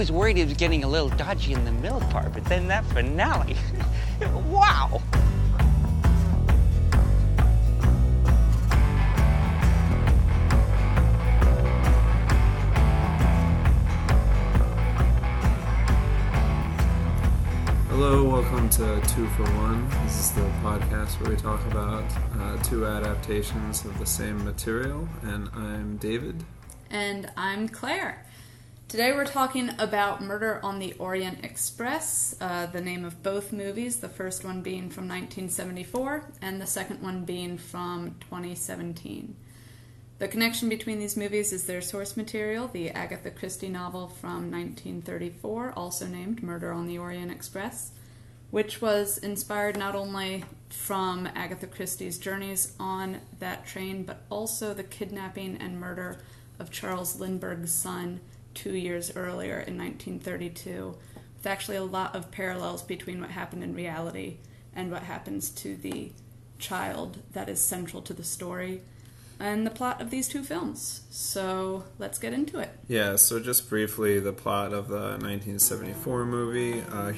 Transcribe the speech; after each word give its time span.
was 0.00 0.10
worried 0.10 0.38
he 0.38 0.44
was 0.44 0.54
getting 0.54 0.82
a 0.82 0.88
little 0.88 1.10
dodgy 1.10 1.52
in 1.52 1.62
the 1.66 1.72
middle 1.72 2.00
part, 2.00 2.32
but 2.32 2.42
then 2.46 2.66
that 2.66 2.82
finale, 2.86 3.54
wow! 4.48 4.98
Hello, 17.90 18.24
welcome 18.24 18.70
to 18.70 18.98
Two 19.02 19.26
for 19.26 19.42
One. 19.58 19.86
This 20.04 20.18
is 20.18 20.30
the 20.30 20.40
podcast 20.62 21.20
where 21.20 21.28
we 21.28 21.36
talk 21.36 21.62
about 21.66 22.04
uh, 22.38 22.56
two 22.62 22.86
adaptations 22.86 23.84
of 23.84 23.98
the 23.98 24.06
same 24.06 24.42
material, 24.46 25.06
and 25.24 25.50
I'm 25.54 25.98
David. 25.98 26.42
And 26.88 27.30
I'm 27.36 27.68
Claire. 27.68 28.24
Today 28.90 29.12
we're 29.12 29.24
talking 29.24 29.70
about 29.78 30.20
Murder 30.20 30.58
on 30.64 30.80
the 30.80 30.94
Orient 30.94 31.44
Express, 31.44 32.34
uh, 32.40 32.66
the 32.66 32.80
name 32.80 33.04
of 33.04 33.22
both 33.22 33.52
movies, 33.52 34.00
the 34.00 34.08
first 34.08 34.44
one 34.44 34.62
being 34.62 34.90
from 34.90 35.04
1974 35.06 36.24
and 36.42 36.60
the 36.60 36.66
second 36.66 37.00
one 37.00 37.24
being 37.24 37.56
from 37.56 38.16
2017. 38.18 39.36
The 40.18 40.26
connection 40.26 40.68
between 40.68 40.98
these 40.98 41.16
movies 41.16 41.52
is 41.52 41.66
their 41.66 41.80
source 41.80 42.16
material, 42.16 42.66
the 42.66 42.90
Agatha 42.90 43.30
Christie 43.30 43.68
novel 43.68 44.08
from 44.08 44.50
1934, 44.50 45.74
also 45.76 46.08
named 46.08 46.42
Murder 46.42 46.72
on 46.72 46.88
the 46.88 46.98
Orient 46.98 47.30
Express, 47.30 47.92
which 48.50 48.82
was 48.82 49.18
inspired 49.18 49.78
not 49.78 49.94
only 49.94 50.42
from 50.68 51.28
Agatha 51.36 51.68
Christie's 51.68 52.18
journeys 52.18 52.74
on 52.80 53.20
that 53.38 53.64
train, 53.64 54.02
but 54.02 54.24
also 54.30 54.74
the 54.74 54.82
kidnapping 54.82 55.58
and 55.58 55.78
murder 55.78 56.18
of 56.58 56.72
Charles 56.72 57.20
Lindbergh's 57.20 57.70
son 57.70 58.18
two 58.54 58.74
years 58.74 59.14
earlier 59.16 59.60
in 59.60 59.78
1932, 59.78 60.96
with 61.36 61.46
actually 61.46 61.76
a 61.76 61.84
lot 61.84 62.14
of 62.14 62.30
parallels 62.30 62.82
between 62.82 63.20
what 63.20 63.30
happened 63.30 63.62
in 63.62 63.74
reality 63.74 64.38
and 64.74 64.90
what 64.90 65.02
happens 65.02 65.50
to 65.50 65.76
the 65.76 66.12
child 66.58 67.18
that 67.32 67.48
is 67.48 67.60
central 67.60 68.02
to 68.02 68.12
the 68.12 68.24
story 68.24 68.82
and 69.40 69.66
the 69.66 69.70
plot 69.70 70.02
of 70.02 70.10
these 70.10 70.28
two 70.28 70.44
films. 70.44 71.00
So 71.10 71.84
let's 71.98 72.18
get 72.18 72.34
into 72.34 72.58
it. 72.58 72.70
Yeah, 72.88 73.16
so 73.16 73.40
just 73.40 73.70
briefly, 73.70 74.20
the 74.20 74.34
plot 74.34 74.74
of 74.74 74.88
the 74.88 75.16
1974 75.18 76.26
movie 76.26 76.82
uh, 76.82 77.12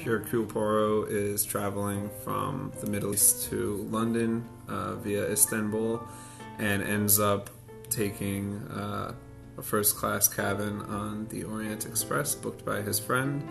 Poirot 0.47 1.09
is 1.09 1.43
traveling 1.43 2.09
from 2.23 2.71
the 2.79 2.89
Middle 2.89 3.13
East 3.13 3.49
to 3.49 3.85
London 3.91 4.47
uh, 4.69 4.95
via 4.95 5.29
Istanbul 5.29 6.01
and 6.59 6.81
ends 6.81 7.19
up 7.19 7.49
taking 7.89 8.55
uh, 8.69 9.13
a 9.57 9.61
first 9.61 9.95
class 9.95 10.27
cabin 10.27 10.81
on 10.81 11.27
the 11.27 11.43
Orient 11.43 11.85
Express 11.85 12.35
booked 12.35 12.65
by 12.65 12.81
his 12.81 12.99
friend. 12.99 13.47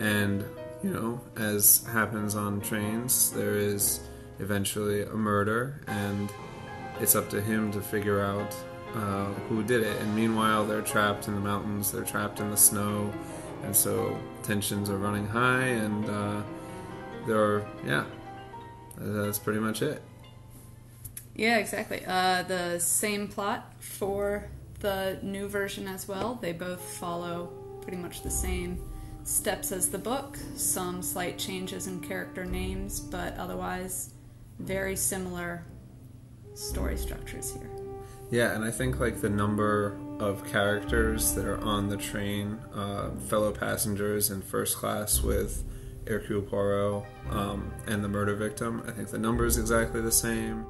And, 0.00 0.44
you 0.82 0.90
know, 0.90 1.20
as 1.36 1.86
happens 1.92 2.34
on 2.34 2.60
trains, 2.60 3.30
there 3.32 3.56
is 3.56 4.00
eventually 4.38 5.02
a 5.02 5.14
murder, 5.14 5.80
and 5.86 6.32
it's 7.00 7.14
up 7.14 7.28
to 7.30 7.40
him 7.40 7.70
to 7.72 7.80
figure 7.80 8.20
out 8.20 8.54
uh, 8.94 9.26
who 9.48 9.62
did 9.62 9.82
it. 9.82 10.00
And 10.00 10.14
meanwhile, 10.14 10.64
they're 10.64 10.82
trapped 10.82 11.28
in 11.28 11.34
the 11.34 11.40
mountains, 11.40 11.92
they're 11.92 12.04
trapped 12.04 12.40
in 12.40 12.50
the 12.50 12.56
snow, 12.56 13.12
and 13.62 13.74
so 13.74 14.18
tensions 14.42 14.88
are 14.90 14.98
running 14.98 15.26
high, 15.26 15.66
and 15.66 16.08
uh, 16.08 16.42
there 17.26 17.38
are, 17.38 17.66
yeah, 17.86 18.04
that's 18.96 19.38
pretty 19.38 19.60
much 19.60 19.82
it. 19.82 20.02
Yeah, 21.34 21.58
exactly. 21.58 22.04
Uh, 22.06 22.42
the 22.42 22.78
same 22.78 23.26
plot 23.26 23.72
for 23.80 24.48
the 24.84 25.18
new 25.22 25.48
version 25.48 25.88
as 25.88 26.06
well. 26.06 26.38
They 26.42 26.52
both 26.52 26.82
follow 26.82 27.46
pretty 27.80 27.96
much 27.96 28.22
the 28.22 28.30
same 28.30 28.78
steps 29.22 29.72
as 29.72 29.88
the 29.88 29.96
book, 29.96 30.36
some 30.56 31.00
slight 31.00 31.38
changes 31.38 31.86
in 31.86 32.00
character 32.00 32.44
names, 32.44 33.00
but 33.00 33.34
otherwise 33.38 34.12
very 34.58 34.94
similar 34.94 35.64
story 36.52 36.98
structures 36.98 37.50
here. 37.50 37.70
Yeah, 38.30 38.54
and 38.54 38.62
I 38.62 38.70
think 38.70 39.00
like 39.00 39.22
the 39.22 39.30
number 39.30 39.98
of 40.20 40.46
characters 40.46 41.32
that 41.32 41.46
are 41.46 41.60
on 41.62 41.88
the 41.88 41.96
train, 41.96 42.58
uh, 42.74 43.10
fellow 43.28 43.52
passengers 43.52 44.30
in 44.30 44.42
first 44.42 44.76
class 44.76 45.22
with 45.22 45.64
Hercule 46.06 46.42
Poirot 46.42 47.04
um, 47.30 47.72
and 47.86 48.04
the 48.04 48.08
murder 48.08 48.34
victim, 48.34 48.84
I 48.86 48.90
think 48.90 49.08
the 49.08 49.18
number 49.18 49.46
is 49.46 49.56
exactly 49.56 50.02
the 50.02 50.12
same. 50.12 50.66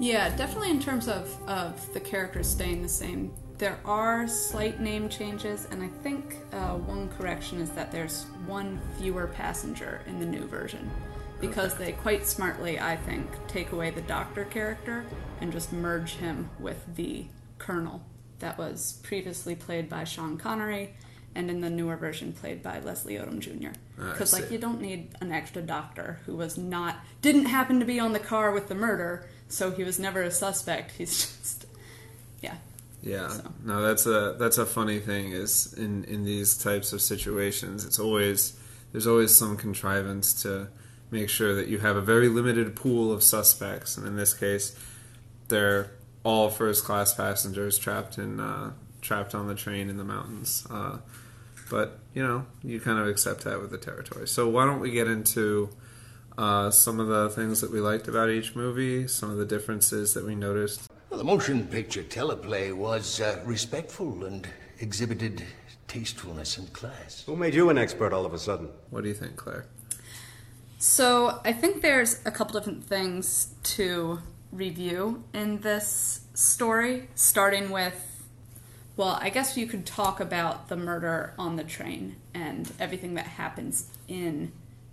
Yeah, 0.00 0.34
definitely 0.34 0.70
in 0.70 0.80
terms 0.80 1.06
of, 1.06 1.32
of 1.46 1.92
the 1.94 2.00
characters 2.00 2.48
staying 2.48 2.82
the 2.82 2.88
same. 2.88 3.32
There 3.62 3.78
are 3.84 4.26
slight 4.26 4.80
name 4.80 5.08
changes, 5.08 5.68
and 5.70 5.84
I 5.84 5.86
think 6.02 6.38
uh, 6.52 6.70
one 6.78 7.08
correction 7.10 7.60
is 7.60 7.70
that 7.70 7.92
there's 7.92 8.24
one 8.44 8.80
fewer 8.98 9.28
passenger 9.28 10.00
in 10.08 10.18
the 10.18 10.26
new 10.26 10.48
version. 10.48 10.90
Because 11.40 11.76
they 11.76 11.92
quite 11.92 12.26
smartly, 12.26 12.80
I 12.80 12.96
think, 12.96 13.30
take 13.46 13.70
away 13.70 13.90
the 13.90 14.00
doctor 14.00 14.46
character 14.46 15.04
and 15.40 15.52
just 15.52 15.72
merge 15.72 16.14
him 16.14 16.50
with 16.58 16.96
the 16.96 17.26
colonel 17.58 18.02
that 18.40 18.58
was 18.58 18.98
previously 19.04 19.54
played 19.54 19.88
by 19.88 20.02
Sean 20.02 20.38
Connery 20.38 20.94
and 21.36 21.48
in 21.48 21.60
the 21.60 21.70
newer 21.70 21.96
version 21.96 22.32
played 22.32 22.64
by 22.64 22.80
Leslie 22.80 23.14
Odom 23.14 23.38
Jr. 23.38 23.78
Because 23.94 24.32
like 24.32 24.50
you 24.50 24.58
don't 24.58 24.80
need 24.80 25.10
an 25.20 25.30
extra 25.30 25.62
doctor 25.62 26.18
who 26.26 26.34
was 26.34 26.58
not 26.58 26.96
didn't 27.20 27.44
happen 27.46 27.78
to 27.78 27.86
be 27.86 28.00
on 28.00 28.12
the 28.12 28.18
car 28.18 28.50
with 28.50 28.66
the 28.66 28.74
murder, 28.74 29.28
so 29.46 29.70
he 29.70 29.84
was 29.84 30.00
never 30.00 30.22
a 30.22 30.32
suspect. 30.32 30.90
He's 30.90 31.10
just 31.38 31.66
yeah. 33.02 33.28
So. 33.28 33.52
no, 33.64 33.82
that's 33.82 34.06
a 34.06 34.36
that's 34.38 34.58
a 34.58 34.66
funny 34.66 35.00
thing 35.00 35.32
is 35.32 35.74
in 35.74 36.04
in 36.04 36.24
these 36.24 36.56
types 36.56 36.92
of 36.92 37.02
situations, 37.02 37.84
it's 37.84 37.98
always 37.98 38.58
there's 38.92 39.06
always 39.06 39.34
some 39.34 39.56
contrivance 39.56 40.42
to 40.42 40.68
make 41.10 41.28
sure 41.28 41.54
that 41.54 41.68
you 41.68 41.78
have 41.78 41.96
a 41.96 42.00
very 42.00 42.28
limited 42.28 42.76
pool 42.76 43.12
of 43.12 43.22
suspects, 43.22 43.96
and 43.96 44.06
in 44.06 44.16
this 44.16 44.34
case, 44.34 44.76
they're 45.48 45.90
all 46.24 46.48
first 46.48 46.84
class 46.84 47.12
passengers 47.14 47.78
trapped 47.78 48.18
in 48.18 48.38
uh, 48.38 48.72
trapped 49.00 49.34
on 49.34 49.48
the 49.48 49.54
train 49.54 49.90
in 49.90 49.96
the 49.96 50.04
mountains. 50.04 50.66
Uh, 50.70 50.98
but 51.70 51.98
you 52.14 52.22
know, 52.22 52.46
you 52.62 52.80
kind 52.80 52.98
of 52.98 53.08
accept 53.08 53.44
that 53.44 53.60
with 53.60 53.70
the 53.70 53.78
territory. 53.78 54.28
So 54.28 54.48
why 54.48 54.64
don't 54.64 54.80
we 54.80 54.90
get 54.90 55.08
into 55.08 55.70
uh, 56.38 56.70
some 56.70 57.00
of 57.00 57.08
the 57.08 57.30
things 57.30 57.60
that 57.60 57.72
we 57.72 57.80
liked 57.80 58.08
about 58.08 58.30
each 58.30 58.54
movie, 58.54 59.08
some 59.08 59.30
of 59.30 59.38
the 59.38 59.46
differences 59.46 60.14
that 60.14 60.24
we 60.24 60.34
noticed. 60.34 60.91
Well, 61.12 61.18
the 61.18 61.24
motion 61.24 61.66
picture 61.66 62.02
teleplay 62.02 62.72
was 62.72 63.20
uh, 63.20 63.38
respectful 63.44 64.24
and 64.24 64.48
exhibited 64.78 65.44
tastefulness 65.86 66.56
and 66.56 66.72
class. 66.72 67.22
Who 67.26 67.36
made 67.36 67.52
you 67.52 67.68
an 67.68 67.76
expert 67.76 68.14
all 68.14 68.24
of 68.24 68.32
a 68.32 68.38
sudden? 68.38 68.70
What 68.88 69.02
do 69.02 69.08
you 69.08 69.14
think, 69.14 69.36
Claire? 69.36 69.66
So 70.78 71.38
I 71.44 71.52
think 71.52 71.82
there's 71.82 72.20
a 72.24 72.30
couple 72.30 72.58
different 72.58 72.84
things 72.84 73.48
to 73.74 74.20
review 74.52 75.22
in 75.34 75.60
this 75.60 76.22
story, 76.32 77.10
starting 77.14 77.68
with 77.68 78.24
well, 78.96 79.18
I 79.20 79.28
guess 79.28 79.54
you 79.54 79.66
could 79.66 79.84
talk 79.84 80.18
about 80.18 80.68
the 80.68 80.76
murder 80.76 81.34
on 81.38 81.56
the 81.56 81.64
train 81.64 82.16
and 82.32 82.72
everything 82.80 83.14
that 83.14 83.26
happens 83.26 83.90
in 84.08 84.52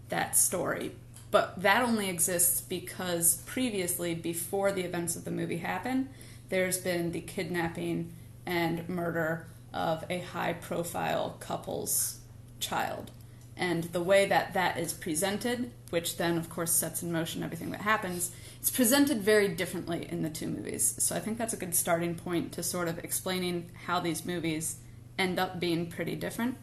that 0.09 0.36
story. 0.36 0.91
But 1.31 1.62
that 1.62 1.84
only 1.84 2.09
exists 2.09 2.62
because 2.62 3.38
previously, 3.45 4.16
before 4.16 4.72
the 4.72 4.84
events 4.84 5.16
of 5.16 5.25
the 5.25 5.31
movie 5.31 5.57
happen, 5.57 6.09
there's 6.50 6.80
been 6.80 7.12
the 7.12 7.21
kidnapping 7.21 8.13
and 8.45 8.88
murder 8.89 9.48
of 9.74 10.03
a 10.09 10.19
high 10.19 10.53
profile 10.53 11.38
couple's 11.39 12.19
child. 12.59 13.12
And 13.56 13.83
the 13.86 14.01
way 14.01 14.25
that 14.25 14.53
that 14.53 14.77
is 14.77 14.94
presented, 14.94 15.71
which 15.89 16.18
then, 16.18 16.38
of 16.38 16.50
course, 16.50 16.71
sets 16.71 17.03
in 17.03 17.12
motion 17.12 17.44
everything 17.44 17.71
that 17.71 17.81
happens, 17.81 18.31
it's 18.59 18.69
presented 18.69 19.21
very 19.21 19.50
differently 19.50 20.07
in 20.09 20.24
the 20.24 20.30
two 20.30 20.48
movies. 20.48 20.95
So 20.98 21.15
I 21.15 21.19
think 21.19 21.38
that's 21.38 21.53
a 21.53 21.57
good 21.57 21.75
starting 21.75 22.15
point 22.15 22.53
to 22.53 22.63
sort 22.63 22.88
of 22.88 23.00
explaining 23.00 23.69
how 23.86 24.00
these 24.00 24.25
movies 24.25 24.77
end 25.18 25.39
up 25.39 25.59
being 25.59 25.88
pretty 25.88 26.15
different. 26.15 26.57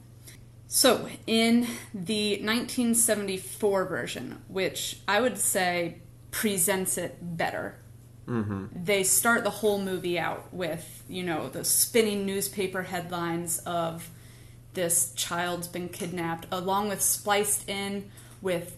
So, 0.69 1.09
in 1.27 1.63
the 1.95 2.33
1974 2.43 3.85
version, 3.85 4.43
which 4.49 4.99
I 5.07 5.21
would 5.21 5.39
say 5.39 5.99
presents 6.33 6.99
it 6.99 7.19
better, 7.21 7.77
mm-hmm. 8.27 8.67
they 8.75 9.05
start 9.05 9.45
the 9.45 9.51
whole 9.51 9.81
movie 9.81 10.19
out 10.19 10.53
with, 10.53 11.05
you 11.09 11.23
know, 11.23 11.49
the 11.49 11.65
spinning 11.65 12.27
newspaper 12.27 12.83
headlines 12.83 13.59
of 13.61 14.11
this 14.75 15.13
child's 15.15 15.69
been 15.69 15.89
kidnapped, 15.89 16.47
along 16.51 16.89
with 16.89 17.01
spliced 17.01 17.69
in 17.69 18.11
with 18.43 18.77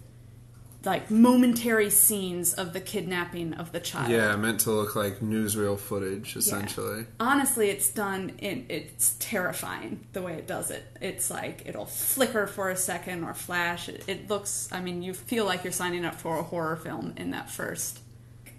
like 0.89 1.11
momentary 1.11 1.91
scenes 1.91 2.55
of 2.55 2.73
the 2.73 2.81
kidnapping 2.81 3.53
of 3.55 3.71
the 3.73 3.81
child. 3.81 4.11
Yeah, 4.11 4.35
meant 4.37 4.61
to 4.61 4.71
look 4.73 4.97
like 4.97 5.21
newsreel 5.21 5.79
footage, 5.79 6.35
Yeah. 6.35 6.39
essentially. 6.41 7.07
Honestly, 7.21 7.71
it's 7.71 7.91
done. 7.91 8.33
In, 8.39 8.67
it's 8.69 9.15
terrifying 9.21 10.07
the 10.15 10.23
way 10.23 10.35
it 10.35 10.47
does 10.47 10.71
it. 10.71 10.85
It's 11.01 11.31
like 11.31 11.63
it'll 11.67 11.87
flicker 11.87 12.47
for 12.47 12.71
a 12.71 12.77
second 12.77 13.23
or 13.25 13.35
flash. 13.35 13.89
It, 13.89 14.03
it 14.09 14.29
looks. 14.31 14.69
I 14.73 14.81
mean, 14.81 15.03
you 15.03 15.15
feel 15.15 15.45
like 15.45 15.63
you're 15.63 15.73
signing 15.73 16.05
up 16.05 16.15
for 16.17 16.39
a 16.39 16.43
horror 16.43 16.77
film 16.77 17.13
in 17.17 17.31
that 17.31 17.51
first 17.51 18.01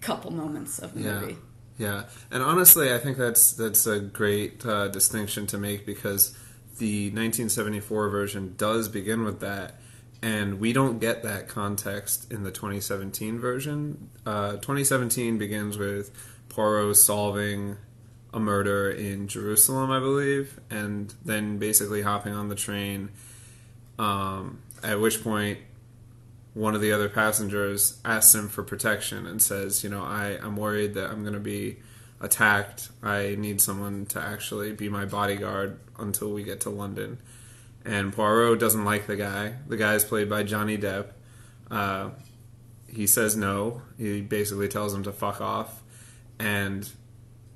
couple 0.01 0.31
moments 0.31 0.79
of 0.79 0.93
the 0.93 1.01
Yeah, 1.01 1.19
movie. 1.19 1.37
yeah. 1.77 2.03
And 2.31 2.41
honestly, 2.43 2.93
I 2.93 2.99
think 2.99 3.17
that's 3.17 3.51
that's 3.53 3.85
a 3.87 3.99
great 3.99 4.65
uh, 4.65 4.87
distinction 4.89 5.45
to 5.47 5.57
make 5.57 5.85
because 5.85 6.37
the 6.77 7.07
1974 7.07 8.09
version 8.09 8.53
does 8.55 8.87
begin 8.87 9.23
with 9.25 9.41
that, 9.41 9.75
and 10.21 10.59
we 10.59 10.73
don't 10.73 10.99
get 10.99 11.23
that 11.23 11.47
context 11.47 12.31
in 12.31 12.43
the 12.43 12.51
2017 12.51 13.39
version. 13.39 14.09
Uh, 14.25 14.53
2017 14.53 15.37
begins 15.37 15.77
with 15.77 16.11
Poirot 16.49 16.97
solving 16.97 17.77
a 18.33 18.39
murder 18.39 18.89
in 18.89 19.27
Jerusalem, 19.27 19.91
I 19.91 19.99
believe, 19.99 20.59
and 20.69 21.13
then 21.23 21.57
basically 21.57 22.01
hopping 22.01 22.33
on 22.33 22.49
the 22.49 22.55
train. 22.55 23.09
Um, 23.97 24.59
at 24.83 24.99
which 24.99 25.23
point, 25.23 25.59
one 26.53 26.75
of 26.75 26.81
the 26.81 26.91
other 26.91 27.09
passengers 27.09 27.99
asks 28.03 28.35
him 28.35 28.49
for 28.49 28.63
protection 28.63 29.25
and 29.25 29.41
says, 29.41 29.83
"You 29.83 29.89
know, 29.89 30.03
I 30.03 30.37
I'm 30.41 30.57
worried 30.57 30.93
that 30.95 31.09
I'm 31.09 31.21
going 31.21 31.33
to 31.33 31.39
be 31.39 31.77
attacked. 32.19 32.89
I 33.01 33.35
need 33.35 33.61
someone 33.61 34.05
to 34.07 34.21
actually 34.21 34.73
be 34.73 34.89
my 34.89 35.05
bodyguard 35.05 35.79
until 35.97 36.31
we 36.31 36.43
get 36.43 36.61
to 36.61 36.69
London." 36.69 37.19
And 37.85 38.13
Poirot 38.13 38.59
doesn't 38.59 38.85
like 38.85 39.07
the 39.07 39.15
guy. 39.15 39.53
The 39.67 39.77
guy 39.77 39.95
is 39.95 40.03
played 40.03 40.29
by 40.29 40.43
Johnny 40.43 40.77
Depp. 40.77 41.11
Uh, 41.71 42.09
he 42.87 43.07
says 43.07 43.35
no. 43.35 43.81
He 43.97 44.21
basically 44.21 44.67
tells 44.67 44.93
him 44.93 45.03
to 45.03 45.11
fuck 45.11 45.41
off, 45.41 45.81
and 46.39 46.89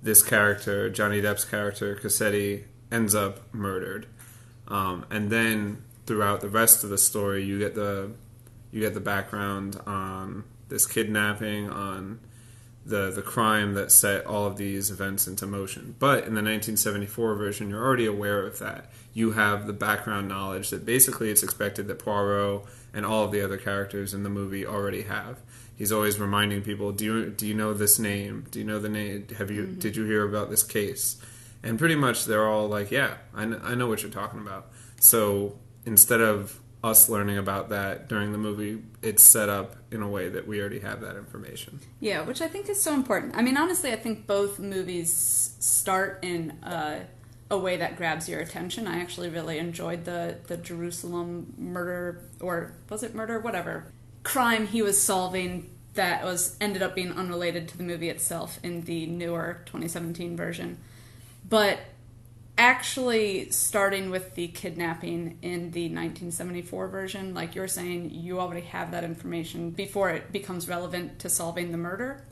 this 0.02 0.22
character, 0.22 0.90
Johnny 0.90 1.22
Depp's 1.22 1.46
character, 1.46 1.96
Cassetti, 1.96 2.66
ends 2.92 3.16
up 3.16 3.54
murdered. 3.54 4.06
Um, 4.68 5.06
and 5.10 5.30
then 5.30 5.84
throughout 6.06 6.42
the 6.42 6.50
rest 6.50 6.84
of 6.84 6.90
the 6.90 6.98
story, 6.98 7.44
you 7.44 7.58
get 7.58 7.76
the 7.76 8.12
you 8.72 8.82
get 8.82 8.94
the 8.94 9.00
background 9.00 9.80
on 9.86 10.44
this 10.70 10.86
kidnapping, 10.86 11.70
on 11.70 12.20
the 12.86 13.12
the 13.12 13.22
crime 13.22 13.74
that 13.76 13.92
set 13.92 14.26
all 14.26 14.46
of 14.46 14.58
these 14.58 14.92
events 14.92 15.28
into 15.28 15.46
motion. 15.46 15.96
But 16.00 16.20
in 16.20 16.36
the 16.36 16.42
1974 16.42 17.36
version, 17.36 17.70
you're 17.70 17.84
already 17.84 18.06
aware 18.06 18.46
of 18.46 18.60
that. 18.60 18.92
You 19.14 19.32
have 19.32 19.68
the 19.68 19.74
background 19.74 20.28
knowledge 20.28 20.70
that 20.70 20.86
basically 20.86 21.30
it's 21.30 21.44
expected 21.44 21.88
that 21.88 22.00
Poirot 22.00 22.66
and 22.94 23.06
all 23.06 23.26
of 23.26 23.32
the 23.32 23.42
other 23.42 23.58
characters 23.58 24.14
in 24.14 24.24
the 24.24 24.30
movie 24.30 24.66
already 24.66 25.04
have. 25.04 25.40
He's 25.76 25.92
always 25.92 26.20
reminding 26.20 26.62
people, 26.62 26.92
"Do 26.92 27.06
you 27.06 27.30
do 27.30 27.48
you 27.48 27.54
know 27.54 27.74
this 27.74 27.98
name? 28.00 28.46
Do 28.52 28.60
you 28.60 28.66
know 28.66 28.80
the 28.80 28.90
name? 28.90 29.28
Have 29.38 29.50
you 29.50 29.64
mm-hmm. 29.64 29.80
did 29.80 29.96
you 29.96 30.04
hear 30.06 30.28
about 30.28 30.50
this 30.50 30.64
case?" 30.64 31.18
And 31.64 31.80
pretty 31.80 31.96
much 31.96 32.26
they're 32.26 32.48
all 32.48 32.68
like, 32.68 32.92
"Yeah, 32.92 33.16
I, 33.34 33.46
kn- 33.46 33.62
I 33.64 33.76
know 33.76 33.88
what 33.88 34.02
you're 34.02 34.12
talking 34.12 34.40
about." 34.40 34.72
So 35.00 35.58
instead 35.86 36.22
of 36.22 36.60
us 36.84 37.08
learning 37.08 37.38
about 37.38 37.70
that 37.70 38.10
during 38.10 38.32
the 38.32 38.38
movie, 38.38 38.82
it's 39.02 39.24
set 39.24 39.48
up 39.48 39.78
in 39.92 40.02
a 40.02 40.10
way 40.10 40.28
that 40.30 40.48
we 40.48 40.60
already 40.60 40.80
have 40.80 41.02
that 41.02 41.16
information. 41.16 41.80
Yeah, 42.00 42.22
which 42.22 42.42
I 42.42 42.48
think 42.48 42.68
is 42.68 42.82
so 42.82 42.94
important. 42.94 43.36
I 43.36 43.42
mean, 43.42 43.56
honestly, 43.56 43.94
I 43.94 43.96
think 43.96 44.28
both 44.28 44.60
movies 44.60 45.56
start 45.60 46.20
in 46.22 46.52
a, 46.62 47.02
a 47.50 47.58
way 47.58 47.78
that 47.78 47.96
grabs 47.96 48.28
your 48.28 48.42
attention. 48.42 48.88
I 48.88 49.00
actually 49.00 49.30
really 49.30 49.60
enjoyed 49.60 50.04
the 50.06 50.38
the 50.48 50.58
Jerusalem 50.58 51.54
murder, 51.58 52.22
or 52.42 52.74
was 52.90 53.04
it 53.04 53.16
murder? 53.16 53.40
Whatever 53.40 53.86
crime 54.24 54.68
he 54.68 54.82
was 54.82 55.02
solving 55.02 55.70
that 55.94 56.24
was 56.24 56.58
ended 56.60 56.82
up 56.82 56.96
being 56.96 57.12
unrelated 57.12 57.68
to 57.68 57.78
the 57.78 57.84
movie 57.84 58.10
itself 58.10 58.60
in 58.64 58.82
the 58.82 59.06
newer 59.06 59.62
2017 59.66 60.36
version. 60.36 60.78
But 61.48 61.80
actually 62.58 63.50
starting 63.50 64.10
with 64.12 64.36
the 64.36 64.48
kidnapping 64.48 65.38
in 65.42 65.72
the 65.72 65.86
1974 65.86 66.88
version, 66.88 67.34
like 67.34 67.56
you're 67.56 67.68
saying, 67.68 68.12
you 68.12 68.40
already 68.40 68.66
have 68.68 68.92
that 68.92 69.04
information 69.04 69.72
before 69.72 70.12
it 70.12 70.32
becomes 70.32 70.70
relevant 70.70 71.20
to 71.20 71.30
solving 71.30 71.72
the 71.72 71.78
murder. 71.78 72.24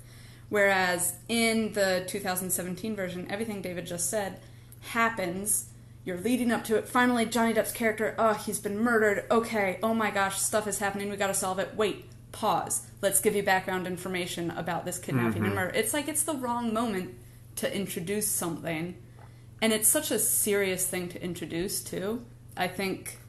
Whereas 0.49 1.15
in 1.27 1.73
the 1.73 2.03
2017 2.07 2.95
version, 2.95 3.27
everything 3.31 3.61
David 3.61 3.85
just 3.85 4.09
said 4.09 4.39
happens. 4.81 5.69
You're 6.03 6.17
leading 6.17 6.51
up 6.51 6.65
to 6.65 6.75
it. 6.75 6.87
Finally, 6.87 7.27
Johnny 7.27 7.53
Depp's 7.53 7.71
character, 7.71 8.15
oh, 8.17 8.33
he's 8.33 8.59
been 8.59 8.77
murdered. 8.77 9.25
Okay, 9.31 9.79
oh 9.81 9.93
my 9.93 10.11
gosh, 10.11 10.39
stuff 10.39 10.67
is 10.67 10.79
happening. 10.79 11.09
We 11.09 11.15
gotta 11.15 11.33
solve 11.33 11.59
it. 11.59 11.75
Wait, 11.75 12.05
pause. 12.31 12.85
Let's 13.01 13.21
give 13.21 13.35
you 13.35 13.43
background 13.43 13.87
information 13.87 14.51
about 14.51 14.85
this 14.85 14.99
kidnapping 14.99 15.43
mm-hmm. 15.43 15.45
and 15.45 15.55
murder. 15.55 15.71
It's 15.73 15.93
like 15.93 16.07
it's 16.07 16.23
the 16.23 16.35
wrong 16.35 16.73
moment 16.73 17.15
to 17.57 17.73
introduce 17.73 18.27
something 18.27 18.95
and 19.61 19.71
it's 19.71 19.87
such 19.87 20.11
a 20.11 20.19
serious 20.19 20.87
thing 20.87 21.07
to 21.09 21.23
introduce 21.23 21.83
too. 21.83 22.25
I 22.57 22.67
think 22.67 23.19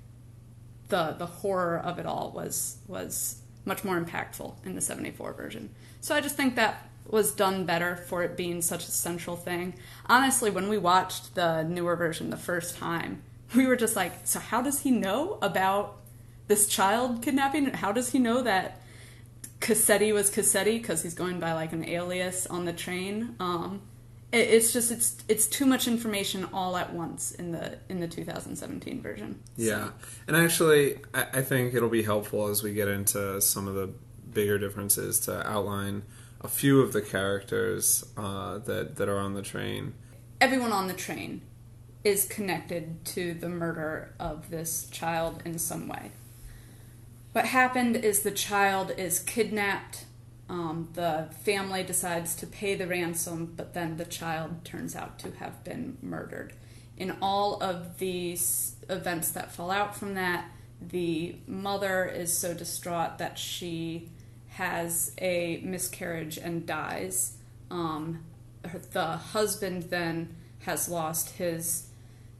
the 0.88 1.14
the 1.18 1.26
horror 1.26 1.78
of 1.78 1.98
it 1.98 2.06
all 2.06 2.32
was 2.34 2.78
was 2.88 3.42
much 3.64 3.84
more 3.84 4.00
impactful 4.00 4.54
in 4.64 4.74
the 4.74 4.80
74 4.80 5.32
version. 5.34 5.70
So 6.00 6.14
I 6.14 6.20
just 6.20 6.36
think 6.36 6.56
that 6.56 6.88
was 7.06 7.32
done 7.32 7.64
better 7.64 7.96
for 7.96 8.22
it 8.22 8.36
being 8.36 8.62
such 8.62 8.86
a 8.86 8.90
central 8.90 9.36
thing. 9.36 9.74
Honestly, 10.06 10.50
when 10.50 10.68
we 10.68 10.78
watched 10.78 11.34
the 11.34 11.62
newer 11.62 11.94
version 11.94 12.30
the 12.30 12.36
first 12.36 12.76
time, 12.76 13.22
we 13.54 13.66
were 13.66 13.76
just 13.76 13.96
like, 13.96 14.12
so 14.24 14.40
how 14.40 14.62
does 14.62 14.80
he 14.80 14.90
know 14.90 15.38
about 15.42 15.98
this 16.48 16.66
child 16.66 17.22
kidnapping? 17.22 17.66
How 17.66 17.92
does 17.92 18.10
he 18.10 18.18
know 18.18 18.42
that 18.42 18.80
Cassetti 19.60 20.12
was 20.12 20.30
Cassetti 20.30 20.80
because 20.80 21.02
he's 21.02 21.14
going 21.14 21.38
by 21.38 21.52
like 21.52 21.72
an 21.72 21.84
alias 21.84 22.46
on 22.46 22.64
the 22.64 22.72
train? 22.72 23.36
Um, 23.38 23.82
it's 24.32 24.72
just 24.72 24.90
it's 24.90 25.16
it's 25.28 25.46
too 25.46 25.66
much 25.66 25.86
information 25.86 26.48
all 26.52 26.76
at 26.76 26.92
once 26.92 27.32
in 27.32 27.52
the 27.52 27.78
in 27.88 28.00
the 28.00 28.08
2017 28.08 29.02
version. 29.02 29.40
So. 29.56 29.62
Yeah, 29.62 29.90
and 30.26 30.36
actually, 30.36 30.98
I, 31.12 31.26
I, 31.34 31.42
think 31.42 31.74
it'll 31.74 31.90
be 31.90 32.02
helpful 32.02 32.48
as 32.48 32.62
we 32.62 32.72
get 32.72 32.88
into 32.88 33.40
some 33.42 33.68
of 33.68 33.74
the 33.74 33.90
bigger 34.32 34.58
differences 34.58 35.20
to 35.20 35.46
outline 35.46 36.02
a 36.40 36.48
few 36.48 36.80
of 36.80 36.92
the 36.94 37.02
characters 37.02 38.04
uh, 38.16 38.58
that 38.58 38.96
that 38.96 39.08
are 39.08 39.18
on 39.18 39.34
the 39.34 39.42
train. 39.42 39.94
Everyone 40.40 40.72
on 40.72 40.88
the 40.88 40.94
train 40.94 41.42
is 42.02 42.24
connected 42.24 43.04
to 43.04 43.34
the 43.34 43.48
murder 43.48 44.14
of 44.18 44.50
this 44.50 44.88
child 44.90 45.42
in 45.44 45.58
some 45.58 45.86
way. 45.86 46.10
What 47.32 47.46
happened 47.46 47.96
is 47.96 48.20
the 48.20 48.30
child 48.30 48.92
is 48.96 49.18
kidnapped 49.20 50.04
um, 50.48 50.88
the 50.94 51.28
family 51.44 51.82
decides 51.82 52.34
to 52.36 52.46
pay 52.46 52.74
the 52.74 52.86
ransom, 52.86 53.54
but 53.56 53.74
then 53.74 53.96
the 53.96 54.04
child 54.04 54.64
turns 54.64 54.94
out 54.94 55.18
to 55.20 55.30
have 55.32 55.64
been 55.64 55.96
murdered. 56.02 56.52
In 56.96 57.16
all 57.22 57.62
of 57.62 57.98
these 57.98 58.76
events 58.88 59.30
that 59.30 59.52
fall 59.52 59.70
out 59.70 59.96
from 59.96 60.14
that, 60.14 60.50
the 60.80 61.36
mother 61.46 62.04
is 62.04 62.36
so 62.36 62.54
distraught 62.54 63.18
that 63.18 63.38
she 63.38 64.10
has 64.48 65.12
a 65.18 65.60
miscarriage 65.64 66.36
and 66.36 66.66
dies. 66.66 67.36
Um, 67.70 68.24
the 68.92 69.16
husband 69.16 69.84
then 69.84 70.36
has 70.60 70.88
lost 70.88 71.30
his 71.30 71.88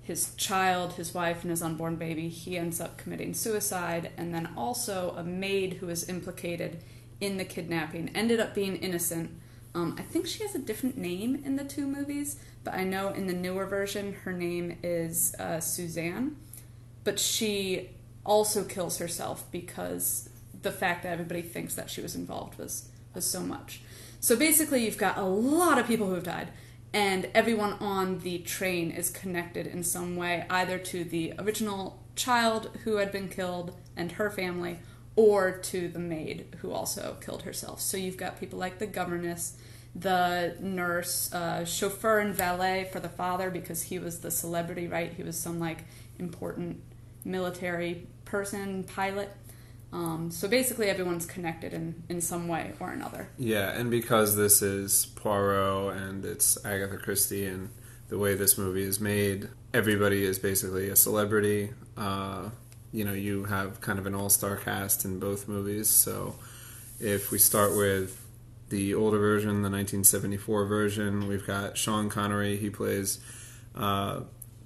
his 0.03 0.35
child, 0.35 0.95
his 0.95 1.15
wife, 1.15 1.43
and 1.43 1.51
his 1.51 1.63
unborn 1.63 1.95
baby. 1.95 2.29
He 2.29 2.59
ends 2.59 2.81
up 2.81 2.99
committing 2.99 3.35
suicide, 3.35 4.11
and 4.17 4.35
then 4.35 4.53
also 4.57 5.15
a 5.17 5.23
maid 5.23 5.75
who 5.75 5.89
is 5.89 6.09
implicated 6.09 6.83
in 7.23 7.37
the 7.37 7.45
kidnapping 7.45 8.11
ended 8.15 8.41
up 8.41 8.55
being 8.55 8.77
innocent. 8.77 9.31
Um, 9.75 9.95
I 9.99 10.03
think 10.03 10.27
she 10.27 10.43
has 10.43 10.55
a 10.55 10.59
different 10.59 10.99
name 10.99 11.41
in 11.45 11.57
the 11.57 11.65
two 11.65 11.87
movies, 11.87 12.37
but 12.65 12.75
I 12.75 12.85
know 12.85 13.09
in 13.09 13.27
the 13.27 13.33
newer 13.33 13.65
version 13.65 14.13
her 14.25 14.33
name 14.33 14.77
is 14.83 15.35
uh, 15.39 15.61
Suzanne. 15.61 16.37
But 17.05 17.19
she 17.19 17.91
also 18.25 18.65
kills 18.65 18.99
herself 18.99 19.51
because 19.51 20.29
the 20.61 20.73
fact 20.73 21.05
that 21.05 21.13
everybody 21.13 21.43
thinks 21.43 21.75
that 21.75 21.91
she 21.91 22.01
was 22.01 22.15
involved 22.15 22.59
was 22.59 22.89
was 23.15 23.25
so 23.25 23.41
much. 23.41 23.81
So 24.21 24.37
basically, 24.37 24.85
you've 24.85 24.99
got 24.99 25.19
a 25.19 25.25
lot 25.25 25.79
of 25.79 25.87
people 25.87 26.07
who 26.07 26.15
have 26.15 26.25
died, 26.25 26.49
and 26.93 27.29
everyone 27.35 27.75
on 27.75 28.21
the 28.21 28.39
train 28.39 28.91
is 28.91 29.11
connected 29.11 29.67
in 29.67 29.83
some 29.83 30.17
way, 30.17 30.47
either 30.49 30.79
to 30.79 31.05
the 31.05 31.35
original 31.39 32.03
child 32.15 32.71
who 32.85 32.97
had 32.97 33.13
been 33.13 33.29
killed 33.29 33.77
and 33.97 34.13
her 34.13 34.31
family, 34.31 34.79
or 35.17 35.53
to 35.53 35.89
the 35.89 35.99
maid 35.99 36.57
who 36.61 36.73
also 36.73 37.17
killed 37.21 37.43
herself. 37.43 37.81
So 37.81 37.97
you've 37.97 38.17
got 38.17 38.41
people 38.41 38.59
like 38.59 38.79
the 38.79 38.87
governess, 38.87 39.57
the 39.95 40.57
nurse, 40.61 41.33
uh, 41.33 41.65
chauffeur, 41.65 42.21
and 42.21 42.35
valet 42.35 42.89
for 42.91 43.01
the 43.01 43.09
father 43.09 43.51
because 43.51 43.83
he 43.83 43.99
was 43.99 44.21
the 44.21 44.31
celebrity, 44.31 44.89
right? 44.89 45.13
He 45.13 45.23
was 45.23 45.39
some 45.39 45.61
like 45.61 45.85
important 46.19 46.81
military 47.25 48.07
person, 48.25 48.85
pilot. 48.85 49.31
Um, 49.93 50.31
so 50.31 50.49
basically, 50.49 50.89
everyone's 50.89 51.27
connected 51.27 51.75
in, 51.75 52.03
in 52.09 52.23
some 52.23 52.49
way 52.49 52.73
or 52.81 52.91
another. 52.91 53.29
Yeah, 53.37 53.73
and 53.73 53.91
because 53.91 54.37
this 54.37 54.63
is 54.63 55.05
Poirot 55.05 55.95
and 55.95 56.25
it's 56.25 56.63
Agatha 56.65 56.97
Christie 56.97 57.45
and 57.45 57.69
the 58.09 58.17
way 58.17 58.35
this 58.35 58.57
movie 58.57 58.85
is 58.85 59.01
made, 59.01 59.51
everybody 59.75 60.25
is 60.25 60.39
basically 60.39 60.89
a 60.89 60.97
celebrity. 60.97 61.75
Uh, 61.97 62.49
you 62.93 63.05
know 63.05 63.13
you 63.13 63.45
have 63.45 63.81
kind 63.81 63.99
of 63.99 64.07
an 64.07 64.15
all-star 64.15 64.57
cast 64.57 65.05
in 65.05 65.19
both 65.19 65.49
movies 65.49 65.89
so 65.89 66.37
if 67.01 67.31
we 67.31 67.39
start 67.39 67.77
with 67.77 68.19
the 68.69 68.95
older 68.95 69.19
version 69.19 69.49
the 69.63 69.71
1974 69.71 70.67
version 70.67 71.27
we've 71.27 71.47
got 71.47 71.77
sean 71.77 72.09
connery 72.09 72.57
he 72.57 72.71
plays 72.71 73.19
uh, 73.75 74.21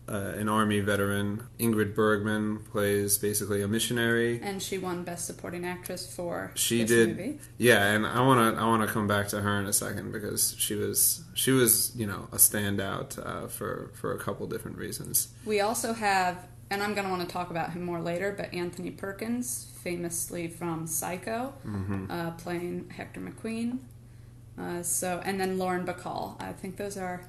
uh, 0.09 0.33
an 0.37 0.49
army 0.49 0.80
veteran. 0.80 1.42
Ingrid 1.59 1.95
Bergman 1.95 2.59
plays 2.71 3.18
basically 3.18 3.62
a 3.62 3.68
missionary. 3.68 4.40
And 4.40 4.62
she 4.62 4.78
won 4.78 5.02
Best 5.02 5.26
Supporting 5.26 5.64
Actress 5.64 6.14
for 6.14 6.52
She 6.54 6.83
this 6.83 6.90
did, 6.90 7.09
movie. 7.16 7.38
yeah, 7.59 7.92
and 7.92 8.06
I 8.06 8.21
want 8.21 8.54
to 8.56 8.61
I 8.61 8.64
want 8.66 8.87
to 8.87 8.92
come 8.92 9.06
back 9.09 9.28
to 9.28 9.40
her 9.40 9.59
in 9.59 9.66
a 9.66 9.73
second 9.73 10.12
because 10.12 10.54
she 10.59 10.75
was 10.76 11.25
she 11.35 11.50
was 11.50 11.92
you 11.97 12.06
know 12.06 12.28
a 12.33 12.37
standout 12.37 13.18
uh, 13.18 13.49
for 13.49 13.90
for 13.95 14.12
a 14.14 14.18
couple 14.18 14.47
different 14.47 14.78
reasons. 14.78 15.28
We 15.45 15.61
also 15.61 15.92
have, 15.92 16.47
and 16.70 16.82
I'm 16.82 16.94
going 16.94 17.04
to 17.04 17.11
want 17.11 17.26
to 17.28 17.32
talk 17.32 17.50
about 17.50 17.70
him 17.73 17.85
more 17.85 18.00
later, 18.00 18.35
but 18.37 18.52
Anthony 18.54 18.90
Perkins, 18.90 19.70
famously 19.82 20.49
from 20.49 20.87
Psycho, 20.87 21.54
Mm-hmm. 21.66 22.11
uh, 22.11 22.30
playing 22.32 22.90
Hector 22.96 23.20
McQueen. 23.20 23.78
Uh, 24.58 24.82
so, 24.82 25.20
and 25.25 25.38
then 25.40 25.58
Lauren 25.58 25.85
Bacall. 25.87 26.40
I 26.42 26.52
think 26.52 26.76
those 26.76 26.96
are, 26.96 27.23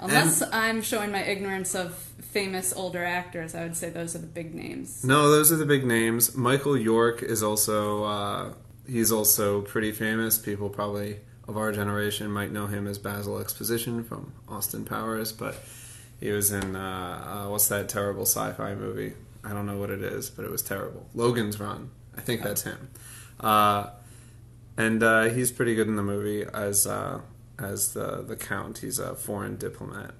unless 0.00 0.42
I'm 0.52 0.80
showing 0.80 1.10
my 1.10 1.22
ignorance 1.24 1.74
of 1.74 1.94
famous 2.20 2.72
older 2.72 3.04
actors, 3.04 3.54
I 3.54 3.64
would 3.64 3.76
say 3.76 3.90
those 3.90 4.14
are 4.14 4.18
the 4.20 4.26
big 4.28 4.54
names. 4.54 5.04
No, 5.04 5.30
those 5.30 5.50
are 5.52 5.56
the 5.56 5.66
big 5.66 5.84
names. 5.84 6.36
Michael 6.36 6.76
York 6.78 7.22
is 7.22 7.42
also 7.42 8.04
uh, 8.04 8.54
he's 8.88 9.10
also 9.12 9.60
pretty 9.62 9.90
famous. 9.92 10.38
People 10.38 10.68
probably 10.70 11.18
of 11.48 11.56
our 11.56 11.72
generation 11.72 12.30
might 12.30 12.52
know 12.52 12.66
him 12.68 12.86
as 12.86 12.96
Basil 12.98 13.38
Exposition 13.40 14.04
from 14.04 14.32
Austin 14.48 14.84
Powers, 14.84 15.32
but 15.32 15.56
he 16.22 16.30
was 16.30 16.52
in 16.52 16.76
uh, 16.76 17.44
uh, 17.46 17.50
what's 17.50 17.66
that 17.68 17.88
terrible 17.88 18.22
sci-fi 18.22 18.76
movie? 18.76 19.14
I 19.42 19.52
don't 19.52 19.66
know 19.66 19.76
what 19.76 19.90
it 19.90 20.02
is, 20.02 20.30
but 20.30 20.44
it 20.44 20.52
was 20.52 20.62
terrible. 20.62 21.08
Logan's 21.14 21.58
Run. 21.58 21.90
I 22.16 22.20
think 22.20 22.42
that's 22.42 22.62
him. 22.62 22.90
Uh, 23.40 23.90
and 24.76 25.02
uh, 25.02 25.24
he's 25.24 25.50
pretty 25.50 25.74
good 25.74 25.88
in 25.88 25.96
the 25.96 26.02
movie 26.02 26.44
as 26.44 26.86
uh, 26.86 27.22
as 27.58 27.92
the 27.92 28.22
the 28.22 28.36
count. 28.36 28.78
He's 28.78 29.00
a 29.00 29.16
foreign 29.16 29.56
diplomat, 29.56 30.14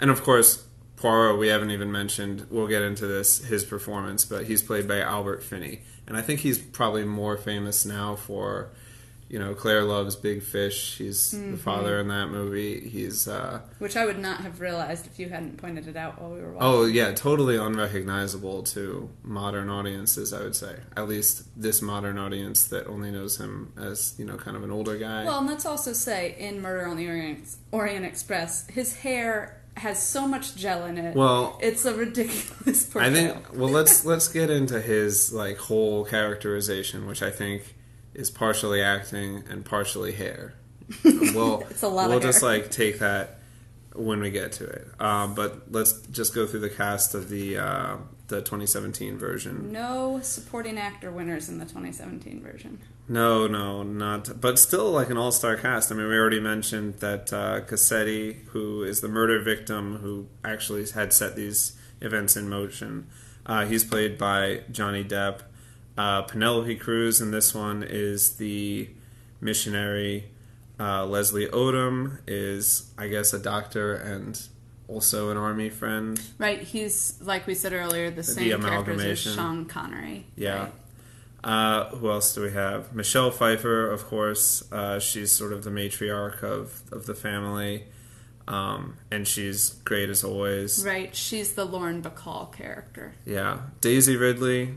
and 0.00 0.10
of 0.10 0.22
course 0.22 0.64
Poirot. 0.96 1.38
We 1.38 1.48
haven't 1.48 1.70
even 1.70 1.92
mentioned. 1.92 2.46
We'll 2.50 2.66
get 2.66 2.80
into 2.82 3.06
this 3.06 3.44
his 3.44 3.62
performance, 3.62 4.24
but 4.24 4.46
he's 4.46 4.62
played 4.62 4.88
by 4.88 5.00
Albert 5.00 5.42
Finney, 5.42 5.82
and 6.06 6.16
I 6.16 6.22
think 6.22 6.40
he's 6.40 6.58
probably 6.58 7.04
more 7.04 7.36
famous 7.36 7.84
now 7.84 8.16
for. 8.16 8.70
You 9.28 9.38
know, 9.38 9.54
Claire 9.54 9.82
loves 9.82 10.14
Big 10.14 10.42
Fish. 10.42 10.98
He's 10.98 11.32
the 11.32 11.56
father 11.56 11.98
in 11.98 12.08
that 12.08 12.28
movie. 12.28 12.88
He's 12.88 13.26
uh, 13.26 13.60
Which 13.78 13.96
I 13.96 14.06
would 14.06 14.18
not 14.18 14.42
have 14.42 14.60
realized 14.60 15.06
if 15.06 15.18
you 15.18 15.28
hadn't 15.28 15.56
pointed 15.56 15.88
it 15.88 15.96
out 15.96 16.20
while 16.20 16.30
we 16.30 16.40
were 16.40 16.52
watching. 16.52 16.68
Oh 16.68 16.84
yeah, 16.84 17.12
totally 17.12 17.56
unrecognizable 17.56 18.62
to 18.64 19.10
modern 19.22 19.68
audiences. 19.68 20.32
I 20.32 20.42
would 20.42 20.54
say, 20.54 20.76
at 20.96 21.08
least 21.08 21.44
this 21.60 21.82
modern 21.82 22.18
audience 22.18 22.66
that 22.68 22.86
only 22.86 23.10
knows 23.10 23.38
him 23.38 23.72
as 23.76 24.14
you 24.16 24.24
know, 24.24 24.36
kind 24.36 24.56
of 24.56 24.62
an 24.62 24.70
older 24.70 24.96
guy. 24.96 25.24
Well, 25.24 25.38
and 25.38 25.46
let's 25.46 25.66
also 25.66 25.92
say 25.92 26.36
in 26.38 26.62
Murder 26.62 26.86
on 26.86 26.96
the 26.96 27.08
Orient, 27.08 27.48
Orient 27.72 28.04
Express, 28.04 28.68
his 28.68 28.96
hair 28.96 29.60
has 29.76 30.02
so 30.02 30.26
much 30.26 30.56
gel 30.56 30.84
in 30.86 30.98
it. 30.98 31.14
Well, 31.14 31.58
it's 31.60 31.84
a 31.84 31.94
ridiculous 31.94 32.86
portrayal. 32.86 33.12
I 33.12 33.14
think. 33.14 33.52
Well, 33.52 33.68
let's 33.68 34.04
let's 34.06 34.28
get 34.28 34.50
into 34.50 34.80
his 34.80 35.32
like 35.32 35.58
whole 35.58 36.04
characterization, 36.04 37.06
which 37.06 37.22
I 37.22 37.30
think 37.30 37.74
is 38.16 38.30
partially 38.30 38.82
acting 38.82 39.44
and 39.48 39.64
partially 39.64 40.12
hair. 40.12 40.54
Well, 41.34 41.64
It's 41.70 41.82
a 41.82 41.88
lot 41.88 42.08
We'll 42.08 42.18
of 42.18 42.22
just 42.22 42.42
like 42.42 42.70
take 42.70 42.98
that 43.00 43.38
when 43.94 44.20
we 44.20 44.30
get 44.30 44.52
to 44.52 44.64
it. 44.64 44.86
Um, 45.00 45.34
but 45.34 45.72
let's 45.72 45.92
just 46.08 46.34
go 46.34 46.46
through 46.46 46.60
the 46.60 46.70
cast 46.70 47.14
of 47.14 47.28
the 47.28 47.58
uh, 47.58 47.96
the 48.28 48.38
2017 48.40 49.16
version. 49.18 49.72
no 49.72 50.20
supporting 50.22 50.78
actor 50.78 51.10
winners 51.10 51.48
in 51.48 51.58
the 51.58 51.64
2017 51.64 52.40
version. 52.42 52.78
No, 53.08 53.46
no, 53.46 53.82
not. 53.84 54.40
But 54.40 54.58
still, 54.58 54.90
like 54.90 55.10
an 55.10 55.16
all-star 55.16 55.56
cast. 55.56 55.92
I 55.92 55.94
mean, 55.94 56.08
we 56.08 56.16
already 56.16 56.40
mentioned 56.40 56.94
that 56.98 57.32
uh, 57.32 57.60
Cassetti, 57.60 58.44
who 58.48 58.82
is 58.82 59.00
the 59.00 59.08
murder 59.08 59.40
victim, 59.40 59.98
who 59.98 60.26
actually 60.44 60.84
had 60.90 61.12
set 61.12 61.36
these 61.36 61.76
events 62.00 62.36
in 62.36 62.48
motion, 62.48 63.06
uh, 63.46 63.64
he's 63.64 63.84
played 63.84 64.18
by 64.18 64.62
Johnny 64.72 65.04
Depp. 65.04 65.42
Uh, 65.96 66.22
Penelope 66.22 66.76
Cruz 66.76 67.20
in 67.20 67.30
this 67.30 67.54
one 67.54 67.82
is 67.82 68.36
the 68.36 68.88
missionary. 69.40 70.30
Uh, 70.78 71.06
Leslie 71.06 71.46
Odom 71.46 72.18
is, 72.26 72.90
I 72.98 73.08
guess, 73.08 73.32
a 73.32 73.38
doctor 73.38 73.94
and 73.94 74.38
also 74.88 75.30
an 75.30 75.36
army 75.36 75.70
friend. 75.70 76.20
Right, 76.38 76.60
he's 76.60 77.18
like 77.22 77.46
we 77.46 77.54
said 77.54 77.72
earlier, 77.72 78.10
the 78.10 78.22
same 78.22 78.60
characters 78.60 79.02
as. 79.26 79.34
Sean 79.34 79.64
Connery. 79.64 80.26
Yeah. 80.36 80.58
right? 80.64 80.72
Uh, 81.44 81.88
who 81.96 82.10
else 82.10 82.34
do 82.34 82.42
we 82.42 82.50
have? 82.52 82.92
Michelle 82.92 83.30
Pfeiffer, 83.30 83.88
of 83.90 84.04
course. 84.06 84.70
Uh, 84.72 84.98
she's 84.98 85.30
sort 85.30 85.52
of 85.52 85.64
the 85.64 85.70
matriarch 85.70 86.42
of, 86.42 86.82
of 86.92 87.06
the 87.06 87.14
family. 87.14 87.84
Um, 88.48 88.96
and 89.10 89.26
she's 89.26 89.70
great 89.84 90.08
as 90.08 90.22
always. 90.24 90.84
Right, 90.84 91.14
she's 91.14 91.54
the 91.54 91.64
Lauren 91.64 92.02
Bacall 92.02 92.52
character. 92.52 93.14
Yeah. 93.24 93.58
Daisy 93.80 94.16
Ridley, 94.16 94.74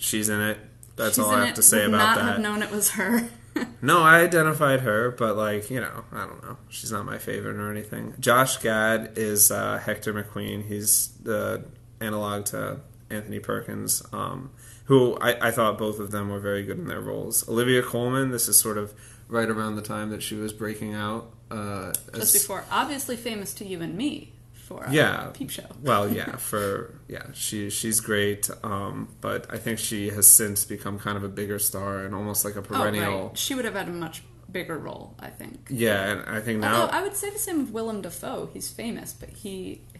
she's 0.00 0.28
in 0.28 0.40
it. 0.40 0.58
That's 0.96 1.14
She's 1.14 1.24
all 1.24 1.30
I 1.30 1.46
have 1.46 1.54
to 1.54 1.62
say 1.62 1.84
about 1.86 1.96
not 1.98 2.16
that. 2.16 2.24
have 2.24 2.40
known 2.40 2.62
it 2.62 2.70
was 2.70 2.90
her. 2.90 3.28
No, 3.82 4.02
I 4.02 4.20
identified 4.20 4.80
her, 4.80 5.10
but 5.10 5.36
like 5.36 5.70
you 5.70 5.80
know, 5.80 6.04
I 6.12 6.20
don't 6.26 6.42
know. 6.42 6.56
She's 6.68 6.92
not 6.92 7.04
my 7.04 7.18
favorite 7.18 7.56
or 7.56 7.70
anything. 7.70 8.14
Josh 8.20 8.58
Gad 8.58 9.14
is 9.16 9.50
uh, 9.50 9.78
Hector 9.78 10.14
McQueen. 10.14 10.66
He's 10.66 11.08
the 11.22 11.64
analog 12.00 12.44
to 12.46 12.80
Anthony 13.10 13.38
Perkins, 13.40 14.02
um, 14.12 14.50
who 14.84 15.16
I, 15.20 15.48
I 15.48 15.50
thought 15.50 15.78
both 15.78 15.98
of 15.98 16.10
them 16.12 16.28
were 16.28 16.38
very 16.38 16.62
good 16.62 16.78
in 16.78 16.86
their 16.86 17.00
roles. 17.00 17.46
Olivia 17.48 17.82
Colman. 17.82 18.30
This 18.30 18.48
is 18.48 18.58
sort 18.58 18.78
of 18.78 18.94
right 19.28 19.48
around 19.50 19.74
the 19.76 19.82
time 19.82 20.10
that 20.10 20.22
she 20.22 20.36
was 20.36 20.52
breaking 20.52 20.94
out. 20.94 21.32
Uh, 21.50 21.92
Just 22.14 22.34
as- 22.36 22.42
before, 22.42 22.64
obviously 22.70 23.16
famous 23.16 23.52
to 23.54 23.64
you 23.66 23.80
and 23.82 23.94
me 23.96 24.32
for 24.70 24.84
a 24.84 24.92
yeah 24.92 25.30
peep 25.34 25.50
show. 25.50 25.66
well 25.90 26.04
yeah 26.08 26.36
for 26.50 26.94
yeah 27.08 27.26
she 27.34 27.58
she's 27.70 27.98
great 28.00 28.48
um 28.62 29.08
but 29.20 29.40
i 29.52 29.58
think 29.64 29.78
she 29.78 30.00
has 30.16 30.26
since 30.40 30.64
become 30.64 30.96
kind 31.06 31.16
of 31.20 31.24
a 31.24 31.32
bigger 31.40 31.58
star 31.58 32.04
and 32.04 32.14
almost 32.14 32.44
like 32.46 32.56
a 32.56 32.62
perennial. 32.62 33.12
Oh, 33.12 33.26
right. 33.28 33.38
She 33.38 33.52
would 33.56 33.64
have 33.64 33.74
had 33.74 33.88
a 33.88 33.92
much 34.06 34.22
bigger 34.58 34.78
role, 34.78 35.06
I 35.28 35.30
think. 35.40 35.54
yeah 35.70 36.10
and 36.10 36.20
i 36.36 36.40
think 36.40 36.56
now 36.60 36.74
Although 36.82 36.92
I 36.98 37.02
would 37.04 37.16
say 37.22 37.28
the 37.30 37.38
same 37.48 37.60
of 37.64 37.68
Willem 37.76 38.00
Dafoe. 38.06 38.48
He's 38.54 38.68
famous, 38.82 39.12
but 39.20 39.30
he 39.42 39.54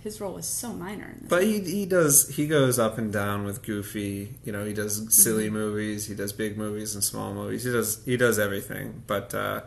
his 0.06 0.14
role 0.22 0.36
is 0.38 0.46
so 0.46 0.68
minor 0.72 1.08
in 1.14 1.18
this. 1.20 1.28
But 1.34 1.42
he 1.50 1.56
he 1.78 1.84
does 1.96 2.14
he 2.36 2.44
goes 2.56 2.76
up 2.86 2.94
and 2.98 3.12
down 3.12 3.38
with 3.48 3.58
goofy. 3.62 4.14
You 4.46 4.52
know, 4.54 4.64
he 4.70 4.74
does 4.82 4.94
silly 5.22 5.50
movies, 5.50 6.00
he 6.10 6.14
does 6.22 6.32
big 6.44 6.52
movies 6.64 6.94
and 6.96 7.02
small 7.12 7.30
movies. 7.40 7.62
He 7.64 7.72
does 7.78 7.90
he 8.04 8.16
does 8.16 8.38
everything. 8.46 8.86
But 9.06 9.28
uh, 9.34 9.58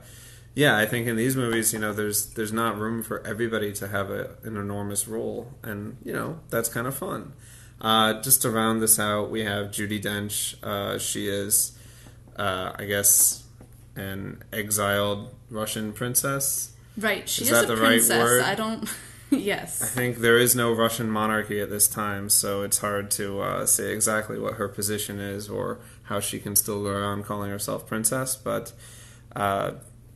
yeah, 0.55 0.77
I 0.77 0.85
think 0.85 1.07
in 1.07 1.15
these 1.15 1.35
movies, 1.35 1.73
you 1.73 1.79
know, 1.79 1.93
there's 1.93 2.27
there's 2.33 2.53
not 2.53 2.77
room 2.77 3.03
for 3.03 3.25
everybody 3.25 3.73
to 3.73 3.87
have 3.87 4.09
a, 4.09 4.31
an 4.43 4.55
enormous 4.57 5.07
role, 5.07 5.51
and 5.63 5.97
you 6.03 6.13
know 6.13 6.39
that's 6.49 6.69
kind 6.69 6.87
of 6.87 6.95
fun. 6.95 7.33
Uh, 7.81 8.21
just 8.21 8.41
to 8.43 8.49
round 8.49 8.81
this 8.81 8.99
out, 8.99 9.29
we 9.29 9.43
have 9.43 9.67
Judi 9.67 10.01
Dench. 10.01 10.55
Uh, 10.63 10.97
she 10.97 11.27
is, 11.27 11.77
uh, 12.37 12.71
I 12.77 12.85
guess, 12.85 13.43
an 13.95 14.41
exiled 14.53 15.33
Russian 15.49 15.91
princess. 15.91 16.71
right, 16.97 17.27
she 17.27 17.43
Is 17.43 17.51
is, 17.51 17.57
that 17.57 17.65
a 17.65 17.75
the 17.75 17.81
right 17.81 17.87
princess. 17.99 18.17
word? 18.23 18.41
I 18.43 18.55
don't. 18.55 18.87
Yes. 19.31 19.81
I 19.81 19.87
think 19.87 20.17
there 20.19 20.37
is 20.37 20.55
no 20.55 20.71
Russian 20.71 21.09
monarchy 21.09 21.59
at 21.59 21.71
this 21.71 21.87
time, 21.87 22.29
so 22.29 22.61
it's 22.61 22.77
hard 22.77 23.09
to 23.11 23.41
uh, 23.41 23.65
say 23.65 23.91
exactly 23.91 24.37
what 24.37 24.53
her 24.55 24.67
position 24.67 25.19
is 25.19 25.49
or 25.49 25.79
how 26.03 26.19
she 26.19 26.37
can 26.37 26.55
still 26.55 26.83
go 26.83 26.89
around 26.89 27.25
calling 27.25 27.49
herself 27.49 27.87
princess. 27.87 28.35
But 28.35 28.73
uh, 29.35 29.71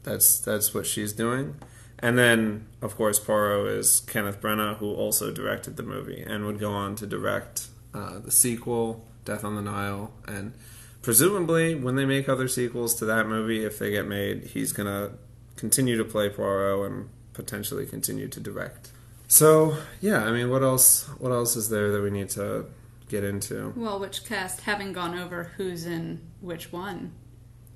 that's 0.08 0.40
that's 0.40 0.74
what 0.74 0.86
she's 0.86 1.14
doing. 1.14 1.56
And 2.00 2.18
then, 2.18 2.68
of 2.82 2.96
course, 2.96 3.20
Poirot 3.20 3.72
is 3.72 4.02
Kenneth 4.02 4.40
Branagh, 4.40 4.78
who 4.78 4.94
also 4.94 5.32
directed 5.32 5.78
the 5.78 5.84
movie 5.84 6.22
and 6.22 6.46
would 6.46 6.60
go 6.60 6.72
on 6.72 6.96
to 6.98 7.08
direct 7.08 7.68
uh, 7.94 8.20
the 8.20 8.32
sequel, 8.32 9.04
Death 9.26 9.44
on 9.44 9.56
the 9.56 9.62
Nile, 9.62 10.12
and 10.28 10.54
presumably, 11.02 11.74
when 11.74 11.96
they 11.96 12.06
make 12.06 12.30
other 12.30 12.48
sequels 12.48 12.94
to 12.96 13.06
that 13.06 13.28
movie, 13.28 13.66
if 13.66 13.80
they 13.80 13.92
get 13.92 14.08
made, 14.08 14.46
he's 14.46 14.72
gonna 14.72 15.12
continue 15.56 15.98
to 15.98 16.04
play 16.04 16.30
Poirot 16.30 16.92
and 16.92 17.10
potentially 17.34 17.86
continue 17.86 18.28
to 18.28 18.40
direct. 18.40 18.92
So 19.28 19.78
yeah, 20.00 20.24
I 20.24 20.32
mean, 20.32 20.50
what 20.50 20.64
else? 20.64 21.08
What 21.18 21.32
else 21.32 21.56
is 21.56 21.70
there 21.70 21.92
that 21.92 22.02
we 22.02 22.12
need 22.12 22.30
to 22.32 22.68
get 23.10 23.24
into? 23.24 23.74
Well, 23.76 24.00
which 24.00 24.24
cast, 24.26 24.62
having 24.62 24.94
gone 24.94 25.18
over 25.18 25.52
who's 25.58 25.86
in 25.86 26.22
which 26.42 26.72
one, 26.72 27.14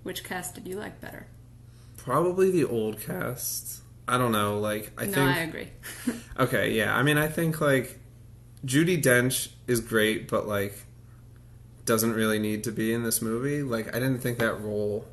which 0.03 0.23
cast 0.23 0.55
did 0.55 0.67
you 0.67 0.75
like 0.75 1.01
better? 1.01 1.27
Probably 2.03 2.49
the 2.51 2.65
old 2.65 2.99
cast. 2.99 3.81
I 4.07 4.17
don't 4.17 4.31
know. 4.31 4.59
Like 4.59 4.91
I 4.97 5.05
no, 5.05 5.11
think. 5.13 5.29
I 5.29 5.39
agree. 5.39 5.67
Okay, 6.39 6.71
yeah. 6.73 6.95
I 6.95 7.03
mean, 7.03 7.17
I 7.17 7.27
think 7.27 7.61
like 7.61 7.99
Judi 8.65 9.01
Dench 9.01 9.49
is 9.67 9.79
great, 9.79 10.27
but 10.27 10.47
like 10.47 10.73
doesn't 11.85 12.13
really 12.13 12.39
need 12.39 12.63
to 12.63 12.71
be 12.71 12.93
in 12.93 13.03
this 13.03 13.21
movie. 13.21 13.61
Like 13.63 13.87
I 13.95 13.99
didn't 13.99 14.19
think 14.19 14.39
that 14.39 14.59
role 14.61 15.05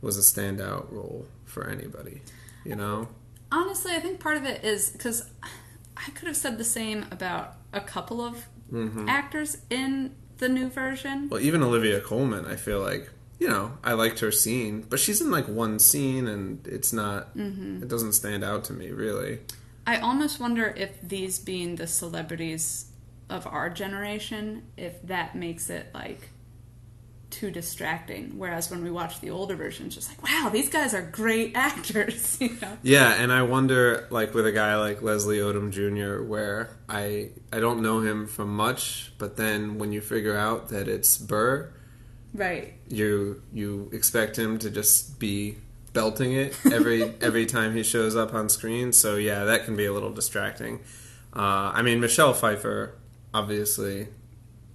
was 0.00 0.16
a 0.18 0.20
standout 0.20 0.90
role 0.90 1.26
for 1.44 1.68
anybody. 1.68 2.22
You 2.64 2.76
know? 2.76 3.08
Honestly, 3.50 3.92
I 3.92 4.00
think 4.00 4.20
part 4.20 4.36
of 4.36 4.44
it 4.44 4.64
is 4.64 4.90
because 4.90 5.30
I 5.96 6.10
could 6.10 6.26
have 6.28 6.36
said 6.36 6.58
the 6.58 6.64
same 6.64 7.06
about 7.10 7.54
a 7.72 7.80
couple 7.80 8.20
of 8.20 8.46
Mm-hmm. 8.70 9.08
actors 9.08 9.56
in 9.70 10.14
the 10.36 10.46
new 10.46 10.68
version. 10.68 11.30
Well, 11.30 11.40
even 11.40 11.62
Olivia 11.62 12.02
Colman, 12.02 12.44
I 12.44 12.56
feel 12.56 12.80
like 12.80 13.08
you 13.38 13.48
know 13.48 13.78
I 13.82 13.92
liked 13.92 14.20
her 14.20 14.32
scene, 14.32 14.86
but 14.88 15.00
she's 15.00 15.20
in 15.20 15.30
like 15.30 15.46
one 15.46 15.78
scene, 15.78 16.26
and 16.26 16.66
it's 16.66 16.92
not. 16.92 17.36
Mm-hmm. 17.36 17.82
It 17.82 17.88
doesn't 17.88 18.12
stand 18.12 18.44
out 18.44 18.64
to 18.64 18.72
me 18.72 18.90
really. 18.90 19.40
I 19.86 19.98
almost 20.00 20.38
wonder 20.38 20.66
if 20.76 21.00
these 21.02 21.38
being 21.38 21.76
the 21.76 21.86
celebrities 21.86 22.92
of 23.30 23.46
our 23.46 23.70
generation, 23.70 24.64
if 24.76 25.00
that 25.02 25.34
makes 25.34 25.70
it 25.70 25.88
like 25.94 26.30
too 27.30 27.50
distracting. 27.50 28.38
Whereas 28.38 28.70
when 28.70 28.82
we 28.82 28.90
watch 28.90 29.20
the 29.20 29.30
older 29.30 29.54
versions, 29.54 29.96
it's 29.96 30.06
just 30.06 30.08
like, 30.08 30.22
wow, 30.22 30.48
these 30.50 30.68
guys 30.68 30.94
are 30.94 31.02
great 31.02 31.52
actors. 31.54 32.38
You 32.48 32.56
know? 32.62 32.78
Yeah, 32.82 33.14
and 33.14 33.32
I 33.32 33.42
wonder, 33.42 34.06
like 34.10 34.32
with 34.32 34.46
a 34.46 34.52
guy 34.52 34.76
like 34.76 35.02
Leslie 35.02 35.38
Odom 35.38 35.70
Jr., 35.70 36.22
where 36.22 36.76
I 36.88 37.30
I 37.52 37.58
don't 37.58 37.82
know 37.82 38.00
him 38.00 38.26
from 38.26 38.54
much, 38.54 39.12
but 39.18 39.36
then 39.36 39.78
when 39.78 39.92
you 39.92 40.00
figure 40.00 40.36
out 40.36 40.68
that 40.68 40.86
it's 40.86 41.18
Burr, 41.18 41.72
Right. 42.38 42.74
you 42.88 43.42
you 43.52 43.90
expect 43.92 44.38
him 44.38 44.58
to 44.60 44.70
just 44.70 45.18
be 45.18 45.56
belting 45.92 46.32
it 46.32 46.56
every 46.72 47.02
every 47.20 47.46
time 47.46 47.74
he 47.74 47.82
shows 47.82 48.14
up 48.14 48.32
on 48.32 48.48
screen. 48.48 48.92
So 48.92 49.16
yeah, 49.16 49.44
that 49.44 49.64
can 49.64 49.74
be 49.76 49.86
a 49.86 49.92
little 49.92 50.12
distracting. 50.12 50.80
Uh, 51.34 51.72
I 51.74 51.82
mean, 51.82 52.00
Michelle 52.00 52.32
Pfeiffer 52.32 52.94
obviously 53.34 54.08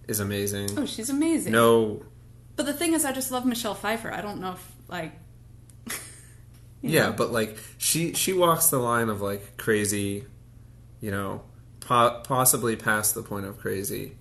is 0.07 0.19
amazing. 0.19 0.77
Oh, 0.77 0.85
she's 0.85 1.09
amazing. 1.09 1.53
No, 1.53 2.03
But 2.55 2.65
the 2.65 2.73
thing 2.73 2.93
is, 2.93 3.05
I 3.05 3.11
just 3.11 3.31
love 3.31 3.45
Michelle 3.45 3.73
Pfeiffer. 3.75 4.11
I 4.11 4.21
don't 4.21 4.41
know 4.41 4.51
if 4.53 4.71
like. 4.87 5.13
yeah, 6.81 7.07
know. 7.07 7.13
but 7.13 7.31
like 7.31 7.57
she 7.77 8.13
she 8.13 8.33
walks 8.33 8.69
the 8.69 8.79
line 8.79 9.09
of 9.09 9.21
like 9.21 9.57
crazy, 9.57 10.25
you 11.01 11.11
know, 11.11 11.43
po- 11.79 12.21
possibly 12.25 12.75
past 12.75 13.15
the 13.15 13.23
point 13.23 13.45
of 13.45 13.57
crazy. 13.57 14.17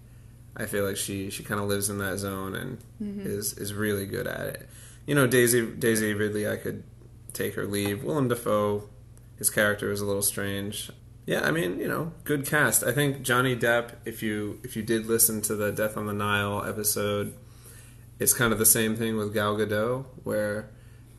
I 0.56 0.66
feel 0.66 0.84
like 0.84 0.96
she 0.96 1.30
she 1.30 1.42
kind 1.42 1.60
of 1.60 1.68
lives 1.68 1.88
in 1.88 1.98
that 1.98 2.18
zone 2.18 2.54
and 2.54 2.78
mm-hmm. 3.02 3.26
is 3.26 3.54
is 3.54 3.74
really 3.74 4.06
good 4.06 4.26
at 4.26 4.40
it. 4.40 4.68
You 5.06 5.14
know, 5.14 5.26
Daisy 5.26 5.66
Daisy 5.66 6.14
Ridley, 6.14 6.48
I 6.48 6.56
could 6.56 6.82
take 7.32 7.56
or 7.56 7.66
leave. 7.66 8.04
Willem 8.04 8.28
Dafoe, 8.28 8.88
his 9.36 9.50
character 9.50 9.90
is 9.90 10.00
a 10.00 10.06
little 10.06 10.22
strange. 10.22 10.90
Yeah, 11.24 11.42
I 11.42 11.52
mean, 11.52 11.78
you 11.78 11.88
know, 11.88 12.12
good 12.24 12.46
cast. 12.46 12.82
I 12.82 12.92
think 12.92 13.22
Johnny 13.22 13.56
Depp. 13.56 13.92
If 14.04 14.22
you 14.22 14.60
if 14.62 14.76
you 14.76 14.82
did 14.82 15.06
listen 15.06 15.40
to 15.42 15.54
the 15.54 15.70
Death 15.70 15.96
on 15.96 16.06
the 16.06 16.12
Nile 16.12 16.64
episode, 16.64 17.34
it's 18.18 18.34
kind 18.34 18.52
of 18.52 18.58
the 18.58 18.66
same 18.66 18.96
thing 18.96 19.16
with 19.16 19.32
Gal 19.32 19.56
Gadot, 19.56 20.04
where 20.24 20.70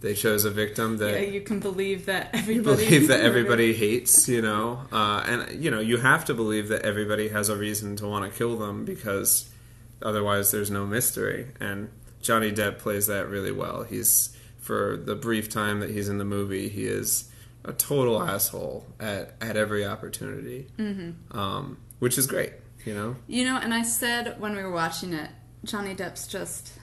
they 0.03 0.13
chose 0.13 0.43
a 0.43 0.51
victim 0.51 0.98
that 0.98 1.13
Yeah, 1.13 1.29
you 1.29 1.41
can 1.41 1.62
believe 1.62 2.07
that 2.07 2.29
everybody. 2.33 2.86
believe 2.86 3.07
that 3.12 3.22
everybody 3.22 3.74
hates, 3.83 4.27
you 4.27 4.41
know, 4.41 4.81
uh, 4.91 5.24
and 5.25 5.63
you 5.63 5.72
know 5.72 5.79
you 5.79 5.98
have 5.98 6.25
to 6.25 6.33
believe 6.33 6.67
that 6.67 6.81
everybody 6.83 7.29
has 7.29 7.48
a 7.48 7.55
reason 7.55 7.95
to 7.95 8.05
want 8.05 8.29
to 8.29 8.38
kill 8.38 8.57
them 8.57 8.83
because 8.83 9.50
otherwise 10.01 10.51
there's 10.51 10.69
no 10.69 10.86
mystery. 10.86 11.48
And 11.60 11.89
Johnny 12.22 12.51
Depp 12.51 12.79
plays 12.79 13.07
that 13.07 13.29
really 13.29 13.53
well. 13.53 13.83
He's 13.83 14.36
for 14.60 14.98
the 14.98 15.15
brief 15.15 15.50
time 15.50 15.79
that 15.79 15.89
he's 15.89 16.10
in 16.10 16.17
the 16.17 16.25
movie, 16.25 16.67
he 16.67 16.86
is 16.86 17.29
a 17.63 17.72
total 17.72 18.22
asshole 18.22 18.86
at 19.00 19.36
at 19.39 19.55
every 19.55 19.86
opportunity, 19.86 20.67
mm-hmm. 20.77 21.38
um, 21.38 21.77
which 22.00 22.17
is 22.17 22.27
great, 22.27 22.51
you 22.86 22.93
know. 22.93 23.15
You 23.27 23.45
know, 23.45 23.57
and 23.57 23.74
I 23.74 23.83
said 23.83 24.39
when 24.39 24.53
we 24.53 24.62
were 24.62 24.72
watching 24.72 25.13
it, 25.13 25.29
Johnny 25.63 25.95
Depp's 25.95 26.27
just 26.27 26.74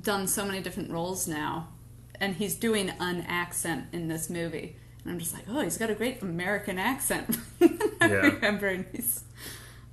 done 0.00 0.28
so 0.28 0.44
many 0.44 0.60
different 0.62 0.92
roles 0.92 1.26
now, 1.26 1.68
and 2.20 2.36
he's 2.36 2.54
doing 2.54 2.90
an 3.00 3.24
accent 3.28 3.86
in 3.92 4.08
this 4.08 4.28
movie. 4.30 4.76
And 5.04 5.12
I'm 5.12 5.18
just 5.18 5.34
like, 5.34 5.44
oh, 5.48 5.60
he's 5.60 5.78
got 5.78 5.90
a 5.90 5.94
great 5.94 6.20
American 6.22 6.78
accent. 6.78 7.38
I 7.60 7.68
Yeah. 8.00 8.14
remember, 8.22 8.66
and 8.68 8.86
he's, 8.92 9.22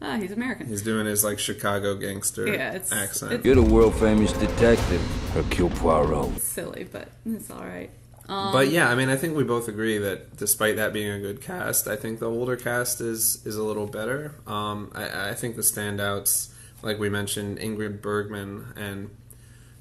ah, 0.01 0.17
he's 0.17 0.31
American. 0.31 0.67
He's 0.67 0.81
doing 0.81 1.05
his 1.05 1.23
like 1.23 1.39
Chicago 1.39 1.95
gangster 1.95 2.47
Yeah, 2.47 2.69
it's- 2.75 2.91
accent. 2.91 3.33
it's- 3.33 3.45
You're 3.45 3.55
the 3.55 3.61
world 3.61 3.95
famous 3.95 4.33
detective, 4.33 5.01
Hercule 5.33 5.69
Poirot. 5.69 6.39
silly, 6.41 6.87
but 6.91 7.09
it's 7.25 7.49
all 7.51 7.63
right. 7.63 7.91
Um, 8.29 8.53
But 8.53 8.69
yeah, 8.69 8.89
I 8.89 8.95
mean, 8.95 9.09
I 9.09 9.17
think 9.17 9.35
we 9.35 9.43
both 9.43 9.67
agree 9.67 9.97
that 9.97 10.37
despite 10.37 10.77
that 10.77 10.93
being 10.93 11.11
a 11.11 11.19
good 11.19 11.41
cast, 11.41 11.87
I 11.89 11.95
think 11.97 12.19
the 12.19 12.29
older 12.29 12.55
cast 12.55 13.01
is 13.01 13.45
is 13.45 13.57
a 13.57 13.63
little 13.63 13.85
better. 13.85 14.35
Um, 14.47 14.91
I, 14.95 15.29
I 15.31 15.33
think 15.33 15.57
the 15.57 15.61
standouts, 15.61 16.49
like 16.81 16.97
we 16.99 17.09
mentioned, 17.09 17.59
Ingrid 17.59 18.01
Bergman, 18.01 18.73
and 18.77 19.09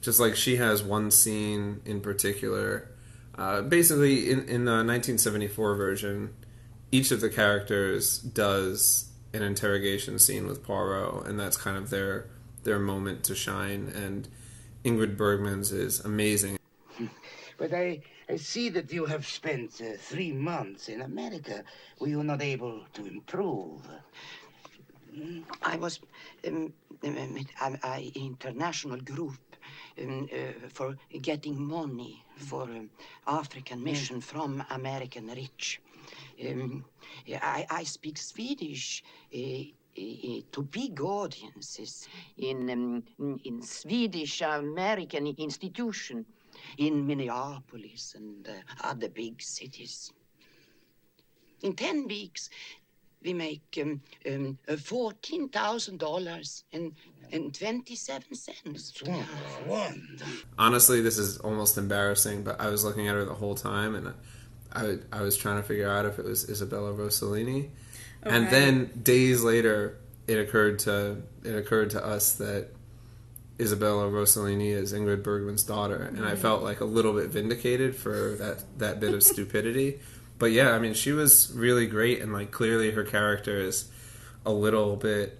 just 0.02 0.20
like 0.20 0.36
she 0.36 0.56
has 0.56 0.82
one 0.82 1.10
scene 1.10 1.80
in 1.86 2.00
particular. 2.00 2.90
Uh, 3.38 3.62
basically, 3.62 4.30
in 4.30 4.40
in 4.40 4.64
the 4.66 4.84
1974 4.84 5.76
version, 5.76 6.34
each 6.90 7.10
of 7.10 7.22
the 7.22 7.30
characters 7.30 8.18
does 8.18 9.08
an 9.32 9.42
interrogation 9.42 10.18
scene 10.18 10.46
with 10.46 10.62
Poirot, 10.62 11.26
and 11.26 11.40
that's 11.40 11.56
kind 11.56 11.78
of 11.78 11.88
their 11.88 12.26
their 12.64 12.78
moment 12.78 13.24
to 13.24 13.34
shine. 13.34 13.90
And 13.94 14.28
Ingrid 14.84 15.16
Bergman's 15.16 15.72
is 15.72 16.00
amazing. 16.00 16.58
But 17.56 17.72
I, 17.72 18.00
I 18.28 18.36
see 18.36 18.68
that 18.70 18.92
you 18.92 19.06
have 19.06 19.26
spent 19.26 19.80
uh, 19.80 19.96
three 19.96 20.32
months 20.32 20.88
in 20.88 21.02
America. 21.02 21.62
Were 22.00 22.08
you 22.08 22.24
not 22.24 22.42
able 22.42 22.82
to 22.94 23.06
improve? 23.06 23.80
I 25.62 25.76
was 25.76 26.00
um, 26.46 26.54
um, 26.56 26.72
with 26.92 27.04
an 27.04 28.12
international 28.14 28.98
group 29.00 29.51
um, 30.00 30.28
uh, 30.32 30.68
for 30.68 30.96
getting 31.20 31.60
money 31.60 32.24
for 32.36 32.62
um, 32.62 32.90
African 33.26 33.82
mission 33.82 34.20
from 34.20 34.64
American 34.70 35.26
rich. 35.28 35.80
Um, 36.46 36.84
I, 37.28 37.66
I 37.70 37.84
speak 37.84 38.18
Swedish 38.18 39.04
uh, 39.34 39.38
uh, 39.38 40.40
to 40.52 40.62
big 40.70 41.00
audiences 41.00 42.08
in, 42.36 42.70
um, 42.70 43.40
in 43.44 43.62
Swedish 43.62 44.40
American 44.40 45.26
institution 45.26 46.24
in 46.78 47.06
Minneapolis 47.06 48.14
and 48.16 48.48
uh, 48.48 48.52
other 48.88 49.08
big 49.08 49.40
cities. 49.42 50.12
In 51.62 51.74
10 51.74 52.08
weeks, 52.08 52.50
we 53.22 53.32
make 53.32 53.78
um, 53.80 54.00
um, 54.26 54.58
uh, 54.68 54.72
$14,000 54.72 56.62
and, 56.72 56.92
and 57.32 57.54
27 57.54 58.34
cents. 58.34 59.02
Wonderful. 59.66 60.26
honestly, 60.58 61.00
this 61.00 61.18
is 61.18 61.38
almost 61.38 61.78
embarrassing, 61.78 62.42
but 62.42 62.60
I 62.60 62.68
was 62.68 62.84
looking 62.84 63.08
at 63.08 63.14
her 63.14 63.24
the 63.24 63.34
whole 63.34 63.54
time, 63.54 63.94
and 63.94 64.12
I, 64.74 64.98
I 65.12 65.22
was 65.22 65.36
trying 65.36 65.56
to 65.56 65.62
figure 65.62 65.90
out 65.90 66.06
if 66.06 66.18
it 66.18 66.24
was 66.24 66.48
Isabella 66.48 66.92
Rossellini, 66.92 67.70
okay. 68.24 68.36
and 68.36 68.48
then 68.50 68.90
days 69.02 69.42
later, 69.42 69.98
it 70.26 70.38
occurred 70.38 70.78
to 70.80 71.22
it 71.44 71.56
occurred 71.56 71.90
to 71.90 72.04
us 72.04 72.34
that 72.34 72.68
Isabella 73.60 74.10
Rossellini 74.10 74.70
is 74.70 74.92
Ingrid 74.92 75.22
Bergman's 75.22 75.62
daughter, 75.62 76.02
and 76.02 76.24
I 76.24 76.36
felt 76.36 76.62
like 76.62 76.80
a 76.80 76.84
little 76.84 77.12
bit 77.12 77.28
vindicated 77.28 77.94
for 77.94 78.36
that 78.38 78.64
that 78.78 79.00
bit 79.00 79.14
of 79.14 79.22
stupidity. 79.32 80.00
But 80.42 80.50
yeah, 80.50 80.72
I 80.72 80.80
mean, 80.80 80.94
she 80.94 81.12
was 81.12 81.52
really 81.54 81.86
great, 81.86 82.20
and 82.20 82.32
like 82.32 82.50
clearly 82.50 82.90
her 82.90 83.04
character 83.04 83.58
is 83.58 83.88
a 84.44 84.50
little 84.50 84.96
bit 84.96 85.38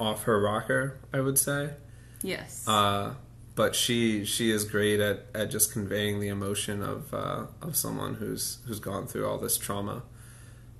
off 0.00 0.22
her 0.22 0.40
rocker, 0.40 0.98
I 1.12 1.20
would 1.20 1.38
say. 1.38 1.74
yes. 2.22 2.66
Uh, 2.66 3.12
but 3.56 3.76
she 3.76 4.24
she 4.24 4.50
is 4.50 4.64
great 4.64 5.00
at, 5.00 5.26
at 5.34 5.50
just 5.50 5.70
conveying 5.70 6.18
the 6.18 6.28
emotion 6.28 6.82
of 6.82 7.12
uh, 7.12 7.44
of 7.60 7.76
someone 7.76 8.14
who's 8.14 8.60
who's 8.66 8.80
gone 8.80 9.06
through 9.06 9.28
all 9.28 9.36
this 9.36 9.58
trauma. 9.58 10.02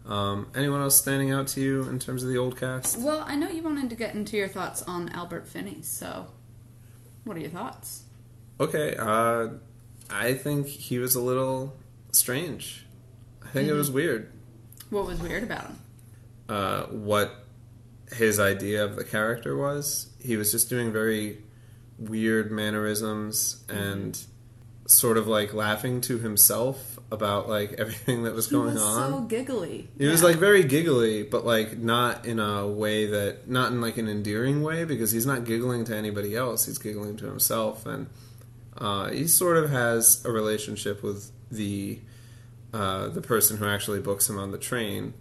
Um, 0.07 0.47
anyone 0.55 0.81
else 0.81 0.97
standing 0.97 1.31
out 1.31 1.47
to 1.49 1.61
you 1.61 1.83
in 1.91 1.99
terms 1.99 2.23
of 2.23 2.31
the 2.31 2.39
old 2.39 2.59
cast? 2.59 2.99
well, 3.01 3.23
I 3.29 3.37
know 3.37 3.51
you 3.51 3.63
wanted 3.63 3.91
to 3.91 3.97
get 3.97 4.15
into 4.15 4.39
your 4.39 4.49
thoughts 4.49 4.81
on 4.85 5.11
Albert 5.11 5.47
Finney, 5.47 5.83
so 5.83 6.29
what 7.25 7.37
are 7.37 7.41
your 7.41 7.51
thoughts? 7.51 8.05
Okay, 8.59 8.97
uh, 8.99 9.49
I 10.09 10.33
think 10.33 10.69
he 10.69 10.99
was 10.99 11.15
a 11.15 11.21
little 11.21 11.77
strange. 12.13 12.87
I 13.51 13.53
think 13.53 13.69
it 13.69 13.73
was 13.75 13.91
weird 13.91 14.31
What 14.91 15.07
was 15.07 15.21
weird 15.21 15.43
about 15.43 15.65
him? 15.67 15.79
uh, 16.49 16.83
what 16.87 17.35
his 18.13 18.41
idea 18.41 18.85
of 18.85 18.97
the 18.97 19.05
character 19.05 19.57
was. 19.57 20.09
He 20.21 20.37
was 20.37 20.51
just 20.51 20.69
doing 20.69 20.93
very 20.93 21.39
weird 21.99 22.51
mannerisms 22.51 23.63
and 23.69 24.19
sort 24.87 25.17
of 25.17 25.29
like 25.29 25.55
laughing 25.55 26.01
to 26.01 26.19
himself 26.19 26.99
about 27.13 27.49
like 27.49 27.73
everything 27.79 28.25
that 28.25 28.35
was 28.35 28.49
He 28.49 28.55
going 28.57 28.75
was 28.75 28.83
on. 28.83 29.11
so 29.13 29.21
giggly. 29.21 29.89
He 29.99 30.07
was 30.07 30.23
like 30.25 30.37
very 30.37 30.65
giggly, 30.65 31.23
but 31.23 31.45
like 31.47 31.79
not 31.79 32.27
in 32.27 32.39
a 32.41 32.67
way 32.67 33.07
that 33.07 33.49
not 33.49 33.71
in 33.71 33.81
like 33.81 33.97
an 33.99 34.09
endearing 34.09 34.63
way 34.63 34.85
because 34.85 35.13
he's 35.13 35.27
not 35.27 35.45
giggling 35.45 35.85
to 35.85 35.95
anybody 35.97 36.35
else. 36.35 36.67
He's 36.67 36.79
giggling 36.79 37.17
to 37.19 37.27
himself, 37.27 37.87
and 37.87 38.09
uh, 38.77 39.11
he 39.11 39.27
sort 39.29 39.57
of 39.57 39.71
has 39.71 40.25
a 40.25 40.31
relationship 40.33 41.03
with 41.03 41.31
the 41.51 42.01
uh, 42.73 43.09
the 43.09 43.21
person 43.21 43.57
who 43.57 43.67
actually 43.67 44.01
books 44.01 44.29
him 44.29 44.39
on 44.39 44.51
the 44.51 44.59
train. 44.59 45.15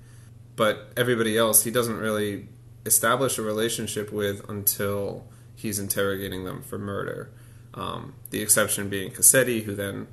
But 0.55 0.91
everybody 0.97 1.37
else, 1.37 1.63
he 1.63 1.71
doesn't 1.71 1.97
really 1.97 2.47
establish 2.85 3.37
a 3.37 3.41
relationship 3.41 4.11
with 4.11 4.47
until 4.49 5.25
he's 5.55 5.79
interrogating 5.79 6.43
them 6.43 6.61
for 6.61 6.77
murder. 6.77 7.31
Um, 7.73 8.15
the 8.29 8.41
exception 8.41 8.89
being 8.89 9.11
Cassetti, 9.11 9.63
who 9.63 9.75
then 9.75 10.07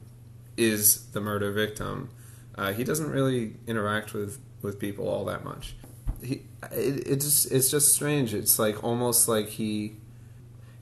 is 0.57 1.07
the 1.12 1.20
murder 1.20 1.53
victim. 1.53 2.11
Uh, 2.55 2.72
he 2.72 2.85
doesn't 2.85 3.11
really 3.11 3.55
interact 3.66 4.14
with, 4.14 4.40
with 4.62 4.79
people 4.79 5.09
all 5.09 5.25
that 5.27 5.44
much. 5.44 5.75
He 6.22 6.42
it, 6.72 7.07
it 7.07 7.20
just 7.20 7.53
it's 7.53 7.70
just 7.70 7.92
strange. 7.92 8.33
It's 8.33 8.59
like 8.59 8.83
almost 8.83 9.29
like 9.29 9.49
he 9.49 9.96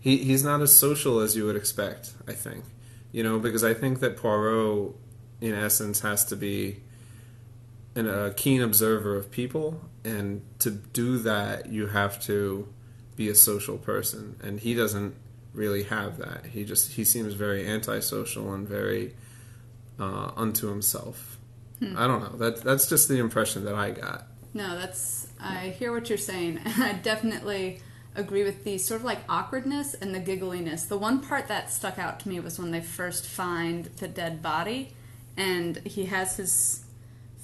he 0.00 0.18
he's 0.18 0.44
not 0.44 0.60
as 0.60 0.76
social 0.78 1.20
as 1.20 1.36
you 1.36 1.44
would 1.46 1.56
expect. 1.56 2.12
I 2.28 2.32
think 2.32 2.64
you 3.10 3.24
know 3.24 3.40
because 3.40 3.64
I 3.64 3.74
think 3.74 3.98
that 4.00 4.16
Poirot 4.16 4.94
in 5.40 5.54
essence 5.54 6.00
has 6.00 6.24
to 6.26 6.36
be 6.36 6.80
and 7.96 8.08
a 8.08 8.34
keen 8.34 8.60
observer 8.60 9.16
of 9.16 9.30
people, 9.30 9.80
and 10.04 10.42
to 10.58 10.70
do 10.70 11.18
that, 11.18 11.68
you 11.68 11.86
have 11.86 12.20
to 12.22 12.68
be 13.14 13.28
a 13.28 13.34
social 13.34 13.78
person, 13.78 14.36
and 14.42 14.58
he 14.58 14.74
doesn't 14.74 15.14
really 15.52 15.84
have 15.84 16.18
that. 16.18 16.46
He 16.46 16.64
just 16.64 16.92
he 16.92 17.04
seems 17.04 17.34
very 17.34 17.66
antisocial 17.66 18.52
and 18.52 18.66
very 18.66 19.14
uh, 20.00 20.32
unto 20.36 20.68
himself. 20.68 21.38
I 21.96 22.06
don't 22.06 22.22
know. 22.22 22.38
That 22.38 22.62
that's 22.62 22.88
just 22.88 23.08
the 23.08 23.18
impression 23.18 23.64
that 23.64 23.74
I 23.74 23.90
got. 23.90 24.26
No, 24.52 24.76
that's. 24.78 25.28
I 25.40 25.74
hear 25.78 25.92
what 25.92 26.08
you're 26.08 26.18
saying, 26.18 26.60
and 26.64 26.82
I 26.82 26.92
definitely 26.94 27.80
agree 28.16 28.44
with 28.44 28.64
the 28.64 28.78
sort 28.78 29.00
of 29.00 29.04
like 29.04 29.18
awkwardness 29.28 29.94
and 29.94 30.14
the 30.14 30.20
giggliness. 30.20 30.88
The 30.88 30.96
one 30.96 31.20
part 31.20 31.48
that 31.48 31.72
stuck 31.72 31.98
out 31.98 32.20
to 32.20 32.28
me 32.28 32.40
was 32.40 32.58
when 32.58 32.70
they 32.70 32.80
first 32.80 33.26
find 33.26 33.86
the 33.86 34.08
dead 34.08 34.40
body, 34.40 34.94
and 35.36 35.76
he 35.84 36.06
has 36.06 36.36
his 36.36 36.84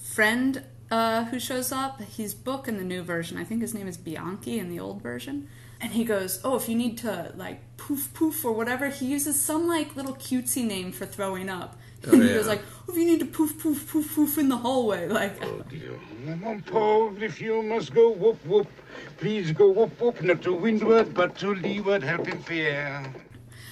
friend 0.01 0.65
uh, 0.91 1.25
who 1.27 1.39
shows 1.39 1.73
up. 1.73 2.01
He's 2.03 2.35
Bouc 2.35 2.69
in 2.69 2.77
the 2.77 2.85
new 2.85 3.03
version. 3.03 3.37
I 3.37 3.45
think 3.45 3.63
his 3.63 3.75
name 3.75 3.87
is 3.87 3.97
Bianchi 3.97 4.59
in 4.59 4.69
the 4.69 4.81
old 4.81 5.03
version. 5.03 5.49
And 5.83 5.93
he 5.93 6.05
goes, 6.05 6.41
"Oh, 6.45 6.57
if 6.57 6.69
you 6.69 6.75
need 6.75 6.99
to 6.99 7.33
like 7.37 7.61
poof 7.79 8.13
poof 8.13 8.45
or 8.45 8.53
whatever," 8.53 8.89
he 8.89 9.07
uses 9.07 9.41
some 9.41 9.67
like 9.67 9.97
little 9.97 10.15
cutesy 10.15 10.67
name 10.67 10.93
for 10.93 11.07
throwing 11.07 11.49
up. 11.49 11.79
Oh, 12.07 12.13
and 12.13 12.23
he 12.23 12.29
yeah. 12.29 12.35
goes 12.35 12.47
like, 12.47 12.61
oh, 12.83 12.93
"If 12.93 12.99
you 12.99 13.07
need 13.07 13.21
to 13.21 13.27
poof 13.27 13.59
poof 13.59 13.91
poof 13.91 14.15
poof 14.15 14.37
in 14.37 14.51
the 14.51 14.59
hallway," 14.59 15.09
like. 15.09 15.43
Oh 15.43 15.63
dear. 15.71 15.99
Mon 16.37 16.61
pauvre, 16.61 17.25
if 17.25 17.41
you 17.41 17.63
must 17.63 17.95
go 17.95 18.11
whoop 18.11 18.45
whoop, 18.45 18.69
please 19.17 19.53
go 19.53 19.71
whoop 19.71 19.99
whoop, 19.99 20.21
not 20.23 20.43
to 20.43 20.53
windward, 20.53 21.15
but 21.15 21.35
to 21.39 21.55
leeward, 21.55 22.03
helping 22.03 22.43
fear. 22.43 23.03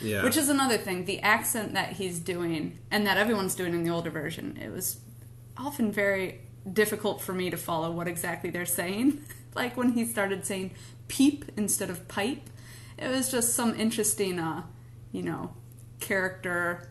Yeah, 0.01 0.23
Which 0.23 0.37
is 0.37 0.49
another 0.49 0.79
thing. 0.79 1.05
The 1.05 1.21
accent 1.21 1.75
that 1.75 1.95
he's 1.95 2.19
doing 2.19 2.79
and 2.91 3.07
that 3.07 3.17
everyone's 3.17 3.55
doing 3.55 3.75
in 3.75 3.85
the 3.85 3.91
older 3.91 4.11
version, 4.11 4.59
it 4.63 4.71
was 4.71 4.99
often 5.57 5.91
very 5.91 6.41
difficult 6.73 7.21
for 7.21 7.33
me 7.33 7.51
to 7.51 7.57
follow 7.57 7.91
what 7.91 8.07
exactly 8.07 8.51
they're 8.51 8.67
saying. 8.67 9.25
like 9.55 9.77
when 9.77 9.93
he 9.93 10.05
started 10.05 10.47
saying 10.47 10.73
peep 11.09 11.45
instead 11.57 11.91
of 11.91 12.07
pipe, 12.09 12.49
it 12.97 13.09
was 13.09 13.31
just 13.31 13.55
some 13.55 13.79
interesting, 13.79 14.39
uh, 14.39 14.63
you 15.13 15.23
know, 15.23 15.53
character 16.01 16.89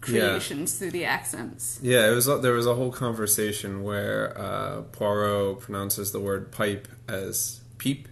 creations 0.00 0.74
through 0.74 0.90
the 0.90 1.04
accents. 1.04 1.78
Yeah, 1.82 2.10
it 2.10 2.14
was. 2.14 2.26
There 2.26 2.52
was 2.52 2.66
a 2.66 2.74
whole 2.74 2.92
conversation 2.92 3.82
where 3.82 4.38
uh, 4.38 4.82
Poirot 4.92 5.60
pronounces 5.60 6.12
the 6.12 6.20
word 6.20 6.52
pipe 6.52 6.88
as 7.08 7.60
peep, 7.78 8.08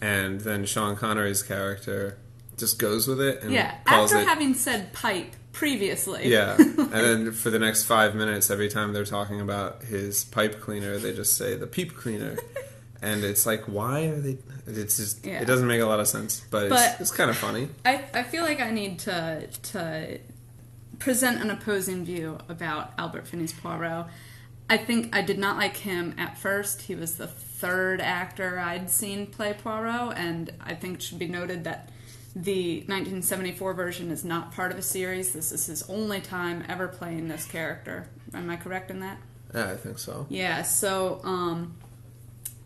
and 0.00 0.40
then 0.40 0.64
Sean 0.64 0.96
Connery's 0.96 1.42
character 1.42 2.18
just 2.56 2.78
goes 2.78 3.06
with 3.08 3.20
it 3.20 3.42
and 3.42 3.52
Yeah, 3.52 3.74
after 3.86 4.18
it. 4.18 4.26
having 4.26 4.54
said 4.54 4.92
pipe 4.92 5.34
previously. 5.52 6.28
yeah, 6.30 6.56
and 6.58 6.90
then 6.90 7.32
for 7.32 7.50
the 7.50 7.58
next 7.58 7.84
five 7.84 8.14
minutes, 8.14 8.50
every 8.50 8.68
time 8.68 8.92
they're 8.92 9.04
talking 9.04 9.40
about 9.40 9.82
his 9.84 10.24
pipe 10.24 10.60
cleaner, 10.60 10.98
they 10.98 11.14
just 11.14 11.36
say 11.36 11.56
the 11.56 11.66
peep 11.66 11.94
cleaner, 11.96 12.36
and 13.02 13.24
it's 13.24 13.46
like, 13.46 13.64
why 13.64 14.06
are 14.06 14.20
they? 14.20 14.38
It's 14.66 14.96
just 14.96 15.24
Yeah. 15.24 15.40
it 15.40 15.44
doesn't 15.46 15.66
make 15.66 15.80
a 15.80 15.86
lot 15.86 16.00
of 16.00 16.08
sense, 16.08 16.40
but, 16.50 16.68
But- 16.68 16.92
it's, 16.92 17.00
it's 17.02 17.10
kind 17.12 17.30
of 17.30 17.36
funny. 17.36 17.68
I, 17.84 18.04
I 18.14 18.22
feel 18.22 18.42
like 18.44 18.60
I 18.60 18.70
need 18.70 18.98
to 19.00 19.46
to 19.46 20.18
present 20.98 21.40
an 21.42 21.50
opposing 21.50 22.04
view 22.04 22.38
about 22.48 22.92
Albert 22.98 23.26
Finney's 23.28 23.52
Poirot. 23.52 24.06
I 24.68 24.78
think 24.78 25.14
I 25.14 25.22
did 25.22 25.38
not 25.38 25.56
like 25.56 25.76
him 25.76 26.14
at 26.18 26.36
first. 26.38 26.82
He 26.82 26.94
was 26.94 27.16
the 27.16 27.26
third 27.28 28.00
actor 28.00 28.58
I'd 28.58 28.90
seen 28.90 29.26
play 29.28 29.52
Poirot, 29.54 30.16
and 30.16 30.52
I 30.60 30.74
think 30.74 30.96
it 30.96 31.02
should 31.02 31.18
be 31.18 31.28
noted 31.28 31.64
that 31.64 31.90
the 32.36 32.80
1974 32.80 33.72
version 33.72 34.10
is 34.10 34.22
not 34.22 34.52
part 34.52 34.70
of 34.70 34.76
a 34.76 34.82
series. 34.82 35.32
This 35.32 35.52
is 35.52 35.66
his 35.66 35.88
only 35.88 36.20
time 36.20 36.64
ever 36.68 36.86
playing 36.86 37.28
this 37.28 37.46
character. 37.46 38.10
Am 38.34 38.50
I 38.50 38.56
correct 38.56 38.90
in 38.90 39.00
that? 39.00 39.16
Yeah, 39.54 39.70
I 39.70 39.76
think 39.76 39.98
so. 39.98 40.26
Yeah, 40.28 40.60
so 40.60 41.22
um 41.24 41.76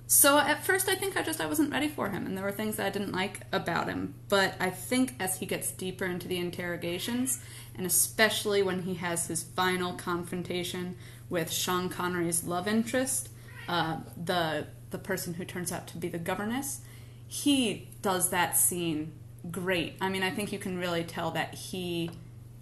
so 0.09 0.39
at 0.39 0.67
first 0.67 0.89
I 0.89 0.97
think 0.97 1.17
I 1.17 1.23
just 1.23 1.41
I 1.41 1.47
wasn't 1.47 1.71
ready 1.71 1.87
for 1.87 2.11
him 2.11 2.27
and 2.27 2.37
there 2.37 2.43
were 2.43 2.51
things 2.51 2.77
that 2.77 2.87
I 2.87 2.91
didn't 2.91 3.13
like 3.13 3.43
about 3.53 3.87
him, 3.87 4.15
but 4.29 4.57
I 4.59 4.71
think 4.71 5.15
as 5.21 5.39
he 5.39 5.47
gets 5.47 5.71
deeper 5.71 6.05
into 6.05 6.27
the 6.27 6.39
interrogations 6.39 7.41
and 7.77 7.87
especially 7.87 8.65
when 8.65 8.83
he 8.83 8.95
has 8.95 9.29
his 9.29 9.45
final 9.45 9.93
confrontation 9.93 10.97
with 11.29 11.53
Sean 11.53 11.89
Connery's 11.89 12.43
love 12.43 12.67
interest, 12.67 13.29
uh, 13.69 13.99
the 14.17 14.67
the 14.91 14.99
person 14.99 15.35
who 15.35 15.45
turns 15.45 15.71
out 15.71 15.87
to 15.87 15.97
be 15.97 16.09
the 16.09 16.19
governess, 16.19 16.81
he 17.29 17.87
does 18.03 18.31
that 18.31 18.57
scene 18.57 19.13
great. 19.51 19.97
I 20.01 20.09
mean, 20.09 20.23
I 20.23 20.31
think 20.31 20.53
you 20.53 20.59
can 20.59 20.79
really 20.79 21.05
tell 21.05 21.31
that 21.33 21.55
he 21.55 22.11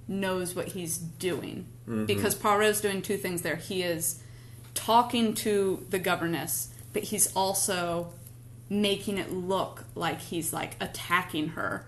knows 0.06 0.54
what 0.54 0.68
he's 0.68 0.98
doing 0.98 1.66
mm-hmm. 1.82 2.06
because 2.06 2.34
Poirot's 2.34 2.80
doing 2.80 3.02
two 3.02 3.16
things 3.16 3.42
there. 3.42 3.56
He 3.56 3.82
is 3.82 4.20
talking 4.74 5.34
to 5.34 5.84
the 5.90 5.98
governess, 5.98 6.72
but 6.92 7.04
he's 7.04 7.34
also 7.34 8.12
making 8.70 9.18
it 9.18 9.32
look 9.32 9.84
like 9.94 10.20
he's 10.20 10.52
like 10.52 10.76
attacking 10.80 11.48
her 11.50 11.86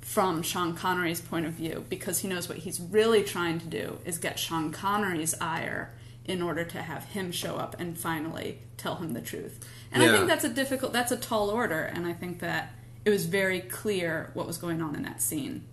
from 0.00 0.42
Sean 0.42 0.74
Connery's 0.74 1.20
point 1.20 1.46
of 1.46 1.52
view 1.52 1.84
because 1.88 2.18
he 2.18 2.28
knows 2.28 2.48
what 2.48 2.58
he's 2.58 2.80
really 2.80 3.22
trying 3.22 3.60
to 3.60 3.66
do 3.66 3.98
is 4.04 4.18
get 4.18 4.38
Sean 4.38 4.72
Connery's 4.72 5.34
ire 5.40 5.92
in 6.24 6.42
order 6.42 6.64
to 6.64 6.82
have 6.82 7.04
him 7.04 7.32
show 7.32 7.56
up 7.56 7.76
and 7.78 7.96
finally 7.98 8.58
tell 8.76 8.96
him 8.96 9.12
the 9.12 9.20
truth. 9.20 9.64
And 9.92 10.02
I 10.02 10.08
think 10.08 10.26
that's 10.26 10.44
a 10.44 10.48
difficult 10.48 10.92
that's 10.92 11.12
a 11.12 11.16
tall 11.16 11.50
order 11.50 11.82
and 11.82 12.06
I 12.06 12.12
think 12.12 12.40
that 12.40 12.72
it 13.04 13.10
was 13.10 13.26
very 13.26 13.60
clear 13.60 14.30
what 14.34 14.46
was 14.46 14.58
going 14.58 14.82
on 14.82 14.94
in 14.94 15.02
that 15.02 15.22
scene. 15.22 15.64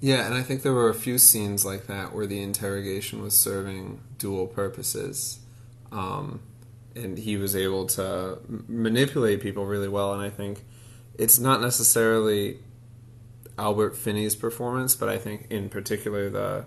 Yeah, 0.00 0.26
and 0.26 0.34
I 0.34 0.42
think 0.42 0.62
there 0.62 0.74
were 0.74 0.90
a 0.90 0.94
few 0.94 1.18
scenes 1.18 1.64
like 1.64 1.86
that 1.86 2.14
where 2.14 2.26
the 2.26 2.42
interrogation 2.42 3.22
was 3.22 3.34
serving 3.36 4.00
dual 4.18 4.46
purposes. 4.46 5.40
Um, 5.90 6.40
and 6.94 7.18
he 7.18 7.36
was 7.36 7.54
able 7.54 7.86
to 7.86 8.38
manipulate 8.68 9.40
people 9.40 9.66
really 9.66 9.88
well. 9.88 10.12
And 10.12 10.22
I 10.22 10.30
think 10.30 10.64
it's 11.18 11.38
not 11.38 11.60
necessarily 11.60 12.58
Albert 13.58 13.96
Finney's 13.96 14.34
performance, 14.34 14.94
but 14.94 15.08
I 15.08 15.18
think 15.18 15.46
in 15.50 15.68
particular 15.68 16.28
the 16.30 16.66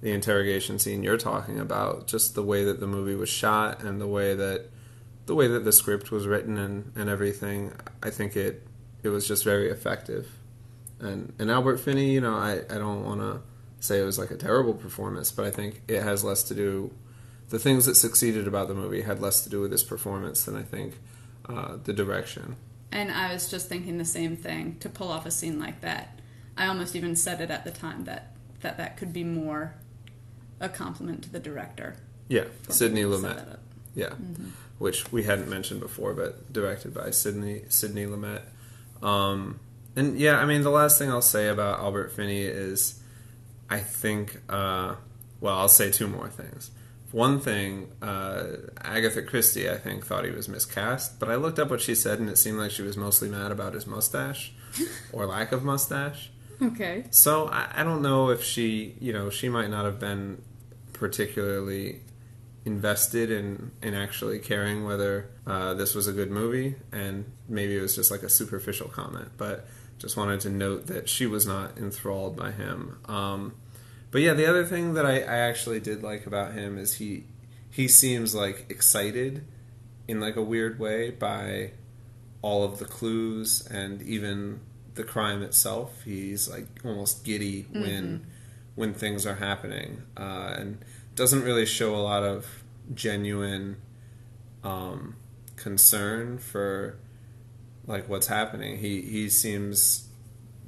the 0.00 0.12
interrogation 0.12 0.78
scene 0.78 1.02
you're 1.02 1.16
talking 1.16 1.58
about, 1.58 2.06
just 2.06 2.36
the 2.36 2.42
way 2.42 2.62
that 2.62 2.78
the 2.78 2.86
movie 2.86 3.16
was 3.16 3.28
shot 3.28 3.82
and 3.82 4.00
the 4.00 4.06
way 4.06 4.32
that 4.34 4.66
the 5.26 5.34
way 5.34 5.48
that 5.48 5.64
the 5.64 5.72
script 5.72 6.12
was 6.12 6.26
written 6.26 6.56
and, 6.56 6.92
and 6.94 7.10
everything, 7.10 7.72
I 8.00 8.10
think 8.10 8.36
it 8.36 8.66
it 9.02 9.08
was 9.08 9.26
just 9.26 9.44
very 9.44 9.70
effective. 9.70 10.28
And 11.00 11.32
and 11.38 11.50
Albert 11.50 11.78
Finney, 11.78 12.12
you 12.12 12.20
know, 12.20 12.34
I, 12.34 12.60
I 12.70 12.78
don't 12.78 13.04
want 13.04 13.20
to 13.20 13.40
say 13.80 14.00
it 14.00 14.04
was 14.04 14.18
like 14.18 14.30
a 14.30 14.36
terrible 14.36 14.74
performance, 14.74 15.30
but 15.30 15.44
I 15.44 15.50
think 15.50 15.82
it 15.88 16.02
has 16.02 16.24
less 16.24 16.42
to 16.44 16.54
do. 16.54 16.92
The 17.50 17.58
things 17.58 17.86
that 17.86 17.94
succeeded 17.94 18.46
about 18.46 18.68
the 18.68 18.74
movie 18.74 19.02
had 19.02 19.22
less 19.22 19.42
to 19.44 19.48
do 19.48 19.60
with 19.60 19.72
his 19.72 19.82
performance 19.82 20.44
than 20.44 20.54
I 20.54 20.62
think 20.62 20.98
uh, 21.48 21.78
the 21.82 21.94
direction. 21.94 22.56
And 22.92 23.10
I 23.10 23.32
was 23.32 23.50
just 23.50 23.68
thinking 23.68 23.96
the 23.96 24.04
same 24.04 24.36
thing 24.36 24.76
to 24.80 24.88
pull 24.88 25.08
off 25.08 25.24
a 25.24 25.30
scene 25.30 25.58
like 25.58 25.80
that. 25.80 26.20
I 26.56 26.66
almost 26.66 26.96
even 26.96 27.16
said 27.16 27.40
it 27.40 27.50
at 27.50 27.64
the 27.64 27.70
time 27.70 28.04
that 28.04 28.34
that, 28.60 28.76
that 28.76 28.96
could 28.96 29.12
be 29.12 29.24
more 29.24 29.74
a 30.60 30.68
compliment 30.68 31.22
to 31.22 31.30
the 31.30 31.38
director. 31.38 31.96
Yeah, 32.28 32.44
Sidney 32.68 33.02
Lumet. 33.02 33.58
Yeah, 33.94 34.14
which 34.78 35.10
we 35.12 35.24
hadn't 35.24 35.48
mentioned 35.48 35.80
before, 35.80 36.14
but 36.14 36.52
directed 36.52 36.92
by 36.92 37.10
Sidney 37.10 37.62
Sidney 37.68 38.06
Lumet. 38.06 38.42
Um, 39.02 39.60
and 39.96 40.18
yeah, 40.18 40.38
I 40.38 40.44
mean, 40.44 40.62
the 40.62 40.70
last 40.70 40.98
thing 40.98 41.10
I'll 41.10 41.22
say 41.22 41.48
about 41.48 41.80
Albert 41.80 42.12
Finney 42.12 42.42
is, 42.42 43.00
I 43.68 43.78
think, 43.80 44.40
uh, 44.48 44.94
well, 45.40 45.58
I'll 45.58 45.68
say 45.68 45.90
two 45.90 46.06
more 46.06 46.28
things. 46.28 46.70
One 47.10 47.40
thing, 47.40 47.88
uh, 48.02 48.44
Agatha 48.82 49.22
Christie, 49.22 49.68
I 49.68 49.76
think, 49.76 50.04
thought 50.04 50.24
he 50.24 50.30
was 50.30 50.48
miscast, 50.48 51.18
but 51.18 51.30
I 51.30 51.36
looked 51.36 51.58
up 51.58 51.70
what 51.70 51.80
she 51.80 51.94
said, 51.94 52.20
and 52.20 52.28
it 52.28 52.36
seemed 52.36 52.58
like 52.58 52.70
she 52.70 52.82
was 52.82 52.96
mostly 52.96 53.30
mad 53.30 53.50
about 53.50 53.72
his 53.72 53.86
mustache 53.86 54.52
or 55.12 55.24
lack 55.26 55.52
of 55.52 55.64
mustache. 55.64 56.30
Okay. 56.60 57.04
So 57.10 57.48
I, 57.48 57.68
I 57.76 57.82
don't 57.82 58.02
know 58.02 58.28
if 58.30 58.44
she, 58.44 58.94
you 59.00 59.12
know, 59.12 59.30
she 59.30 59.48
might 59.48 59.70
not 59.70 59.84
have 59.84 59.98
been 59.98 60.42
particularly 60.92 62.00
invested 62.64 63.30
in 63.30 63.70
in 63.82 63.94
actually 63.94 64.38
caring 64.38 64.84
whether 64.84 65.30
uh, 65.46 65.74
this 65.74 65.94
was 65.94 66.06
a 66.06 66.12
good 66.12 66.30
movie, 66.30 66.76
and 66.92 67.30
maybe 67.48 67.76
it 67.76 67.80
was 67.80 67.94
just 67.94 68.10
like 68.10 68.22
a 68.22 68.28
superficial 68.28 68.88
comment. 68.88 69.30
But 69.36 69.66
just 69.98 70.16
wanted 70.16 70.40
to 70.40 70.50
note 70.50 70.86
that 70.86 71.08
she 71.08 71.26
was 71.26 71.46
not 71.46 71.76
enthralled 71.76 72.36
by 72.36 72.52
him. 72.52 72.98
Um, 73.06 73.54
but 74.10 74.20
yeah, 74.20 74.32
the 74.32 74.46
other 74.46 74.64
thing 74.64 74.94
that 74.94 75.04
I, 75.04 75.20
I 75.20 75.38
actually 75.38 75.80
did 75.80 76.02
like 76.02 76.26
about 76.26 76.52
him 76.52 76.78
is 76.78 76.94
he 76.94 77.24
he 77.70 77.88
seems 77.88 78.34
like 78.34 78.66
excited 78.70 79.44
in 80.06 80.20
like 80.20 80.36
a 80.36 80.42
weird 80.42 80.78
way 80.78 81.10
by 81.10 81.72
all 82.40 82.64
of 82.64 82.78
the 82.78 82.84
clues 82.84 83.66
and 83.66 84.00
even 84.02 84.60
the 84.94 85.04
crime 85.04 85.42
itself. 85.42 86.02
He's 86.04 86.48
like 86.48 86.66
almost 86.84 87.24
giddy 87.24 87.66
when 87.72 88.26
when 88.74 88.94
things 88.94 89.26
are 89.26 89.34
happening, 89.34 90.02
uh, 90.16 90.54
and 90.56 90.78
doesn't 91.18 91.42
really 91.42 91.66
show 91.66 91.96
a 91.96 91.98
lot 91.98 92.22
of 92.22 92.46
genuine 92.94 93.76
um, 94.62 95.16
concern 95.56 96.38
for 96.38 96.96
like 97.86 98.08
what's 98.08 98.28
happening. 98.28 98.78
He 98.78 99.02
he 99.02 99.28
seems 99.28 100.08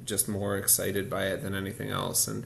just 0.03 0.27
more 0.27 0.57
excited 0.57 1.09
by 1.09 1.27
it 1.27 1.41
than 1.41 1.55
anything 1.55 1.89
else, 1.89 2.27
and 2.27 2.45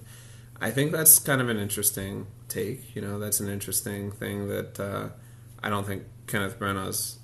I 0.61 0.69
think 0.69 0.91
that's 0.91 1.17
kind 1.17 1.41
of 1.41 1.49
an 1.49 1.57
interesting 1.57 2.27
take. 2.47 2.95
You 2.95 3.01
know, 3.01 3.17
that's 3.17 3.39
an 3.39 3.49
interesting 3.49 4.11
thing 4.11 4.49
that 4.49 4.79
uh, 4.79 5.09
I 5.63 5.69
don't 5.69 5.87
think 5.87 6.03
Kenneth 6.27 6.59
Branagh's 6.59 7.17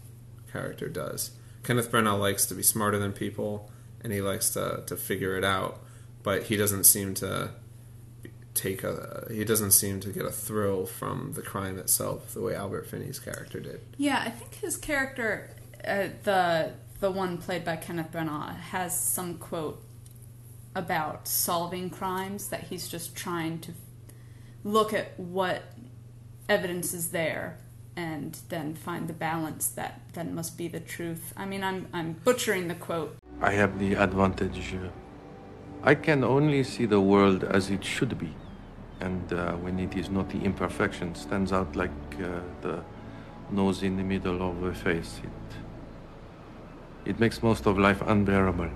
character 0.52 0.90
does. 0.90 1.32
Kenneth 1.64 1.92
Branagh 1.92 2.20
likes 2.20 2.48
to 2.48 2.56
be 2.56 2.64
smarter 2.64 2.98
than 2.98 3.14
people, 3.14 3.70
and 4.04 4.12
he 4.12 4.20
likes 4.20 4.50
to 4.52 4.84
to 4.88 4.98
figure 4.98 5.38
it 5.38 5.44
out, 5.44 5.80
but 6.24 6.44
he 6.44 6.58
doesn't 6.58 6.86
seem 6.86 7.14
to 7.16 7.52
take 8.54 8.84
a 8.84 9.28
he 9.32 9.44
doesn't 9.46 9.72
seem 9.72 10.00
to 10.02 10.10
get 10.10 10.26
a 10.26 10.32
thrill 10.32 10.86
from 10.86 11.34
the 11.34 11.42
crime 11.42 11.78
itself 11.78 12.34
the 12.34 12.42
way 12.42 12.56
Albert 12.56 12.88
Finney's 12.88 13.20
character 13.20 13.60
did. 13.60 13.82
Yeah, 13.98 14.22
I 14.26 14.30
think 14.30 14.56
his 14.56 14.78
character, 14.78 15.50
uh, 15.86 16.10
the 16.24 16.74
the 17.00 17.12
one 17.12 17.38
played 17.38 17.64
by 17.64 17.78
Kenneth 17.78 18.12
Branagh, 18.12 18.58
has 18.58 19.00
some 19.00 19.36
quote 19.38 19.82
about 20.76 21.28
solving 21.28 21.90
crimes 21.90 22.48
that 22.50 22.64
he's 22.64 22.88
just 22.88 23.16
trying 23.16 23.60
to 23.60 23.74
look 24.64 24.94
at 24.94 25.20
what 25.20 25.64
evidence 26.48 26.94
is 26.94 27.10
there 27.12 27.58
and 27.96 28.38
then 28.50 28.74
find 28.74 29.08
the 29.08 29.14
balance 29.14 29.68
that 29.70 30.02
then 30.14 30.34
must 30.34 30.58
be 30.58 30.68
the 30.68 30.80
truth. 30.80 31.34
I 31.36 31.46
mean, 31.46 31.64
I'm 31.64 31.88
I'm 31.94 32.14
butchering 32.24 32.68
the 32.68 32.76
quote. 32.76 33.18
I 33.42 33.52
have 33.52 33.80
the 33.80 33.94
advantage. 33.94 34.76
I 35.84 35.96
can 35.96 36.24
only 36.24 36.64
see 36.64 36.86
the 36.86 37.02
world 37.02 37.44
as 37.44 37.70
it 37.70 37.84
should 37.84 38.18
be. 38.20 38.34
And 39.02 39.34
uh, 39.34 39.54
when 39.64 39.80
it 39.80 39.96
is 39.96 40.10
not 40.10 40.30
the 40.30 40.40
imperfection, 40.40 41.16
stands 41.16 41.52
out 41.52 41.76
like 41.76 41.92
uh, 42.24 42.40
the 42.62 42.84
nose 43.52 43.84
in 43.84 43.98
the 43.98 44.04
middle 44.04 44.42
of 44.50 44.64
a 44.64 44.74
face. 44.74 45.20
It, 45.24 47.10
it 47.10 47.20
makes 47.20 47.42
most 47.42 47.66
of 47.66 47.78
life 47.78 48.02
unbearable. 48.06 48.70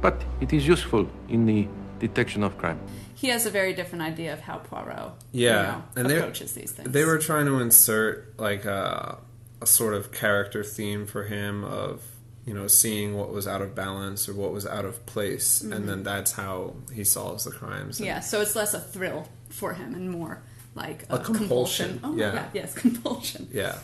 But 0.00 0.24
it 0.40 0.52
is 0.52 0.66
useful 0.66 1.08
in 1.28 1.46
the 1.46 1.68
detection 1.98 2.42
of 2.42 2.56
crime. 2.58 2.80
He 3.14 3.28
has 3.28 3.46
a 3.46 3.50
very 3.50 3.72
different 3.72 4.02
idea 4.02 4.32
of 4.32 4.40
how 4.40 4.58
Poirot 4.58 5.12
Yeah, 5.32 5.48
you 5.48 5.52
know, 5.72 5.82
and 5.96 6.10
they- 6.10 6.18
approaches 6.18 6.52
these 6.52 6.72
things. 6.72 6.90
They 6.90 7.04
were 7.04 7.18
trying 7.18 7.46
to 7.46 7.58
insert 7.60 8.38
like 8.38 8.64
a, 8.64 9.18
a 9.62 9.66
sort 9.66 9.94
of 9.94 10.12
character 10.12 10.62
theme 10.62 11.06
for 11.06 11.24
him 11.24 11.64
of 11.64 12.02
you 12.46 12.54
know 12.54 12.66
seeing 12.68 13.14
what 13.16 13.30
was 13.32 13.46
out 13.46 13.60
of 13.60 13.74
balance 13.74 14.28
or 14.28 14.34
what 14.34 14.52
was 14.52 14.66
out 14.66 14.84
of 14.86 15.04
place, 15.04 15.60
and 15.60 15.88
then 15.88 16.02
that's 16.04 16.32
how 16.32 16.74
he 16.92 17.04
solves 17.04 17.44
the 17.44 17.50
crimes. 17.50 17.98
And- 17.98 18.06
Yeah, 18.06 18.20
so 18.20 18.40
it's 18.40 18.56
less 18.56 18.72
a 18.72 18.80
thrill 18.80 19.28
for 19.50 19.74
him 19.74 19.94
and 19.94 20.10
more 20.10 20.42
like 20.74 21.04
a, 21.10 21.16
A 21.16 21.18
compulsion, 21.18 22.00
Oh 22.04 22.14
yeah. 22.16 22.28
my 22.30 22.34
god, 22.36 22.48
yes, 22.54 22.74
compulsion. 22.74 23.48
Yeah. 23.52 23.78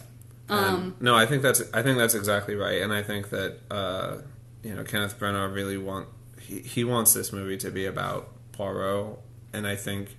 And, 0.49 1.01
no, 1.01 1.15
I 1.17 1.25
think 1.27 1.43
that's 1.43 1.63
I 1.75 1.83
think 1.83 1.99
that's 1.99 2.15
exactly 2.15 2.55
right, 2.55 2.83
and 2.83 2.93
I 2.93 3.03
think 3.03 3.31
that 3.31 3.59
uh, 3.71 4.19
you 4.63 4.75
know 4.75 4.85
Kenneth 4.85 5.19
Branagh 5.19 5.55
really 5.55 5.79
want 5.79 6.09
he, 6.41 6.59
he 6.61 6.85
wants 6.85 7.15
this 7.15 7.33
movie 7.33 7.57
to 7.59 7.71
be 7.71 7.87
about 7.87 8.29
Poirot, 8.53 9.19
and 9.53 9.67
I 9.67 9.77
think 9.77 10.17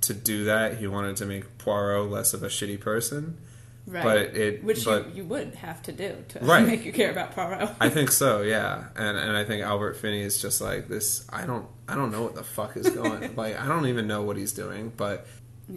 to 0.00 0.14
do 0.14 0.44
that 0.44 0.78
he 0.78 0.86
wanted 0.86 1.16
to 1.16 1.26
make 1.26 1.58
Poirot 1.58 2.10
less 2.10 2.32
of 2.34 2.42
a 2.42 2.48
shitty 2.48 2.80
person. 2.80 3.38
Right. 3.86 4.02
But 4.02 4.16
it- 4.36 4.64
which 4.64 4.84
but- 4.84 5.08
you, 5.10 5.22
you 5.22 5.24
would 5.28 5.56
have 5.56 5.82
to 5.82 5.92
do 5.92 6.24
to 6.28 6.38
Right. 6.42 6.66
make 6.66 6.84
you 6.84 6.92
care 6.92 7.10
about 7.10 7.32
Poirot. 7.32 7.70
I 7.80 7.90
think 7.90 8.10
so, 8.10 8.40
yeah, 8.42 8.84
and 8.96 9.16
and 9.18 9.36
I 9.36 9.44
think 9.44 9.62
Albert 9.62 9.94
Finney 9.98 10.22
is 10.22 10.40
just 10.40 10.60
like 10.60 10.88
this. 10.88 11.26
I 11.30 11.44
don't 11.46 11.66
I 11.88 11.94
don't 11.94 12.10
know 12.10 12.22
what 12.22 12.34
the 12.34 12.44
fuck 12.44 12.76
is 12.76 12.88
going. 12.88 13.36
like 13.42 13.60
I 13.60 13.66
don't 13.66 13.86
even 13.86 14.06
know 14.06 14.22
what 14.22 14.36
he's 14.36 14.52
doing, 14.52 14.92
but 14.96 15.26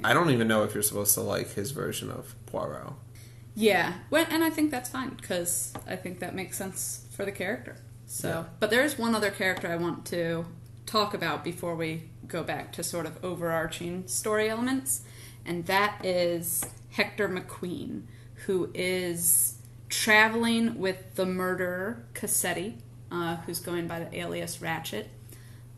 I 0.04 0.14
don't 0.14 0.30
even 0.32 0.48
know 0.48 0.64
if 0.64 0.74
you're 0.74 0.84
supposed 0.84 1.14
to 1.16 1.22
like 1.22 1.50
his 1.54 1.72
version 1.72 2.10
of 2.12 2.34
Poirot. 2.46 2.94
yeah, 3.56 3.94
well, 4.10 4.26
and 4.30 4.44
I 4.44 4.50
think 4.52 4.72
that's 4.72 4.90
fine 4.90 5.10
because 5.10 5.74
I 5.88 5.96
think 5.98 6.20
that 6.20 6.34
makes 6.36 6.58
sense 6.58 7.06
for 7.12 7.26
the 7.26 7.32
character. 7.32 7.76
So, 8.06 8.30
Yeah. 8.30 8.44
but 8.60 8.70
there 8.70 8.84
is 8.86 8.98
one 8.98 9.16
other 9.16 9.32
character 9.32 9.68
I 9.70 9.76
want 9.76 10.06
to 10.08 10.46
talk 10.86 11.14
about 11.14 11.44
before 11.44 11.76
we 11.76 12.04
go 12.28 12.42
back 12.44 12.72
to 12.74 12.84
sort 12.84 13.06
of 13.06 13.22
overarching 13.24 14.08
story 14.08 14.50
elements, 14.50 15.02
and 15.46 15.66
that 15.66 16.06
is 16.06 16.64
Hector 16.98 17.30
McQueen, 17.30 18.02
who 18.48 18.72
is 18.74 19.54
traveling 19.88 20.80
with 20.80 21.14
the 21.16 21.28
murderer 21.28 22.04
Cassetti, 22.14 22.74
uh, 23.12 23.38
who's 23.38 23.60
going 23.60 23.88
by 23.88 24.00
the 24.00 24.18
alias 24.18 24.58
Ratchett. 24.58 25.06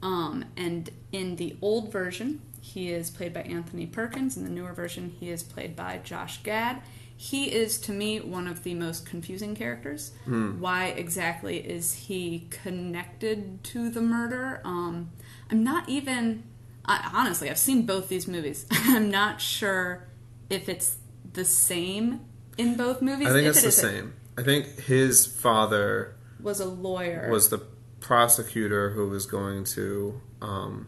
Um, 0.02 0.46
and 0.56 0.90
in 1.12 1.36
the 1.36 1.58
old 1.62 1.92
version, 1.92 2.42
he 2.62 2.90
is 2.90 3.10
played 3.10 3.34
by 3.34 3.42
Anthony 3.42 3.86
Perkins. 3.86 4.38
In 4.38 4.46
the 4.46 4.50
newer 4.50 4.72
version, 4.72 5.14
he 5.20 5.30
is 5.30 5.44
played 5.44 5.76
by 5.76 6.00
Josh 6.06 6.42
Gad. 6.42 6.82
He 7.18 7.52
is, 7.52 7.78
to 7.82 7.92
me, 7.92 8.22
one 8.22 8.48
of 8.48 8.64
the 8.64 8.74
most 8.74 9.06
confusing 9.06 9.56
characters. 9.56 10.14
Why 10.62 10.86
exactly 10.86 11.58
is 11.58 11.94
he 11.94 12.48
connected 12.50 13.62
to 13.66 13.90
the 13.90 14.02
murder? 14.02 14.62
Um, 14.64 15.12
I'm 15.52 15.66
not 15.66 15.90
even. 15.90 16.44
I, 16.86 17.12
honestly, 17.14 17.50
I've 17.50 17.60
seen 17.60 17.86
both 17.86 18.08
these 18.08 18.26
movies. 18.26 18.66
I'm 18.72 19.12
not 19.12 19.42
sure 19.42 20.08
if 20.50 20.70
it's 20.70 20.96
the 21.34 21.46
same 21.46 22.22
in 22.58 22.76
both 22.76 23.02
movies. 23.02 23.28
I 23.28 23.32
think 23.32 23.48
if 23.48 23.56
it's 23.56 23.64
it 23.64 23.66
the 23.66 23.72
same. 23.72 24.14
I 24.38 24.44
think 24.44 24.80
his 24.82 25.26
father 25.26 26.16
Was 26.42 26.60
a 26.60 26.66
lawyer. 26.66 27.30
was 27.30 27.50
the 27.50 27.60
prosecutor 28.00 28.92
who 28.92 29.10
was 29.10 29.26
going 29.26 29.64
to 29.66 30.22
um, 30.42 30.88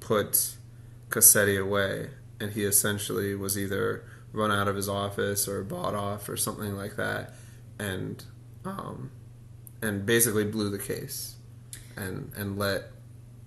put 0.00 0.54
Cassetti 1.10 1.60
away, 1.60 2.10
and 2.40 2.52
he 2.52 2.64
essentially 2.64 3.34
was 3.34 3.58
either 3.58 4.04
run 4.32 4.50
out 4.50 4.68
of 4.68 4.76
his 4.76 4.88
office 4.88 5.46
or 5.48 5.62
bought 5.62 5.94
off 5.94 6.28
or 6.28 6.36
something 6.36 6.76
like 6.76 6.96
that, 6.96 7.32
and 7.78 8.24
um, 8.64 9.10
and 9.82 10.04
basically 10.06 10.44
blew 10.44 10.70
the 10.70 10.78
case, 10.78 11.36
and 11.96 12.32
and 12.36 12.58
let 12.58 12.84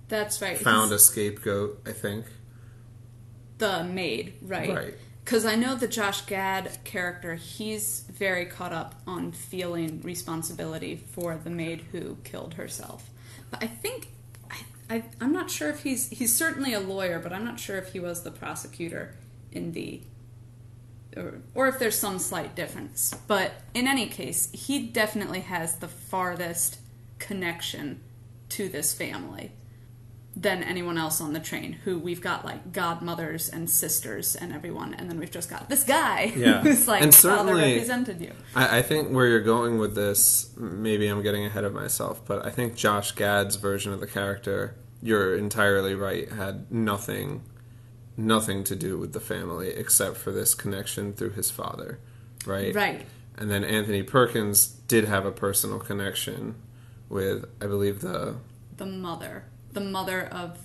That's 0.07 0.41
right. 0.41 0.57
found 0.57 0.91
a 0.91 0.99
scapegoat. 0.99 1.81
I 1.85 1.91
think 1.91 2.25
the 3.57 3.83
maid, 3.83 4.33
right? 4.41 4.69
Right. 4.75 4.93
Because 5.29 5.45
I 5.45 5.53
know 5.53 5.75
the 5.75 5.87
Josh 5.87 6.21
Gad 6.21 6.79
character, 6.83 7.35
he's 7.35 7.99
very 8.11 8.47
caught 8.47 8.73
up 8.73 8.95
on 9.05 9.31
feeling 9.31 10.01
responsibility 10.01 10.95
for 10.95 11.35
the 11.35 11.51
maid 11.51 11.81
who 11.91 12.17
killed 12.23 12.55
herself. 12.55 13.11
But 13.51 13.63
I 13.63 13.67
think 13.67 14.07
I, 14.49 14.57
I 14.89 15.03
I'm 15.21 15.31
not 15.31 15.51
sure 15.51 15.69
if 15.69 15.83
he's 15.83 16.09
he's 16.09 16.35
certainly 16.35 16.73
a 16.73 16.79
lawyer, 16.79 17.19
but 17.19 17.31
I'm 17.31 17.45
not 17.45 17.59
sure 17.59 17.77
if 17.77 17.93
he 17.93 17.99
was 17.99 18.23
the 18.23 18.31
prosecutor 18.31 19.13
in 19.51 19.73
the 19.73 20.01
or, 21.15 21.41
or 21.53 21.67
if 21.67 21.77
there's 21.77 21.99
some 21.99 22.17
slight 22.17 22.55
difference. 22.55 23.13
But 23.27 23.51
in 23.75 23.87
any 23.87 24.07
case, 24.07 24.49
he 24.51 24.87
definitely 24.87 25.41
has 25.41 25.75
the 25.75 25.87
farthest 25.87 26.79
connection 27.19 27.99
to 28.49 28.67
this 28.67 28.95
family 28.95 29.51
than 30.39 30.63
anyone 30.63 30.97
else 30.97 31.19
on 31.19 31.33
the 31.33 31.39
train 31.39 31.73
who 31.83 31.99
we've 31.99 32.21
got 32.21 32.45
like 32.45 32.71
godmothers 32.71 33.49
and 33.49 33.69
sisters 33.69 34.35
and 34.35 34.53
everyone 34.53 34.93
and 34.93 35.09
then 35.09 35.19
we've 35.19 35.31
just 35.31 35.49
got 35.49 35.67
this 35.67 35.83
guy 35.83 36.23
Yeah. 36.35 36.61
who's 36.61 36.87
like 36.87 37.01
And 37.01 37.13
father 37.13 37.49
certainly- 37.53 37.73
represented 37.73 38.21
you 38.21 38.31
I, 38.55 38.77
I 38.77 38.81
think 38.81 39.09
where 39.09 39.25
you're 39.27 39.41
going 39.41 39.79
with 39.79 39.95
this, 39.95 40.51
maybe 40.57 41.07
I'm 41.07 41.21
getting 41.21 41.45
ahead 41.45 41.63
of 41.65 41.73
myself, 41.73 42.21
but 42.25 42.45
I 42.45 42.51
think 42.51 42.75
Josh 42.75 43.11
Gad's 43.13 43.55
version 43.57 43.91
of 43.91 43.99
the 43.99 44.07
character, 44.07 44.75
you're 45.01 45.35
entirely 45.35 45.93
right, 45.95 46.29
had 46.31 46.71
nothing, 46.71 47.41
nothing 48.17 48.63
to 48.65 48.75
do 48.75 48.97
with 48.97 49.13
the 49.13 49.19
family 49.19 49.69
except 49.69 50.17
for 50.17 50.31
this 50.31 50.53
connection 50.55 51.13
through 51.13 51.31
his 51.31 51.49
father, 51.51 51.99
right? 52.45 52.73
right 52.75 53.05
And 53.37 53.49
then 53.51 53.63
Anthony 53.63 54.03
Perkins 54.03 54.67
did 54.67 55.05
have 55.05 55.25
a 55.25 55.31
personal 55.31 55.79
connection 55.79 56.55
with, 57.09 57.45
I 57.61 57.65
believe 57.67 58.01
the 58.01 58.35
the 58.77 58.85
mother 58.85 59.43
the 59.73 59.79
mother 59.81 60.27
of 60.31 60.57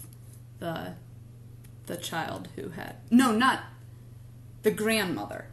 the 0.59 0.95
the 1.87 1.97
child 1.97 2.49
who 2.57 2.71
had 2.71 2.97
no 3.11 3.31
not 3.33 3.65
the 4.63 4.71
grandmother. 4.71 5.47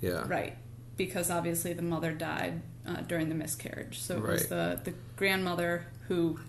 Yeah. 0.00 0.24
Right. 0.26 0.56
Because 0.96 1.30
obviously 1.30 1.72
the 1.72 1.82
mother 1.82 2.12
died 2.12 2.62
uh, 2.86 3.02
during 3.02 3.28
the 3.28 3.34
miscarriage. 3.34 4.00
So 4.00 4.16
it 4.16 4.22
was 4.22 4.46
the 4.48 4.80
the 4.82 4.94
grandmother 5.16 5.86
who 6.08 6.40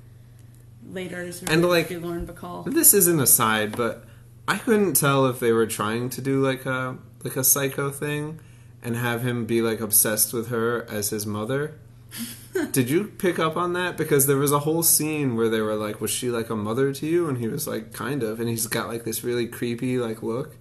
later 0.89 1.21
is 1.21 1.43
And, 1.43 1.63
like- 1.65 1.89
Lauren 1.91 2.25
Bacall. 2.27 2.71
This 2.73 2.93
is 2.93 3.07
an 3.07 3.19
aside, 3.19 3.75
but 3.75 4.05
I 4.47 4.57
couldn't 4.57 4.93
tell 4.93 5.25
if 5.27 5.39
they 5.39 5.51
were 5.51 5.67
trying 5.67 6.09
to 6.11 6.21
do 6.21 6.43
like 6.43 6.65
a 6.65 6.97
like 7.23 7.35
a 7.35 7.43
psycho 7.43 7.91
thing 7.91 8.39
and 8.81 8.95
have 8.95 9.21
him 9.21 9.45
be 9.45 9.61
like 9.61 9.81
obsessed 9.81 10.33
with 10.33 10.49
her 10.49 10.85
as 10.89 11.09
his 11.09 11.25
mother. 11.25 11.77
Did 12.71 12.89
you 12.89 13.05
pick 13.05 13.39
up 13.39 13.55
on 13.55 13.73
that? 13.73 13.97
Because 13.97 14.27
there 14.27 14.37
was 14.37 14.51
a 14.51 14.59
whole 14.59 14.83
scene 14.83 15.35
where 15.35 15.49
they 15.49 15.61
were 15.61 15.75
like, 15.75 16.01
"Was 16.01 16.11
she 16.11 16.29
like 16.29 16.49
a 16.49 16.55
mother 16.55 16.93
to 16.93 17.05
you?" 17.05 17.27
And 17.29 17.37
he 17.37 17.47
was 17.47 17.67
like, 17.67 17.93
"Kind 17.93 18.23
of." 18.23 18.39
And 18.39 18.49
he's 18.49 18.67
got 18.67 18.87
like 18.87 19.03
this 19.03 19.23
really 19.23 19.47
creepy 19.47 19.97
like 19.97 20.23
look. 20.23 20.55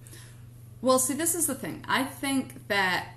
Well, 0.81 0.99
see, 0.99 1.13
this 1.13 1.33
is 1.33 1.47
the 1.47 1.55
thing. 1.55 1.83
I 1.87 2.03
think 2.03 2.67
that 2.67 3.15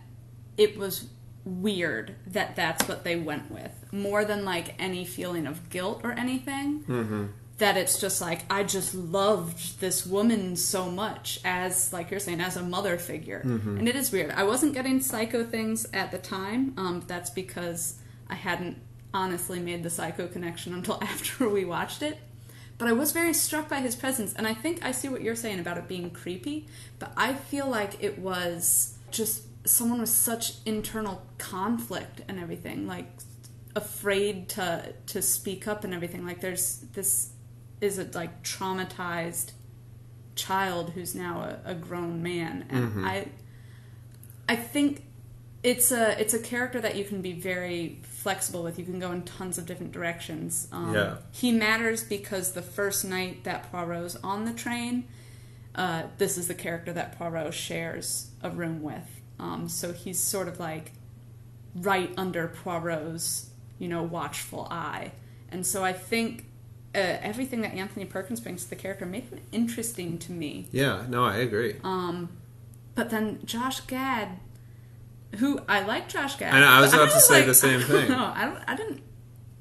it 0.56 0.76
was 0.78 1.08
weird 1.44 2.14
that 2.26 2.56
that's 2.56 2.88
what 2.88 3.04
they 3.04 3.16
went 3.16 3.50
with, 3.50 3.72
more 3.92 4.24
than 4.24 4.44
like 4.44 4.74
any 4.78 5.04
feeling 5.04 5.46
of 5.46 5.68
guilt 5.70 6.00
or 6.04 6.12
anything. 6.12 6.80
Mm-hmm. 6.84 7.26
That 7.58 7.76
it's 7.76 8.00
just 8.00 8.22
like 8.22 8.50
I 8.50 8.62
just 8.62 8.94
loved 8.94 9.80
this 9.80 10.06
woman 10.06 10.56
so 10.56 10.90
much 10.90 11.40
as, 11.44 11.92
like 11.92 12.10
you're 12.10 12.18
saying, 12.18 12.40
as 12.40 12.56
a 12.56 12.62
mother 12.62 12.96
figure, 12.96 13.40
and 13.44 13.86
it 13.86 13.94
is 13.94 14.10
weird. 14.10 14.30
I 14.30 14.44
wasn't 14.44 14.72
getting 14.72 15.02
psycho 15.02 15.44
things 15.44 15.86
at 15.92 16.10
the 16.10 16.16
time. 16.16 16.72
Um, 16.78 17.04
that's 17.06 17.28
because 17.28 17.99
I 18.30 18.34
hadn't 18.34 18.78
honestly 19.12 19.58
made 19.58 19.82
the 19.82 19.90
psycho 19.90 20.26
connection 20.26 20.72
until 20.78 20.98
after 21.02 21.48
we 21.48 21.64
watched 21.64 22.02
it. 22.02 22.18
But 22.78 22.88
I 22.88 22.92
was 22.92 23.12
very 23.12 23.34
struck 23.34 23.68
by 23.68 23.80
his 23.80 23.94
presence, 23.94 24.32
and 24.32 24.46
I 24.46 24.54
think 24.54 24.82
I 24.82 24.92
see 24.92 25.10
what 25.10 25.20
you're 25.20 25.36
saying 25.36 25.60
about 25.60 25.76
it 25.76 25.86
being 25.86 26.10
creepy, 26.10 26.66
but 26.98 27.12
I 27.14 27.34
feel 27.34 27.68
like 27.68 28.02
it 28.02 28.18
was 28.18 28.96
just 29.10 29.42
someone 29.66 30.00
with 30.00 30.08
such 30.08 30.54
internal 30.64 31.20
conflict 31.36 32.22
and 32.26 32.40
everything, 32.40 32.86
like 32.86 33.06
afraid 33.76 34.48
to 34.50 34.94
to 35.08 35.20
speak 35.20 35.68
up 35.68 35.84
and 35.84 35.92
everything. 35.92 36.24
Like 36.24 36.40
there's 36.40 36.78
this 36.94 37.32
is 37.82 37.98
a 37.98 38.08
like 38.14 38.42
traumatized 38.42 39.52
child 40.34 40.90
who's 40.90 41.14
now 41.14 41.42
a, 41.42 41.72
a 41.72 41.74
grown 41.74 42.22
man, 42.22 42.64
and 42.70 42.88
mm-hmm. 42.88 43.04
I 43.04 43.26
I 44.48 44.56
think 44.56 45.04
it's 45.62 45.92
a 45.92 46.18
it's 46.20 46.34
a 46.34 46.38
character 46.38 46.80
that 46.80 46.96
you 46.96 47.04
can 47.04 47.20
be 47.20 47.32
very 47.32 48.00
flexible 48.22 48.62
with. 48.62 48.78
You 48.78 48.84
can 48.84 48.98
go 48.98 49.10
in 49.12 49.22
tons 49.22 49.56
of 49.58 49.64
different 49.66 49.92
directions. 49.92 50.68
Um, 50.72 50.94
Yeah. 50.94 51.16
He 51.32 51.52
matters 51.52 52.04
because 52.04 52.52
the 52.52 52.62
first 52.62 53.04
night 53.04 53.44
that 53.44 53.70
Poirot's 53.70 54.16
on 54.22 54.44
the 54.44 54.52
train, 54.52 55.04
uh, 55.74 56.02
this 56.18 56.36
is 56.36 56.46
the 56.48 56.54
character 56.54 56.92
that 56.92 57.16
Poirot 57.18 57.54
shares 57.54 58.30
a 58.42 58.50
room 58.50 58.82
with. 58.82 59.08
Um, 59.38 59.68
so 59.68 59.92
he's 59.92 60.18
sort 60.20 60.48
of 60.48 60.60
like 60.60 60.92
right 61.74 62.12
under 62.16 62.48
Poirot's, 62.48 63.50
you 63.78 63.88
know, 63.88 64.02
watchful 64.02 64.68
eye. 64.70 65.12
And 65.50 65.66
so 65.66 65.82
I 65.82 65.92
think 65.94 66.44
uh, 66.94 66.98
everything 66.98 67.60
that 67.62 67.72
Anthony 67.74 68.04
Perkins 68.04 68.40
brings 68.40 68.64
to 68.64 68.70
the 68.70 68.76
character 68.76 69.06
made 69.06 69.24
him 69.24 69.40
interesting 69.52 70.18
to 70.18 70.32
me. 70.32 70.68
Yeah, 70.72 71.04
no, 71.08 71.24
I 71.24 71.36
agree. 71.36 71.76
Um, 71.84 72.28
But 72.94 73.08
then 73.10 73.38
Josh 73.44 73.80
Gad, 73.82 74.28
who 75.38 75.60
I 75.68 75.80
like 75.82 76.08
Josh 76.08 76.36
Gad. 76.36 76.54
I 76.54 76.60
know, 76.60 76.66
I 76.66 76.80
was 76.80 76.92
about 76.92 77.10
to 77.12 77.20
say 77.20 77.38
like- 77.38 77.46
the 77.46 77.54
same 77.54 77.80
thing. 77.80 78.08
No, 78.10 78.18
I 78.34 78.44
don't. 78.44 78.58
I 78.66 78.76
didn't. 78.76 79.02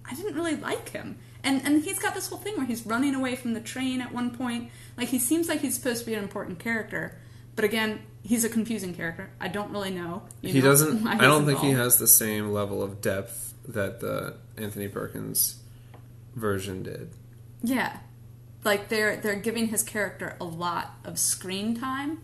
I 0.06 0.16
didn't 0.16 0.36
really 0.36 0.56
like 0.56 0.90
him. 0.90 1.18
And 1.44 1.62
and 1.66 1.84
he's 1.84 2.00
got 2.00 2.16
this 2.16 2.28
whole 2.28 2.40
thing 2.40 2.58
where 2.58 2.66
he's 2.66 2.86
running 2.86 3.16
away 3.16 3.36
from 3.36 3.54
the 3.54 3.62
train 3.62 4.02
at 4.02 4.12
one 4.14 4.32
point. 4.32 4.72
Like 4.98 5.08
he 5.10 5.20
seems 5.20 5.48
like 5.48 5.62
he's 5.62 5.76
supposed 5.76 6.02
to 6.02 6.06
be 6.06 6.14
an 6.14 6.22
important 6.24 6.60
character, 6.60 7.18
but 7.56 7.64
again, 7.64 8.00
he's 8.24 8.44
a 8.44 8.50
confusing 8.50 8.94
character. 8.94 9.30
I 9.40 9.48
don't 9.48 9.72
really 9.72 9.92
know. 9.92 10.24
you 10.42 10.52
he 10.52 10.60
know, 10.60 10.66
doesn't. 10.66 11.08
I 11.08 11.18
don't 11.18 11.46
think 11.46 11.60
he 11.60 11.72
has 11.72 11.98
the 11.98 12.08
same 12.08 12.52
level 12.52 12.82
of 12.84 13.00
depth 13.02 13.54
that 13.68 14.00
the 14.00 14.36
Anthony 14.58 14.88
Perkins 14.88 15.62
version 16.36 16.84
did. 16.84 17.12
Yeah, 17.64 17.98
like 18.64 18.90
they're 18.90 19.18
they're 19.18 19.36
giving 19.36 19.68
his 19.68 19.84
character 19.84 20.36
a 20.42 20.46
lot 20.46 20.96
of 21.06 21.18
screen 21.20 21.80
time. 21.80 22.22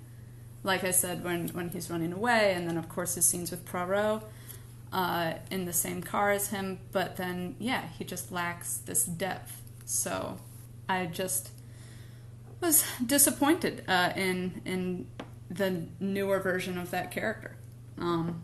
Like 0.65 0.83
I 0.83 0.91
said, 0.91 1.23
when 1.23 1.47
when 1.49 1.69
he's 1.69 1.89
running 1.89 2.11
away, 2.11 2.53
and 2.53 2.67
then 2.67 2.77
of 2.77 2.89
course 2.89 3.15
his 3.15 3.25
scenes 3.25 3.51
with 3.51 3.65
Poirot 3.65 4.23
uh, 4.91 5.33
in 5.51 5.65
the 5.65 5.73
same 5.73 6.01
car 6.01 6.31
as 6.31 6.49
him. 6.49 6.79
But 6.91 7.17
then, 7.17 7.55
yeah, 7.59 7.83
he 7.97 8.03
just 8.03 8.31
lacks 8.31 8.77
this 8.77 9.05
depth. 9.05 9.61
So 9.85 10.37
I 10.89 11.05
just 11.05 11.51
was 12.61 12.85
disappointed 13.05 13.83
uh, 13.87 14.11
in 14.15 14.61
in 14.65 15.07
the 15.49 15.85
newer 15.99 16.39
version 16.39 16.77
of 16.77 16.91
that 16.91 17.11
character. 17.11 17.55
Um, 17.97 18.41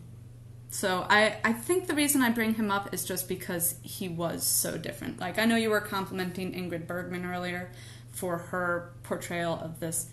so 0.70 1.06
I, 1.10 1.38
I 1.44 1.52
think 1.52 1.88
the 1.88 1.94
reason 1.94 2.22
I 2.22 2.30
bring 2.30 2.54
him 2.54 2.72
up 2.72 2.94
is 2.94 3.04
just 3.04 3.28
because 3.28 3.76
he 3.82 4.08
was 4.08 4.46
so 4.46 4.78
different. 4.78 5.20
Like 5.20 5.40
I 5.40 5.46
know 5.46 5.56
you 5.58 5.70
were 5.70 5.82
complimenting 5.82 6.54
Ingrid 6.54 6.88
Bergman 6.88 7.26
earlier 7.26 7.72
for 8.12 8.38
her 8.38 8.94
portrayal 9.04 9.60
of 9.60 9.80
this, 9.80 10.08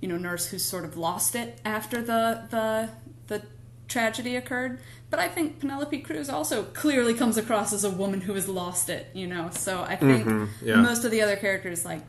you 0.00 0.08
know, 0.08 0.16
nurse 0.16 0.46
who's 0.46 0.64
sort 0.64 0.84
of 0.84 0.96
lost 0.96 1.34
it 1.34 1.60
after 1.64 2.02
the 2.02 2.44
the 2.50 2.90
the 3.26 3.42
tragedy 3.88 4.36
occurred. 4.36 4.80
But 5.10 5.20
I 5.20 5.28
think 5.28 5.60
Penelope 5.60 5.98
Cruz 6.00 6.28
also 6.28 6.64
clearly 6.64 7.14
comes 7.14 7.38
across 7.38 7.72
as 7.72 7.82
a 7.82 7.90
woman 7.90 8.22
who 8.22 8.34
has 8.34 8.46
lost 8.46 8.90
it, 8.90 9.08
you 9.14 9.26
know. 9.26 9.50
So 9.52 9.82
I 9.82 9.96
think 9.96 10.50
yeah. 10.62 10.76
most 10.76 11.04
of 11.04 11.10
the 11.10 11.22
other 11.22 11.36
characters 11.36 11.84
like 11.84 12.02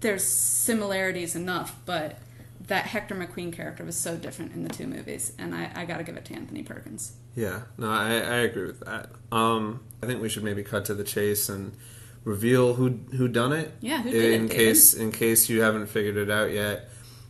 there's 0.00 0.24
similarities 0.24 1.34
enough, 1.34 1.76
but 1.86 2.18
that 2.66 2.86
Hector 2.86 3.14
McQueen 3.14 3.52
character 3.52 3.84
was 3.84 3.96
so 3.96 4.16
different 4.16 4.52
in 4.52 4.62
the 4.62 4.68
two 4.68 4.86
movies, 4.86 5.32
and 5.38 5.54
I, 5.54 5.70
I 5.74 5.84
got 5.84 5.98
to 5.98 6.04
give 6.04 6.16
it 6.16 6.24
to 6.26 6.34
Anthony 6.34 6.62
Perkins. 6.62 7.12
Yeah, 7.34 7.62
no, 7.78 7.90
I, 7.90 8.10
I 8.10 8.36
agree 8.40 8.66
with 8.66 8.80
that. 8.80 9.10
Um, 9.30 9.80
I 10.02 10.06
think 10.06 10.20
we 10.20 10.28
should 10.28 10.44
maybe 10.44 10.62
cut 10.62 10.84
to 10.86 10.94
the 10.94 11.04
chase 11.04 11.48
and 11.48 11.72
reveal 12.24 12.74
who 12.74 12.90
who 13.16 13.28
done 13.28 13.52
it. 13.52 13.72
Yeah, 13.80 14.02
who 14.02 14.10
did 14.10 14.22
it, 14.24 14.32
in 14.32 14.46
David? 14.48 14.56
case 14.56 14.94
in 14.94 15.12
case 15.12 15.48
you 15.48 15.62
haven't 15.62 15.86
figured 15.86 16.16
it 16.16 16.30
out 16.30 16.50
yet. 16.52 16.88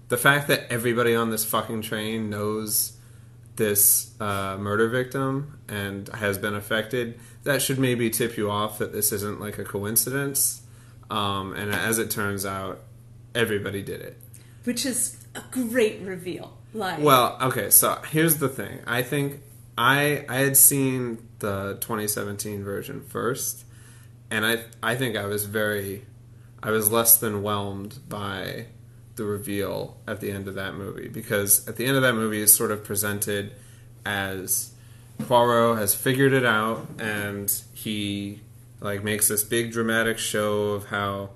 The 0.09 0.17
fact 0.19 0.49
that 0.49 0.67
everybody 0.71 1.15
on 1.15 1.31
this 1.31 1.45
fucking 1.45 1.83
train 1.83 2.29
knows 2.29 2.97
this 3.57 4.11
uh, 4.21 4.57
murder 4.59 4.89
victim 4.89 5.59
and 5.69 6.09
has 6.09 6.37
been 6.39 6.55
affected, 6.55 7.19
that 7.45 7.63
should 7.63 7.79
maybe 7.79 8.11
tip 8.11 8.37
you 8.37 8.51
off 8.51 8.79
that 8.79 8.93
this 8.93 9.13
isn't 9.13 9.41
like 9.41 9.59
a 9.59 9.65
coincidence. 9.65 10.63
Um, 11.11 11.53
and 11.55 11.73
as 11.75 11.99
it 11.99 12.11
turns 12.11 12.47
out, 12.47 12.81
everybody 13.35 13.83
did 13.83 14.01
it. 14.01 14.19
which 14.65 14.87
is 14.87 15.17
a 15.35 15.43
great 15.51 16.01
reveal. 16.01 16.57
Like, 16.75 17.01
Well, 17.01 17.37
okay, 17.43 17.69
so 17.71 18.01
here's 18.11 18.37
the 18.37 18.49
thing. 18.49 18.81
I 18.87 19.03
think 19.03 19.41
I 19.77 20.25
I 20.29 20.39
had 20.39 20.57
seen 20.57 21.27
the 21.41 21.77
2017 21.81 22.65
version 22.65 23.03
first, 23.03 23.65
and 24.33 24.47
I 24.47 24.65
I 24.83 24.97
think 24.97 25.17
I 25.17 25.27
was 25.27 25.45
very 25.45 26.05
I 26.63 26.71
was 26.71 26.91
less 26.91 27.19
than 27.19 27.43
whelmed 27.43 27.99
by 28.09 28.67
the 29.17 29.25
reveal 29.25 29.99
at 30.09 30.21
the 30.21 30.33
end 30.33 30.49
of 30.49 30.55
that 30.55 30.75
movie 30.75 31.09
because 31.09 31.69
at 31.69 31.77
the 31.77 31.85
end 31.85 31.97
of 31.97 32.03
that 32.03 32.15
movie 32.15 32.41
is 32.41 32.55
sort 32.55 32.71
of 32.71 32.83
presented 32.83 33.53
as 34.07 34.73
Poirot 35.19 35.77
has 35.79 35.95
figured 35.95 36.33
it 36.33 36.47
out 36.47 36.89
and 36.99 37.63
he 37.75 38.41
like 38.81 39.05
makes 39.05 39.29
this 39.29 39.45
big 39.45 39.71
dramatic 39.71 40.19
show 40.19 40.71
of 40.71 40.87
how 40.87 41.31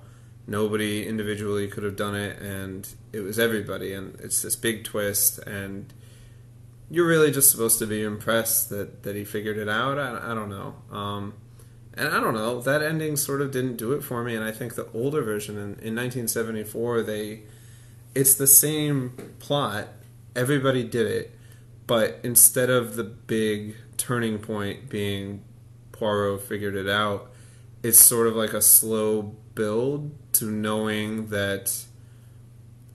nobody 0.47 1.05
individually 1.05 1.67
could 1.67 1.83
have 1.83 1.95
done 1.95 2.15
it 2.15 2.41
and 2.41 2.95
it 3.13 3.19
was 3.19 3.37
everybody 3.37 3.93
and 3.93 4.19
it's 4.19 4.41
this 4.41 4.55
big 4.55 4.83
twist 4.83 5.37
and 5.39 5.93
you're 6.89 7.05
really 7.05 7.29
just 7.29 7.51
supposed 7.51 7.77
to 7.77 7.85
be 7.85 8.01
impressed 8.01 8.69
that, 8.69 9.03
that 9.03 9.15
he 9.15 9.23
figured 9.23 9.57
it 9.57 9.67
out. 9.69 9.99
I, 9.99 10.31
I 10.31 10.33
don't 10.33 10.49
know. 10.49 10.73
Um, 10.89 11.33
and 11.97 12.09
I 12.09 12.19
don't 12.19 12.33
know 12.33 12.61
that 12.61 12.81
ending 12.81 13.17
sort 13.17 13.41
of 13.41 13.51
didn't 13.51 13.77
do 13.77 13.93
it 13.93 14.03
for 14.03 14.23
me 14.23 14.35
and 14.35 14.43
I 14.43 14.51
think 14.51 14.75
the 14.75 14.87
older 14.93 15.21
version 15.21 15.55
in, 15.55 15.63
in 15.63 15.95
1974 15.95 17.03
they 17.03 17.41
it's 18.15 18.35
the 18.35 18.47
same 18.47 19.13
plot 19.39 19.87
everybody 20.35 20.83
did 20.83 21.07
it 21.07 21.37
but 21.87 22.19
instead 22.21 22.69
of 22.69 22.97
the 22.97 23.03
big 23.03 23.75
turning 23.97 24.39
point 24.39 24.89
being 24.89 25.43
Poirot 25.97 26.43
figured 26.43 26.75
it 26.75 26.87
out, 26.87 27.31
it's 27.81 27.99
sort 27.99 28.27
of 28.27 28.35
like 28.35 28.53
a 28.53 28.61
slow 28.61 29.35
build 29.55 30.11
to 30.33 30.45
knowing 30.45 31.27
that 31.27 31.85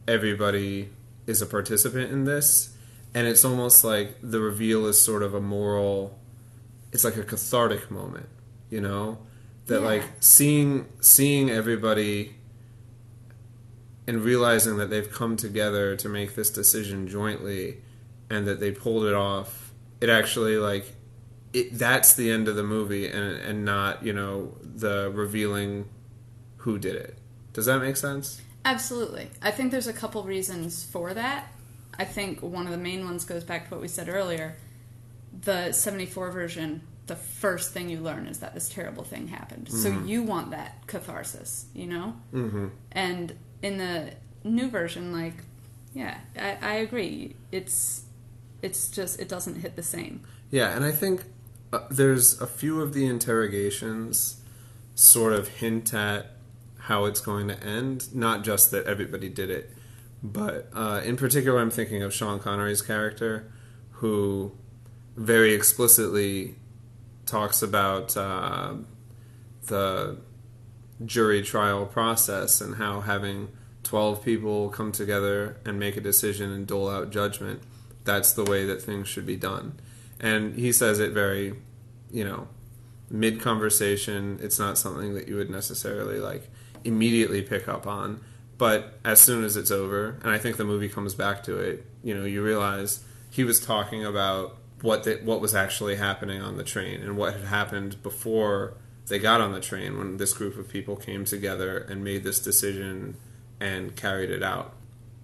everybody 0.07 0.91
is 1.27 1.43
a 1.43 1.47
participant 1.47 2.13
in 2.13 2.25
this. 2.25 2.77
And 3.15 3.27
it's 3.27 3.45
almost 3.45 3.85
like 3.85 4.17
the 4.23 4.41
reveal 4.41 4.87
is 4.87 5.03
sort 5.03 5.23
of 5.23 5.35
a 5.35 5.41
moral, 5.41 6.19
it's 6.93 7.05
like 7.05 7.17
a 7.17 7.25
cathartic 7.25 7.91
moment, 7.91 8.29
you 8.73 8.81
know? 8.81 9.19
That 9.67 9.81
Yeah. 9.83 9.87
like 9.87 10.03
seeing 10.19 10.87
seeing 11.01 11.49
everybody 11.51 12.35
and 14.09 14.23
realizing 14.25 14.77
that 14.79 14.91
they've 14.91 15.11
come 15.11 15.37
together 15.37 15.95
to 15.97 16.09
make 16.09 16.35
this 16.35 16.51
decision 16.51 17.07
jointly 17.07 17.79
and 18.29 18.47
that 18.49 18.59
they 18.59 18.73
pulled 18.73 19.05
it 19.05 19.15
off 19.15 19.73
it 20.01 20.09
actually 20.09 20.57
like 20.57 20.97
it, 21.53 21.79
that's 21.79 22.15
the 22.15 22.29
end 22.31 22.49
of 22.49 22.57
the 22.57 22.65
movie 22.65 23.07
and 23.07 23.37
and 23.37 23.65
not 23.65 24.05
you 24.05 24.13
know 24.13 24.57
the 24.63 25.11
revealing 25.15 25.89
who 26.59 26.77
did 26.79 26.97
it 26.97 27.17
does 27.53 27.67
that 27.67 27.79
make 27.81 27.97
sense 27.97 28.41
Absolutely. 28.65 29.29
I 29.43 29.51
think 29.51 29.73
there's 29.73 29.89
a 29.89 29.93
couple 29.93 30.23
reasons 30.23 30.85
for 30.85 31.13
that. 31.15 31.53
I 31.99 32.05
think 32.05 32.41
one 32.43 32.67
of 32.67 32.71
the 32.71 32.79
main 32.79 33.05
ones 33.05 33.25
goes 33.25 33.43
back 33.43 33.65
to 33.65 33.75
what 33.75 33.81
we 33.83 33.89
said 33.89 34.09
earlier. 34.09 34.55
The 35.41 35.73
74 35.73 36.31
version, 36.31 36.83
the 37.07 37.17
first 37.17 37.73
thing 37.73 37.89
you 37.89 38.01
learn 38.01 38.27
is 38.27 38.39
that 38.39 38.55
this 38.55 38.69
terrible 38.69 39.05
thing 39.05 39.29
happened. 39.29 39.69
So 39.71 39.89
you 40.07 40.23
want 40.23 40.51
that 40.53 40.87
catharsis, 40.87 41.67
you 41.75 41.87
know? 41.87 42.15
Mm-hmm. 42.33 42.69
And 42.93 43.35
in 43.63 43.79
the 43.79 44.13
new 44.45 44.69
version, 44.71 45.13
like, 45.13 45.35
yeah, 45.95 46.19
I, 46.39 46.59
I 46.63 46.75
agree. 46.75 47.37
It's 47.51 48.05
it's 48.63 48.89
just 48.89 49.21
it 49.21 49.29
doesn't 49.29 49.57
hit 49.57 49.75
the 49.77 49.83
same. 49.83 50.23
yeah 50.51 50.75
and 50.77 50.85
i 50.85 50.93
think 50.93 51.25
uh, 51.73 51.81
there's 51.91 52.41
a 52.41 52.47
few 52.47 52.81
of 52.81 52.95
the 52.95 53.05
interrogations 53.07 54.41
sort 54.95 55.33
of 55.33 55.49
hint 55.49 55.93
at 55.93 56.27
how 56.79 57.05
it's 57.07 57.21
going 57.21 57.49
to 57.49 57.61
end 57.65 58.15
not 58.15 58.45
just 58.45 58.71
that 58.71 58.87
everybody 58.87 59.29
did 59.29 59.51
it 59.51 59.71
but 60.23 60.69
uh, 60.75 61.01
in 61.05 61.17
particular 61.17 61.61
i'm 61.61 61.71
thinking 61.71 62.03
of 62.03 62.15
sean 62.15 62.39
connery's 62.39 62.83
character 62.83 63.51
who 63.93 64.53
very 65.17 65.53
explicitly 65.55 66.55
talks 67.27 67.63
about 67.63 68.17
uh, 68.17 68.75
the 69.67 70.19
jury 71.05 71.43
trial 71.43 71.87
process 71.87 72.61
and 72.61 72.77
how 72.77 73.01
having 73.01 73.49
12 73.83 74.25
people 74.25 74.69
come 74.69 74.93
together 74.93 75.57
and 75.65 75.79
make 75.79 75.97
a 75.97 76.01
decision 76.01 76.53
and 76.53 76.67
dole 76.67 76.89
out 76.89 77.11
judgment 77.11 77.63
that's 78.05 78.33
the 78.33 78.45
way 78.45 78.65
that 78.65 78.83
things 78.83 79.09
should 79.09 79.27
be 79.27 79.37
done. 79.37 79.79
And 80.21 80.57
he 80.57 80.73
says 80.73 81.01
it 81.01 81.13
very 81.13 81.55
you 82.11 82.25
know 82.25 82.49
mid 83.11 83.41
conversation 83.41 84.39
it's 84.43 84.59
not 84.59 84.77
something 84.79 85.15
that 85.15 85.29
you 85.29 85.37
would 85.37 85.51
necessarily 85.51 86.19
like 86.19 86.51
immediately 86.85 87.43
pick 87.43 87.69
up 87.69 87.87
on. 87.87 88.21
But 88.59 88.99
as 89.05 89.21
soon 89.21 89.43
as 89.45 89.57
it's 89.57 89.73
over 89.73 90.21
and 90.23 90.31
i 90.31 90.39
think 90.39 90.57
the 90.57 90.65
movie 90.65 90.89
comes 90.89 91.15
back 91.15 91.43
to 91.45 91.57
it 91.57 91.85
you 92.05 92.15
know 92.15 92.25
you 92.25 92.45
realize 92.45 93.03
he 93.31 93.43
was 93.43 93.59
talking 93.59 94.05
about 94.05 94.57
what 94.83 95.05
the, 95.05 95.21
what 95.25 95.41
was 95.41 95.55
actually 95.55 95.97
happening 95.97 96.43
on 96.43 96.57
the 96.57 96.65
train 96.65 97.01
and 97.01 97.17
what 97.17 97.35
had 97.35 97.45
happened 97.45 98.03
before 98.03 98.75
they 99.07 99.19
got 99.19 99.41
on 99.41 99.53
the 99.53 99.61
train 99.61 99.99
when 99.99 100.17
this 100.17 100.33
group 100.33 100.57
of 100.59 100.69
people 100.69 100.97
came 100.97 101.25
together 101.25 101.79
and 101.79 102.05
made 102.05 102.25
this 102.25 102.41
decision 102.41 103.17
and 103.61 103.97
carried 103.97 104.31
it 104.31 104.43
out. 104.43 104.75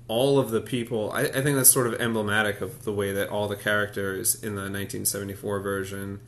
All 0.06 0.38
of 0.38 0.50
the 0.50 0.60
people, 0.60 1.12
I, 1.12 1.22
I 1.22 1.42
think 1.42 1.56
that's 1.56 1.70
sort 1.70 1.86
of 1.86 2.00
emblematic 2.00 2.60
of 2.60 2.84
the 2.84 2.92
way 2.92 3.12
that 3.12 3.28
all 3.28 3.46
the 3.46 3.56
characters 3.56 4.34
in 4.34 4.54
the 4.54 4.62
1974 4.62 5.60
version, 5.60 6.20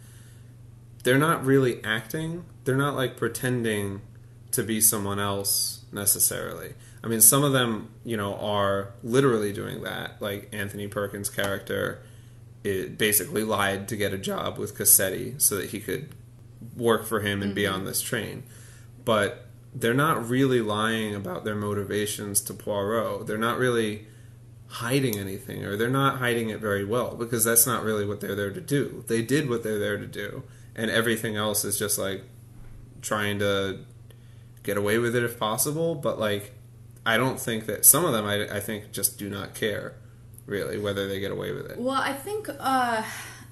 they're 1.03 1.19
not 1.19 1.45
really 1.45 1.83
acting. 1.85 2.45
They're 2.65 2.77
not 2.77 2.95
like 2.95 3.17
pretending 3.17 4.03
to 4.51 4.63
be 4.63 4.81
someone 4.81 5.19
else 5.19 5.85
necessarily. 5.93 6.75
I 7.03 7.07
mean, 7.07 7.21
some 7.21 7.45
of 7.45 7.53
them, 7.53 7.91
you 8.05 8.17
know, 8.17 8.35
are 8.35 8.93
literally 9.03 9.53
doing 9.53 9.83
that. 9.85 10.21
Like 10.21 10.49
Anthony 10.53 10.89
Perkins' 10.89 11.31
character, 11.31 12.03
it 12.63 12.99
basically 12.99 13.45
lied 13.45 13.89
to 13.89 13.97
get 13.97 14.13
a 14.13 14.19
job 14.19 14.59
with 14.59 14.77
Cassetti 14.77 15.41
so 15.41 15.57
that 15.57 15.71
he 15.71 15.81
could 15.81 16.11
work 16.77 17.07
for 17.07 17.21
him 17.21 17.43
and 17.43 17.55
be 17.55 17.63
mm-hmm. 17.63 17.75
on 17.75 17.85
this 17.85 18.03
train. 18.03 18.43
But 19.05 19.47
they're 19.75 19.95
not 19.95 20.29
really 20.29 20.61
lying 20.61 21.15
about 21.15 21.45
their 21.45 21.55
motivations 21.55 22.41
to 22.43 22.55
Poirot. 22.55 23.27
They're 23.27 23.39
not 23.39 23.59
really 23.59 24.07
hiding 24.69 25.19
anything, 25.19 25.65
or 25.65 25.77
they're 25.77 25.89
not 25.89 26.19
hiding 26.19 26.51
it 26.51 26.61
very 26.61 26.85
well 26.85 27.17
because 27.17 27.45
that's 27.45 27.67
not 27.67 27.83
really 27.83 28.07
what 28.07 28.21
they're 28.21 28.37
there 28.37 28.53
to 28.53 28.61
do. 28.61 29.05
They 29.09 29.23
did 29.23 29.49
what 29.49 29.63
they're 29.63 29.79
there 29.79 29.99
to 29.99 30.07
do, 30.07 30.43
and 30.77 30.91
everything 30.91 31.37
else 31.37 31.65
is 31.65 31.79
just 31.79 31.99
like 31.99 32.25
trying 33.01 33.39
to 33.39 33.81
get 34.63 34.77
away 34.77 34.99
with 34.99 35.17
it 35.17 35.25
if 35.25 35.39
possible. 35.39 35.95
But 35.95 36.19
like, 36.19 36.53
I 37.07 37.17
don't 37.17 37.41
think 37.41 37.67
that 37.67 37.87
some 37.87 38.05
of 38.05 38.13
them, 38.13 38.27
I, 38.27 38.57
I 38.57 38.61
think, 38.61 38.93
just 38.93 39.19
do 39.19 39.31
not 39.31 39.55
care 39.55 39.95
really 40.47 40.79
whether 40.79 41.09
they 41.09 41.21
get 41.21 41.31
away 41.31 41.53
with 41.53 41.71
it. 41.71 41.79
Well, 41.79 42.01
I 42.01 42.13
think 42.13 42.49
uh, 42.49 43.03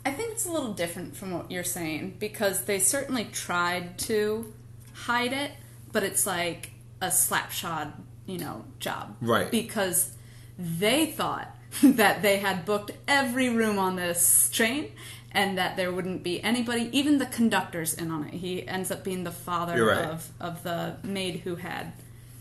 I 0.04 0.10
think 0.10 0.32
it's 0.32 0.46
a 0.46 0.52
little 0.52 0.72
different 0.72 1.16
from 1.16 1.32
what 1.32 1.50
you're 1.50 1.64
saying 1.64 2.16
because 2.18 2.64
they 2.64 2.78
certainly 2.78 3.24
tried 3.24 3.98
to 3.98 4.52
hide 4.94 5.32
it, 5.32 5.52
but 5.92 6.02
it's 6.02 6.26
like 6.26 6.70
a 7.00 7.10
slapshod, 7.10 7.92
you 8.26 8.38
know, 8.38 8.64
job, 8.78 9.16
Right. 9.20 9.50
Because 9.50 10.12
they 10.58 11.06
thought 11.06 11.54
that 11.82 12.22
they 12.22 12.38
had 12.38 12.64
booked 12.64 12.92
every 13.06 13.48
room 13.48 13.78
on 13.78 13.96
this 13.96 14.50
train. 14.50 14.92
And 15.30 15.58
that 15.58 15.76
there 15.76 15.92
wouldn't 15.92 16.22
be 16.22 16.42
anybody, 16.42 16.88
even 16.90 17.18
the 17.18 17.26
conductor's 17.26 17.92
in 17.92 18.10
on 18.10 18.28
it. 18.28 18.34
He 18.34 18.66
ends 18.66 18.90
up 18.90 19.04
being 19.04 19.24
the 19.24 19.30
father 19.30 19.84
right. 19.84 20.06
of, 20.06 20.32
of 20.40 20.62
the 20.62 20.96
maid 21.02 21.40
who 21.40 21.56
had 21.56 21.92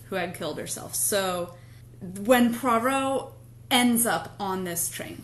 who 0.06 0.16
had 0.16 0.34
killed 0.34 0.58
herself. 0.58 0.96
So 0.96 1.54
when 2.00 2.56
Poirot 2.56 3.34
ends 3.70 4.06
up 4.06 4.36
on 4.40 4.64
this 4.64 4.90
train, 4.90 5.24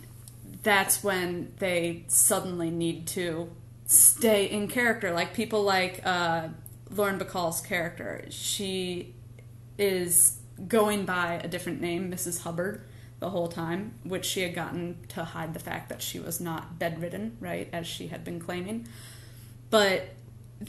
that's 0.63 1.03
when 1.03 1.53
they 1.59 2.03
suddenly 2.07 2.69
need 2.69 3.07
to 3.07 3.49
stay 3.85 4.45
in 4.45 4.67
character. 4.67 5.13
Like 5.13 5.33
people 5.33 5.63
like 5.63 6.01
uh, 6.05 6.49
Lauren 6.89 7.19
Bacall's 7.19 7.61
character, 7.61 8.25
she 8.29 9.13
is 9.77 10.39
going 10.67 11.05
by 11.05 11.41
a 11.43 11.47
different 11.47 11.81
name, 11.81 12.11
Mrs. 12.11 12.41
Hubbard, 12.41 12.85
the 13.19 13.29
whole 13.29 13.47
time, 13.47 13.93
which 14.03 14.25
she 14.25 14.41
had 14.41 14.53
gotten 14.53 14.97
to 15.09 15.23
hide 15.23 15.53
the 15.53 15.59
fact 15.59 15.89
that 15.89 16.01
she 16.01 16.19
was 16.19 16.39
not 16.39 16.77
bedridden, 16.77 17.37
right, 17.39 17.69
as 17.71 17.87
she 17.87 18.07
had 18.07 18.23
been 18.23 18.39
claiming. 18.39 18.87
But 19.69 20.09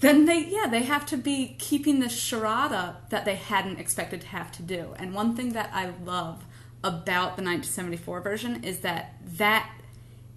then 0.01 0.25
they 0.25 0.47
yeah 0.47 0.66
they 0.66 0.83
have 0.83 1.07
to 1.07 1.16
be 1.16 1.55
keeping 1.59 2.01
this 2.01 2.18
charade 2.18 2.72
up 2.72 3.11
that 3.11 3.25
they 3.25 3.37
hadn't 3.37 3.79
expected 3.79 4.20
to 4.20 4.27
have 4.27 4.51
to 4.51 4.62
do 4.62 4.93
and 4.99 5.14
one 5.14 5.37
thing 5.37 5.53
that 5.53 5.70
i 5.72 5.91
love 6.05 6.45
about 6.85 7.37
the 7.37 7.43
1974 7.43 8.20
version 8.20 8.62
is 8.62 8.80
that 8.80 9.14
that 9.39 9.68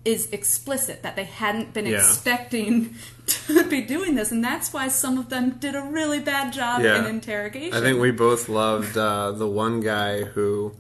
is 0.06 0.30
explicit 0.32 1.04
that 1.04 1.16
they 1.18 1.26
hadn't 1.26 1.74
been 1.74 1.86
Yeah. 1.86 1.98
expecting 1.98 2.96
to 3.28 3.64
be 3.70 3.82
doing 3.82 4.16
this 4.16 4.32
and 4.32 4.42
that's 4.44 4.72
why 4.72 4.88
some 4.88 5.18
of 5.18 5.30
them 5.30 5.58
did 5.60 5.76
a 5.76 5.82
really 5.82 6.20
bad 6.20 6.54
job 6.54 6.82
Yeah. 6.82 7.00
in 7.00 7.06
interrogation 7.06 7.74
I 7.78 7.82
think 7.82 8.00
we 8.00 8.12
both 8.12 8.48
loved 8.48 8.98
uh, 8.98 9.32
the 9.34 9.48
one 9.48 9.82
guy 9.82 10.24
who 10.24 10.74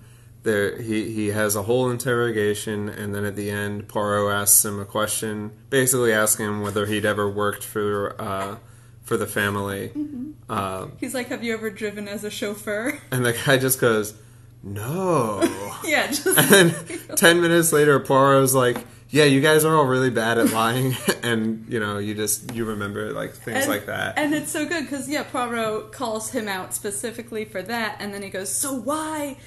there 0.43 0.81
he 0.81 1.11
he 1.11 1.27
has 1.27 1.57
a 1.57 1.63
whole 1.63 1.89
interrogation, 1.89 2.87
and 2.87 3.13
then 3.13 3.25
at 3.25 3.35
the 3.35 3.49
end, 3.49 3.89
Poirot 3.89 4.31
asks 4.33 4.63
him 4.63 4.79
a 4.79 4.85
question, 4.85 5.51
basically 5.69 6.13
asking 6.13 6.45
him 6.45 6.61
whether 6.61 6.85
he'd 6.85 7.03
ever 7.03 7.29
worked 7.29 7.65
for 7.65 8.15
uh, 8.21 8.55
for 9.03 9.17
the 9.17 9.27
family, 9.27 9.91
uh, 10.49 10.87
he's 11.01 11.13
like 11.13 11.27
have 11.27 11.43
you 11.43 11.53
ever 11.53 11.69
driven 11.69 12.07
as 12.07 12.23
a 12.23 12.29
chauffeur 12.29 12.97
and 13.11 13.25
the 13.25 13.33
guy 13.33 13.57
just 13.57 13.81
goes, 13.81 14.13
"No." 14.63 15.41
yeah 15.85 16.07
just 16.07 16.25
and 16.25 17.17
ten 17.17 17.41
minutes 17.41 17.71
later, 17.71 17.99
Poirot's 17.99 18.53
like. 18.53 18.77
Yeah, 19.09 19.23
you 19.23 19.39
guys 19.39 19.63
are 19.63 19.73
all 19.73 19.85
really 19.85 20.09
bad 20.09 20.37
at 20.37 20.51
lying, 20.51 20.93
and 21.23 21.65
you 21.69 21.79
know, 21.79 21.97
you 21.97 22.13
just 22.13 22.53
you 22.53 22.65
remember 22.65 23.13
like 23.13 23.31
things 23.31 23.59
and, 23.59 23.69
like 23.69 23.85
that. 23.85 24.17
And 24.17 24.33
it's 24.33 24.51
so 24.51 24.65
good 24.65 24.83
because 24.83 25.07
yeah, 25.07 25.23
Poirot 25.23 25.93
calls 25.93 26.31
him 26.31 26.49
out 26.49 26.73
specifically 26.73 27.45
for 27.45 27.61
that, 27.61 27.95
and 28.01 28.13
then 28.13 28.21
he 28.21 28.27
goes, 28.27 28.51
"So 28.51 28.73
why 28.73 29.37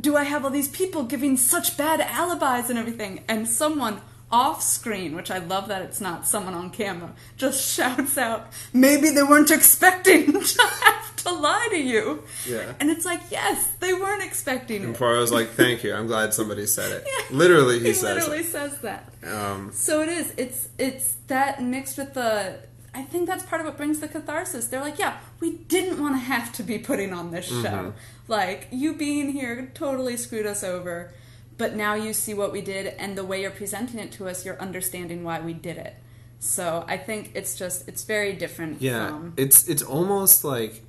do 0.00 0.16
I 0.16 0.22
have 0.22 0.44
all 0.44 0.50
these 0.52 0.68
people 0.68 1.02
giving 1.02 1.36
such 1.36 1.76
bad 1.76 2.00
alibis 2.00 2.70
and 2.70 2.78
everything?" 2.78 3.24
And 3.26 3.48
someone 3.48 4.00
off 4.42 4.62
screen, 4.62 5.14
which 5.14 5.30
I 5.30 5.38
love 5.38 5.68
that 5.68 5.82
it's 5.82 6.00
not 6.00 6.26
someone 6.26 6.54
on 6.54 6.70
camera, 6.70 7.10
just 7.36 7.58
shouts 7.76 8.18
out, 8.18 8.40
"Maybe 8.72 9.10
they 9.10 9.22
weren't 9.22 9.50
expecting 9.50 10.32
to 10.54 10.62
have 10.82 11.16
to 11.24 11.32
lie 11.32 11.68
to 11.70 11.78
you." 11.92 12.22
Yeah. 12.46 12.72
And 12.80 12.90
it's 12.90 13.04
like, 13.04 13.20
yes, 13.30 13.58
they 13.80 13.92
weren't 13.94 14.22
expecting 14.24 14.82
And 14.84 14.94
it. 14.94 14.98
Poirot's 14.98 15.30
like, 15.32 15.50
"Thank 15.50 15.84
you. 15.84 15.94
I'm 15.94 16.06
glad 16.08 16.34
somebody 16.34 16.66
said 16.66 16.90
it." 16.92 17.06
Literally, 17.30 17.78
he, 17.78 17.86
he 17.88 17.94
says 17.94 18.14
literally 18.16 18.38
it. 18.40 18.46
says 18.46 18.78
that. 18.80 19.02
Um, 19.26 19.70
So 19.72 20.02
it 20.02 20.08
is. 20.08 20.34
It's 20.36 20.68
it's 20.78 21.14
that 21.28 21.62
mixed 21.62 21.96
with 21.98 22.14
the. 22.14 22.58
I 22.96 23.02
think 23.02 23.26
that's 23.26 23.44
part 23.44 23.60
of 23.60 23.66
what 23.66 23.76
brings 23.76 23.98
the 24.00 24.06
catharsis. 24.08 24.68
They're 24.68 24.80
like, 24.88 25.00
yeah, 25.00 25.16
we 25.40 25.48
didn't 25.74 26.00
want 26.00 26.14
to 26.14 26.20
have 26.20 26.52
to 26.58 26.62
be 26.62 26.78
putting 26.78 27.12
on 27.12 27.30
this 27.32 27.50
Mm-hmm. 27.50 27.62
show. 27.62 27.92
Like 28.28 28.68
you 28.70 28.94
being 28.94 29.32
here 29.32 29.70
totally 29.74 30.16
screwed 30.16 30.46
us 30.46 30.62
over, 30.64 31.12
but 31.56 31.74
now 31.74 31.94
you 31.94 32.12
see 32.12 32.34
what 32.34 32.52
we 32.52 32.60
did, 32.60 32.86
and 32.98 33.16
the 33.16 33.24
way 33.24 33.42
you're 33.42 33.50
presenting 33.50 34.00
it 34.00 34.12
to 34.12 34.28
us, 34.28 34.44
you're 34.44 34.60
understanding 34.60 35.24
why 35.24 35.40
we 35.40 35.52
did 35.52 35.76
it. 35.76 35.94
So 36.38 36.84
I 36.86 36.96
think 36.96 37.32
it's 37.34 37.56
just 37.56 37.88
it's 37.88 38.04
very 38.04 38.34
different. 38.34 38.82
Yeah, 38.82 39.08
from, 39.08 39.34
it's 39.36 39.68
it's 39.68 39.82
almost 39.82 40.44
like 40.44 40.82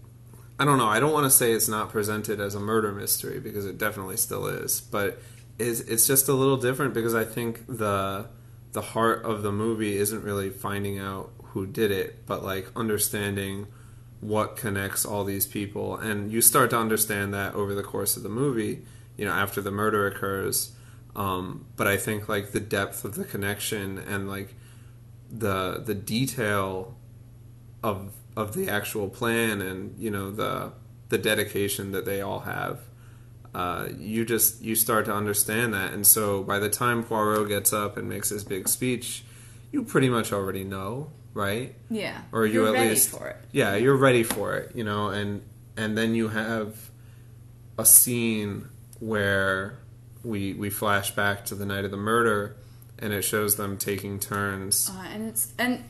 I 0.59 0.66
don't 0.66 0.78
know. 0.78 0.88
I 0.88 0.99
don't 0.99 1.13
want 1.13 1.26
to 1.26 1.30
say 1.30 1.51
it's 1.51 1.68
not 1.68 1.89
presented 1.89 2.39
as 2.39 2.55
a 2.55 2.59
murder 2.59 2.91
mystery 2.91 3.39
because 3.39 3.66
it 3.66 3.78
definitely 3.78 4.18
still 4.18 4.47
is, 4.47 4.82
but 4.82 5.20
it's, 5.59 5.82
it's 5.82 6.07
just 6.07 6.30
a 6.30 6.34
little 6.34 6.57
different 6.57 6.93
because 6.93 7.16
I 7.16 7.26
think 7.26 7.66
the 7.68 8.28
the 8.72 8.82
heart 8.82 9.24
of 9.24 9.43
the 9.43 9.51
movie 9.51 9.95
isn't 9.97 10.24
really 10.24 10.49
finding 10.49 10.99
out 10.99 11.32
who 11.43 11.66
did 11.66 11.91
it, 11.91 12.26
but 12.26 12.43
like 12.43 12.68
understanding 12.76 13.68
what 14.20 14.57
connects 14.57 15.05
all 15.05 15.24
these 15.24 15.45
people, 15.45 15.95
and 15.97 16.32
you 16.32 16.41
start 16.41 16.70
to 16.72 16.78
understand 16.78 17.34
that 17.34 17.53
over 17.53 17.74
the 17.74 17.84
course 17.84 18.18
of 18.18 18.24
the 18.24 18.30
movie. 18.30 18.84
You 19.18 19.26
know, 19.26 19.32
after 19.32 19.61
the 19.61 19.72
murder 19.72 20.07
occurs. 20.07 20.74
Um, 21.16 21.66
but 21.78 21.88
I 21.88 21.95
think 21.95 22.28
like 22.28 22.51
the 22.51 22.59
depth 22.59 23.05
of 23.05 23.16
the 23.16 23.24
connection 23.24 23.97
and 23.97 24.28
like 24.28 24.53
the 25.32 25.82
the 25.86 25.95
detail 25.95 26.95
of 27.84 28.13
of 28.36 28.53
the 28.53 28.70
actual 28.70 29.09
plan 29.09 29.61
and 29.61 29.97
you 29.97 30.11
know 30.11 30.32
the 30.32 30.74
the 31.09 31.18
dedication 31.18 31.91
that 31.91 32.05
they 32.05 32.22
all 32.22 32.41
have 32.41 32.80
uh, 33.53 33.88
you 33.97 34.26
just 34.26 34.61
you 34.61 34.76
start 34.76 35.05
to 35.05 35.13
understand 35.13 35.74
that 35.74 35.93
and 35.93 36.05
so 36.05 36.43
by 36.43 36.59
the 36.59 36.70
time 36.70 37.03
Poirot 37.03 37.47
gets 37.47 37.72
up 37.72 37.95
and 37.95 38.09
makes 38.09 38.30
his 38.30 38.43
big 38.43 38.68
speech 38.68 39.24
you 39.72 39.84
pretty 39.84 40.09
much 40.09 40.34
already 40.34 40.63
know 40.63 41.11
right 41.34 41.76
yeah, 41.89 42.22
or 42.32 42.45
you 42.45 42.66
you're 42.66 42.76
at 42.76 42.89
least 42.89 43.09
for 43.09 43.28
it. 43.28 43.38
yeah 43.51 43.76
you're 43.76 43.95
ready 43.95 44.24
for 44.24 44.55
it 44.55 44.76
you 44.76 44.84
know 44.84 45.09
and 45.09 45.41
and 45.78 45.97
then 45.97 46.16
you 46.16 46.30
have 46.30 46.89
a 47.78 47.86
scene 47.86 48.68
where 49.06 49.78
we 50.24 50.53
we 50.53 50.70
flash 50.70 51.12
back 51.12 51.45
to 51.45 51.56
the 51.56 51.66
night 51.66 51.86
of 51.86 51.91
the 51.91 51.97
murder 51.97 52.56
and 52.99 53.14
it 53.14 53.22
shows 53.24 53.56
them 53.58 53.78
taking 53.78 54.20
turns 54.20 54.89
Uh, 54.89 55.06
and 55.14 55.30
it's 55.30 55.53
and 55.60 55.84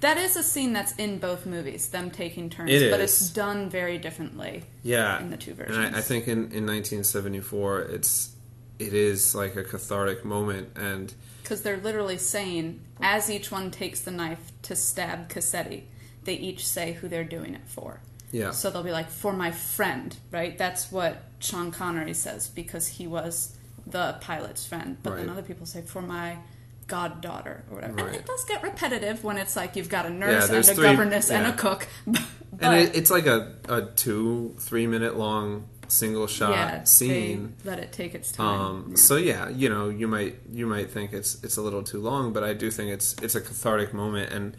that 0.00 0.16
is 0.16 0.36
a 0.36 0.42
scene 0.42 0.72
that's 0.72 0.92
in 0.96 1.18
both 1.18 1.44
movies, 1.44 1.88
them 1.88 2.10
taking 2.10 2.48
turns, 2.50 2.70
It 2.70 2.90
but 2.90 3.00
it's 3.00 3.30
done 3.30 3.68
very 3.70 3.98
differently. 3.98 4.64
yeah 4.82 5.20
in 5.20 5.30
the 5.30 5.36
two 5.36 5.56
and 5.58 5.74
I, 5.96 5.98
I 5.98 6.00
think 6.02 6.26
in, 6.28 6.38
in 6.52 6.66
1974 6.66 7.80
it's 7.82 8.32
it 8.78 8.92
is 8.94 9.34
like 9.34 9.56
a 9.56 9.62
cathartic 9.64 10.24
moment 10.24 10.68
and 10.76 11.14
Because 11.42 11.62
they're 11.62 11.76
literally 11.78 12.18
saying, 12.18 12.80
as 13.00 13.30
each 13.30 13.50
one 13.50 13.70
takes 13.70 14.00
the 14.00 14.10
knife 14.10 14.50
to 14.62 14.74
stab 14.76 15.28
Cassetti, 15.28 15.84
they 16.24 16.34
each 16.34 16.66
say 16.66 16.92
who 16.94 17.08
they're 17.08 17.22
doing 17.38 17.54
it 17.54 17.66
for. 17.66 18.00
yeah 18.32 18.50
So 18.50 18.70
they'll 18.70 18.82
be 18.82 18.90
like, 18.92 19.08
for 19.10 19.32
my 19.32 19.50
friend, 19.52 20.16
right? 20.32 20.56
That's 20.58 20.90
what 20.90 21.22
Sean 21.42 21.70
Connery 21.70 22.14
says 22.14 22.48
because 22.48 22.88
he 22.88 23.06
was 23.06 23.56
the 23.86 24.16
pilot's 24.20 24.66
friend. 24.66 24.96
But 25.02 25.16
then 25.16 25.28
other 25.28 25.42
people 25.42 25.66
say, 25.66 25.82
for 25.82 26.02
my 26.02 26.38
goddaughter 26.86 27.64
or 27.70 27.76
whatever. 27.76 28.06
And 28.06 28.16
it 28.16 28.26
does 28.26 28.44
get 28.44 28.62
repetitive 28.62 29.24
when 29.24 29.38
it's 29.38 29.56
like 29.56 29.76
you've 29.76 29.88
got 29.88 30.06
a 30.06 30.10
nurse 30.10 30.48
Yeah, 30.48 30.56
and 30.56 30.68
a 30.68 30.74
three- 30.74 30.84
governess 30.84 31.30
and 31.30 31.46
a 31.46 31.52
cook. 31.52 31.88
but 32.06 32.22
and 32.60 32.74
it, 32.88 32.96
it's 32.96 33.10
like 33.10 33.26
a, 33.26 33.54
a 33.68 33.82
two 33.82 34.54
three 34.58 34.86
minute 34.86 35.16
long 35.16 35.68
single 35.88 36.26
shot 36.26 36.50
yeah, 36.52 36.84
scene. 36.84 37.54
Let 37.64 37.78
it 37.78 37.92
take 37.92 38.14
its 38.14 38.32
time. 38.32 38.60
Um, 38.60 38.86
Yeah. 38.90 38.96
So 38.96 39.16
yeah, 39.16 39.48
you 39.48 39.68
know, 39.68 39.88
you 39.88 40.08
might 40.08 40.36
you 40.50 40.66
might 40.66 40.90
think 40.90 41.12
it's 41.12 41.42
it's 41.42 41.56
a 41.56 41.62
little 41.62 41.82
too 41.82 42.00
long, 42.00 42.32
but 42.32 42.44
I 42.44 42.54
do 42.54 42.70
think 42.70 42.90
it's 42.90 43.14
it's 43.22 43.34
a 43.34 43.40
cathartic 43.40 43.92
moment. 43.92 44.32
And 44.32 44.56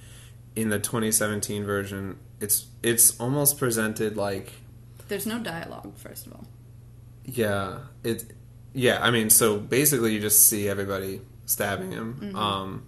in 0.55 0.69
the 0.69 0.79
2017 0.79 1.63
version, 1.63 2.17
it's 2.39 2.67
it's 2.81 3.19
almost 3.19 3.57
presented 3.57 4.17
like 4.17 4.53
There's 5.07 5.25
no 5.25 5.39
dialogue, 5.39 5.95
first 5.97 6.27
of 6.27 6.33
all. 6.33 6.45
Yeah, 7.25 7.79
it 8.03 8.25
yeah. 8.73 8.99
I 9.01 9.11
mean, 9.11 9.29
so 9.29 9.57
basically, 9.59 10.13
you 10.13 10.19
just 10.19 10.47
see 10.49 10.67
everybody 10.67 11.21
stabbing 11.45 11.91
him, 11.91 12.19
Mhm. 12.21 12.35
um, 12.35 12.83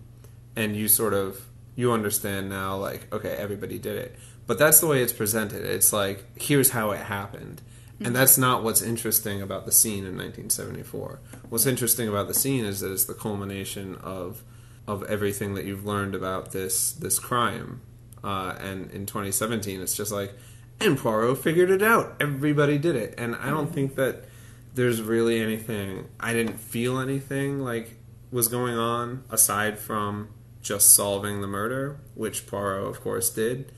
and 0.55 0.75
you 0.75 0.87
sort 0.87 1.13
of 1.13 1.41
you 1.75 1.91
understand 1.91 2.49
now, 2.49 2.77
like 2.77 3.11
okay, 3.13 3.29
everybody 3.31 3.77
did 3.79 3.97
it. 3.97 4.15
But 4.47 4.57
that's 4.59 4.79
the 4.79 4.87
way 4.87 5.01
it's 5.01 5.13
presented. 5.13 5.65
It's 5.65 5.91
like 5.91 6.23
here's 6.39 6.69
how 6.71 6.91
it 6.91 6.99
happened. 7.01 7.61
And 8.01 8.13
that's 8.13 8.37
not 8.37 8.61
what's 8.61 8.81
interesting 8.81 9.41
about 9.41 9.65
the 9.65 9.71
scene 9.71 9.99
in 10.05 10.17
1974. 10.17 11.19
What's 11.47 11.65
interesting 11.65 12.09
about 12.09 12.27
the 12.27 12.33
scene 12.33 12.65
is 12.65 12.81
that 12.81 12.91
it's 12.91 13.05
the 13.05 13.13
culmination 13.13 13.95
of 14.03 14.43
of 14.85 15.01
everything 15.03 15.53
that 15.55 15.63
you've 15.63 15.85
learned 15.85 16.13
about 16.13 16.51
this 16.51 16.91
this 16.91 17.19
crime. 17.19 17.79
Uh, 18.23 18.53
and 18.59 18.91
in 18.91 19.05
2017, 19.05 19.79
it's 19.81 19.95
just 19.95 20.11
like, 20.11 20.33
and 20.79 20.97
Poirot 20.97 21.37
figured 21.37 21.69
it 21.69 21.81
out. 21.81 22.15
Everybody 22.19 22.77
did 22.77 22.95
it, 22.95 23.15
and 23.17 23.35
I 23.35 23.49
don't 23.49 23.73
think 23.73 23.95
that 23.95 24.25
there's 24.73 25.01
really 25.01 25.39
anything. 25.39 26.07
I 26.19 26.33
didn't 26.33 26.59
feel 26.59 26.99
anything 26.99 27.59
like 27.59 27.97
was 28.31 28.47
going 28.47 28.77
on 28.77 29.23
aside 29.29 29.79
from 29.79 30.29
just 30.61 30.93
solving 30.93 31.41
the 31.41 31.47
murder, 31.47 31.99
which 32.15 32.47
Poirot, 32.47 32.87
of 32.87 33.01
course, 33.01 33.29
did. 33.29 33.71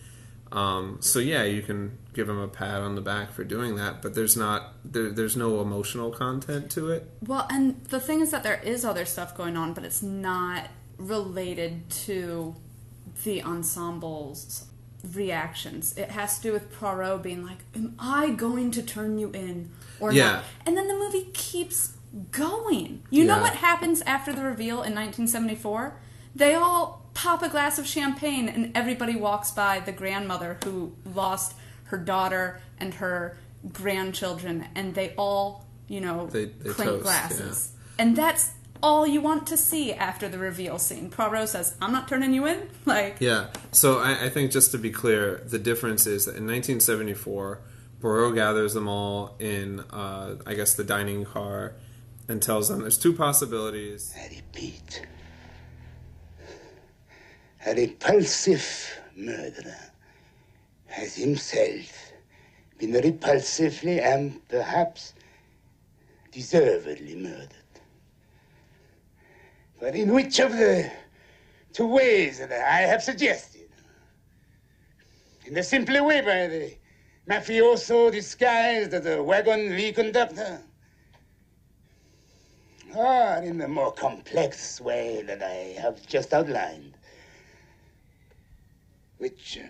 Um, 0.52 0.98
so 1.02 1.20
yeah, 1.20 1.44
you 1.44 1.62
can 1.62 1.98
give 2.14 2.30
him 2.30 2.40
a 2.40 2.48
pat 2.48 2.82
on 2.82 2.96
the 2.96 3.02
back 3.02 3.32
for 3.32 3.44
doing 3.44 3.76
that, 3.76 4.02
but 4.02 4.16
there's 4.16 4.38
not 4.38 4.74
there, 4.86 5.10
there's 5.10 5.36
no 5.36 5.62
emotional 5.62 6.10
content 6.10 6.72
to 6.72 6.90
it. 6.90 7.10
Well, 7.26 7.46
and 7.50 7.84
the 7.86 8.00
thing 8.00 8.22
is 8.22 8.32
that 8.32 8.44
there 8.44 8.62
is 8.64 8.86
other 8.86 9.06
stuff 9.06 9.36
going 9.36 9.58
on, 9.58 9.74
but 9.74 9.84
it's 9.84 10.02
not 10.02 10.70
related 10.98 11.90
to 11.90 12.56
the 13.24 13.40
ensemble's 13.42 14.68
reactions. 15.16 15.96
It 15.98 16.12
has 16.12 16.38
to 16.38 16.44
do 16.44 16.54
with 16.54 16.72
Poirot 16.78 17.22
being 17.24 17.46
like, 17.46 17.60
"Am 17.76 17.96
I 18.00 18.30
going 18.32 18.72
to 18.72 18.82
turn 18.82 19.18
you 19.18 19.30
in 19.32 19.72
or 20.00 20.12
Yeah. 20.12 20.32
not?" 20.32 20.44
And 20.66 20.78
then 20.78 20.88
the 20.88 20.96
movie 20.96 21.30
keeps 21.34 21.94
going. 22.32 23.04
You 23.10 23.26
know 23.26 23.40
what 23.42 23.56
happens 23.56 24.02
after 24.02 24.34
the 24.34 24.42
reveal 24.44 24.82
in 24.82 24.94
1974? 24.96 25.94
They 26.36 26.54
all 26.56 27.06
pop 27.14 27.42
a 27.44 27.50
glass 27.50 27.78
of 27.80 27.88
champagne, 27.88 28.48
and 28.48 28.76
everybody 28.76 29.16
walks 29.16 29.52
by 29.52 29.80
the 29.80 29.92
grandmother 29.92 30.58
who 30.64 30.94
lost 31.06 31.54
her 31.86 31.98
daughter 31.98 32.60
and 32.80 32.96
her 32.96 33.38
grandchildren, 33.74 34.66
and 34.76 34.94
they 34.94 35.14
all, 35.18 35.66
you 35.88 36.00
know, 36.02 36.28
They- 36.28 36.46
they 36.46 36.70
clink 36.70 36.92
toast, 36.92 37.04
glasses. 37.04 37.70
And 37.98 38.16
that's 38.16 38.52
all 38.82 39.08
you 39.08 39.22
want 39.22 39.48
to 39.48 39.58
see 39.58 39.94
after 39.94 40.28
the 40.28 40.38
reveal 40.38 40.80
scene. 40.80 41.10
Poirot 41.10 41.50
says, 41.50 41.76
I'm 41.82 41.92
not 41.92 42.08
turning 42.08 42.34
you 42.34 42.46
in. 42.46 42.70
Like, 42.86 43.18
Yeah. 43.20 43.48
So 43.72 44.00
I, 44.00 44.26
I 44.26 44.30
think 44.30 44.52
just 44.52 44.72
to 44.72 44.78
be 44.78 44.92
clear, 44.92 45.44
the 45.46 45.60
difference 45.60 46.08
is 46.08 46.26
that 46.26 46.38
in 46.38 46.46
1974, 46.48 47.60
Poirot 48.00 48.36
gathers 48.36 48.74
them 48.74 48.88
all 48.88 49.36
in, 49.40 49.82
uh, 49.92 50.38
I 50.46 50.54
guess, 50.54 50.74
the 50.76 50.84
dining 50.84 51.26
car, 51.26 51.74
and 52.28 52.42
tells 52.42 52.70
them 52.70 52.82
there's 52.82 52.98
two 52.98 53.14
possibilities. 53.14 54.14
I 54.18 54.36
repeat. 54.36 55.06
A 57.66 57.74
repulsive 57.74 59.00
murderer 59.16 59.76
has 60.86 61.16
himself 61.16 62.14
been 62.78 62.94
repulsively 62.94 64.02
and 64.02 64.48
perhaps 64.48 65.14
deservedly 66.32 67.16
murdered. 67.16 67.54
But 69.80 69.96
in 69.96 70.12
which 70.14 70.40
of 70.40 70.54
the 70.54 70.92
two 71.74 71.88
ways 71.88 72.40
that 72.40 72.52
I 72.52 72.82
have 72.82 73.04
suggested? 73.04 73.70
In 75.46 75.54
the 75.54 75.64
simpler 75.64 76.04
way 76.04 76.22
by 76.22 76.48
the 76.48 76.74
mafioso 77.30 78.12
disguised 78.12 78.94
as 78.94 79.06
a 79.06 79.22
wagon-lit 79.22 79.96
conductor? 79.96 80.62
Or 82.96 83.42
in 83.44 83.58
the 83.58 83.68
more 83.68 83.92
complex 83.92 84.82
way 84.82 85.22
that 85.28 85.44
I 85.44 85.80
have 85.80 86.06
just 86.08 86.34
outlined? 86.34 86.96
Which 89.20 89.60
uh, 89.62 89.68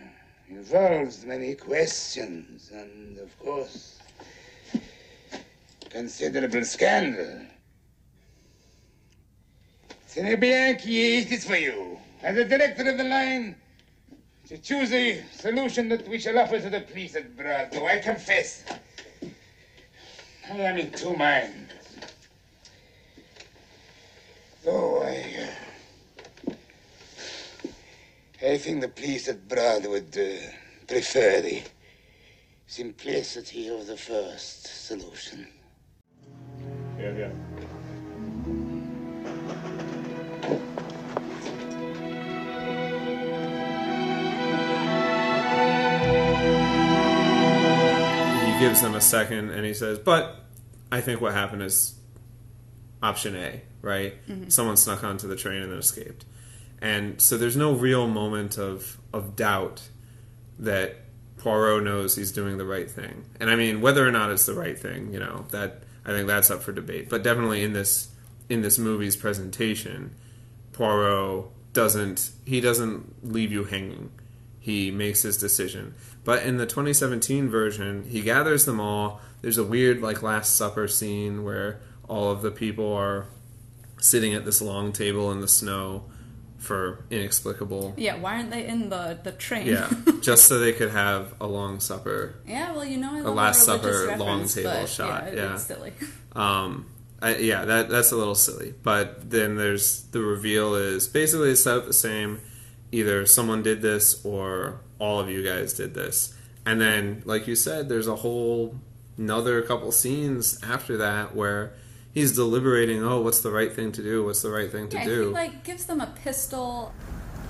involves 0.49 1.26
many 1.26 1.55
questions 1.55 2.72
and, 2.72 3.18
of 3.18 3.38
course, 3.39 3.99
considerable 5.89 6.64
scandal. 6.64 7.41
Tenez 10.14 10.38
bien 10.38 10.78
qui 10.78 11.18
it 11.18 11.32
is 11.32 11.45
for 11.45 11.58
you, 11.58 11.99
as 12.24 12.36
the 12.36 12.45
director 12.45 12.89
of 12.89 12.97
the 12.97 13.03
line, 13.03 13.55
to 14.47 14.58
choose 14.58 14.93
a 14.93 15.22
solution 15.32 15.89
that 15.89 16.08
we 16.08 16.18
shall 16.18 16.39
offer 16.39 16.60
to 16.60 16.70
the 16.70 16.80
police 16.82 17.16
at 17.16 17.36
Brod. 17.36 17.76
I 17.76 17.99
confess, 17.99 18.64
I 20.49 20.58
am 20.58 20.78
in 20.78 20.91
two 20.91 21.14
minds. 21.14 21.74
Though 24.64 25.03
I, 25.03 25.26
uh, 26.47 26.53
I 28.41 28.58
think 28.58 28.82
the 28.82 28.88
police 28.88 29.28
at 29.28 29.47
Brod 29.47 29.86
would 29.88 30.18
uh, 30.18 30.51
prefer 30.88 31.41
the 31.41 31.62
simplicity 32.66 33.68
of 33.68 33.86
the 33.88 33.97
first 33.97 34.88
solution. 34.88 35.47
Yeah, 36.97 37.12
yeah. 37.12 37.30
Gives 48.60 48.82
them 48.82 48.95
a 48.95 49.01
second, 49.01 49.49
and 49.49 49.66
he 49.66 49.74
says, 49.74 49.99
"But 49.99 50.43
I 50.91 51.01
think 51.01 51.22
what 51.22 51.34
happened 51.34 51.64
is 51.64 51.95
option 53.01 53.36
A, 53.36 53.62
right? 53.82 54.16
Mhm. 54.28 54.51
Someone 54.51 54.78
snuck 54.78 55.03
onto 55.03 55.28
the 55.28 55.36
train 55.36 55.62
and 55.62 55.72
then 55.72 55.80
escaped." 55.80 56.26
And 56.82 57.20
so 57.22 57.38
there's 57.38 57.58
no 57.58 57.74
real 57.74 58.08
moment 58.08 58.58
of 58.58 58.97
of 59.14 59.36
doubt 59.36 59.89
that 60.60 60.95
Poirot 61.38 61.84
knows 61.84 62.16
he's 62.16 62.32
doing 62.32 62.58
the 62.58 62.66
right 62.66 62.89
thing. 62.89 63.26
And 63.39 63.49
I 63.49 63.55
mean, 63.55 63.80
whether 63.82 64.08
or 64.08 64.12
not 64.12 64.32
it's 64.32 64.45
the 64.45 64.53
right 64.53 64.78
thing, 64.78 65.14
you 65.14 65.20
know, 65.20 65.45
that 65.51 65.84
I 66.05 66.10
think 66.12 66.28
that's 66.28 66.49
up 66.49 66.64
for 66.64 66.72
debate. 66.72 67.10
But 67.10 67.24
definitely 67.24 67.64
in 67.64 67.74
this 67.74 68.10
in 68.49 68.62
this 68.62 68.78
movie's 68.80 69.16
presentation, 69.16 70.12
Poirot 70.74 71.45
doesn't 71.74 72.32
he 72.45 72.62
doesn't 72.62 73.32
leave 73.34 73.51
you 73.51 73.66
hanging. 73.66 74.10
He 74.68 74.91
makes 74.91 75.22
his 75.22 75.38
decision. 75.38 75.95
But 76.26 76.43
in 76.43 76.57
the 76.57 76.65
2017 76.65 77.47
version, 77.47 78.03
he 78.03 78.20
gathers 78.20 78.65
them 78.65 78.82
all. 78.82 79.22
There's 79.41 79.57
a 79.57 79.63
weird 79.63 80.01
like 80.01 80.22
Last 80.22 80.57
Supper 80.57 80.89
scene 80.89 81.45
where 81.45 81.80
all 82.09 82.32
of 82.32 82.41
the 82.41 82.51
people 82.51 82.93
are 82.93 83.28
sitting 84.01 84.34
at 84.34 84.43
this 84.43 84.61
long 84.61 84.91
table 84.91 85.32
in 85.32 85.39
the 85.39 85.47
snow 85.47 86.03
for 86.57 87.05
inexplicable 87.09 87.93
yeah, 87.95 88.18
why 88.18 88.36
aren't 88.36 88.51
they 88.51 88.68
in 88.68 88.89
the, 88.89 89.18
the 89.24 89.32
train? 89.32 89.68
yeah, 89.68 89.89
just 90.22 90.45
so 90.45 90.59
they 90.59 90.74
could 90.74 90.91
have 90.91 91.34
a 91.39 91.47
long 91.47 91.80
supper. 91.80 92.36
yeah, 92.45 92.74
well, 92.74 92.84
you 92.84 92.97
know, 92.97 93.26
A 93.26 93.32
Last 93.32 93.63
Supper 93.63 94.18
long 94.18 94.49
table 94.49 94.86
shot. 94.86 95.28
Yeah, 95.28 95.34
Yeah, 95.34 95.53
it's 95.53 95.63
silly. 95.63 95.93
Um, 96.36 96.88
I, 97.22 97.38
yeah, 97.38 97.63
that 97.63 97.89
that's 97.89 98.11
a 98.11 98.18
little 98.18 98.36
silly. 98.36 98.74
But 98.84 99.30
then 99.32 99.55
there's 99.55 100.03
the 100.07 100.20
reveal 100.20 100.76
is 100.76 101.07
basically 101.07 101.51
it's 101.51 101.63
set 101.63 101.78
up 101.78 101.86
the 101.86 101.93
same. 101.93 102.41
Either 102.91 103.25
someone 103.25 103.61
did 103.61 103.81
this 103.81 104.23
or 104.25 104.79
all 104.99 105.19
of 105.19 105.29
you 105.29 105.43
guys 105.43 105.73
did 105.73 105.93
this, 105.93 106.33
and 106.65 106.79
then 106.79 107.21
like 107.25 107.47
you 107.47 107.55
said, 107.55 107.89
there's 107.89 108.07
a 108.07 108.15
whole 108.17 108.75
another 109.17 109.61
couple 109.61 109.91
scenes 109.91 110.59
after 110.63 110.97
that 110.97 111.35
where 111.35 111.73
he's 112.13 112.35
deliberating. 112.35 113.03
Oh, 113.03 113.21
what's 113.21 113.41
the 113.41 113.51
right 113.51 113.71
thing 113.71 113.91
to 113.93 114.03
do? 114.03 114.23
What's 114.23 114.41
the 114.41 114.51
right 114.51 114.71
thing 114.71 114.89
to 114.89 114.97
yeah, 114.97 115.05
do? 115.05 115.27
he 115.27 115.33
like 115.33 115.63
gives 115.63 115.85
them 115.85 116.01
a 116.01 116.07
pistol. 116.07 116.93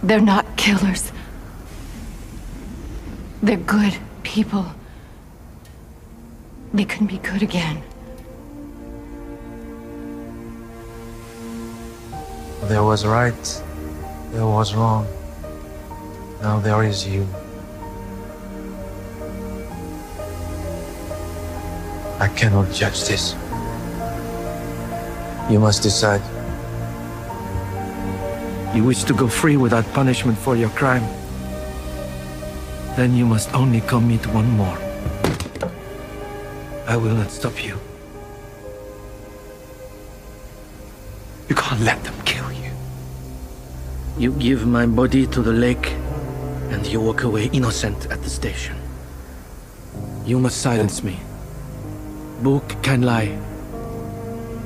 They're 0.03 0.21
not 0.21 0.57
killers. 0.57 1.11
They're 3.41 3.57
good 3.57 3.97
people. 4.23 4.65
They 6.73 6.85
can 6.85 7.07
be 7.07 7.17
good 7.19 7.41
again. 7.41 7.81
There 12.63 12.83
was 12.83 13.05
right, 13.05 13.63
there 14.31 14.45
was 14.45 14.75
wrong. 14.75 15.07
Now 16.41 16.59
there 16.59 16.83
is 16.83 17.07
you. 17.07 17.27
I 22.19 22.27
cannot 22.27 22.71
judge 22.71 23.07
this. 23.07 23.35
You 25.49 25.59
must 25.59 25.83
decide. 25.83 26.21
You 28.75 28.83
wish 28.83 29.03
to 29.05 29.13
go 29.13 29.27
free 29.27 29.57
without 29.57 29.85
punishment 29.93 30.37
for 30.37 30.55
your 30.55 30.69
crime? 30.69 31.03
Then 32.95 33.15
you 33.15 33.25
must 33.25 33.53
only 33.53 33.81
commit 33.81 34.25
one 34.27 34.49
more. 34.51 34.77
I 36.87 36.97
will 36.97 37.13
not 37.13 37.31
stop 37.31 37.63
you. 37.63 37.77
You 41.49 41.55
can't 41.55 41.81
let 41.81 42.03
them 42.03 42.15
kill 42.25 42.51
you. 42.51 42.71
You 44.17 44.31
give 44.33 44.65
my 44.65 44.85
body 44.85 45.27
to 45.27 45.41
the 45.41 45.53
lake, 45.53 45.95
and 46.69 46.85
you 46.85 46.99
walk 47.01 47.23
away 47.23 47.49
innocent 47.53 48.07
at 48.11 48.21
the 48.23 48.29
station. 48.29 48.75
You 50.25 50.39
must 50.39 50.61
silence 50.61 51.03
me. 51.03 51.19
Bouc 52.41 52.83
can 52.83 53.01
lie. 53.01 53.37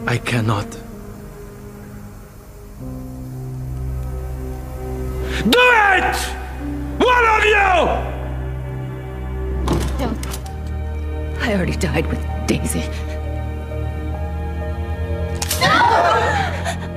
I 0.08 0.18
cannot. 0.18 0.70
Do 5.49 5.60
it! 5.97 6.16
One 6.99 7.26
of 7.36 7.43
you! 7.54 7.72
Don't. 9.97 10.28
I 11.41 11.54
already 11.56 11.78
died 11.78 12.06
with 12.08 12.20
Daisy. 12.47 12.84
And 15.64 16.91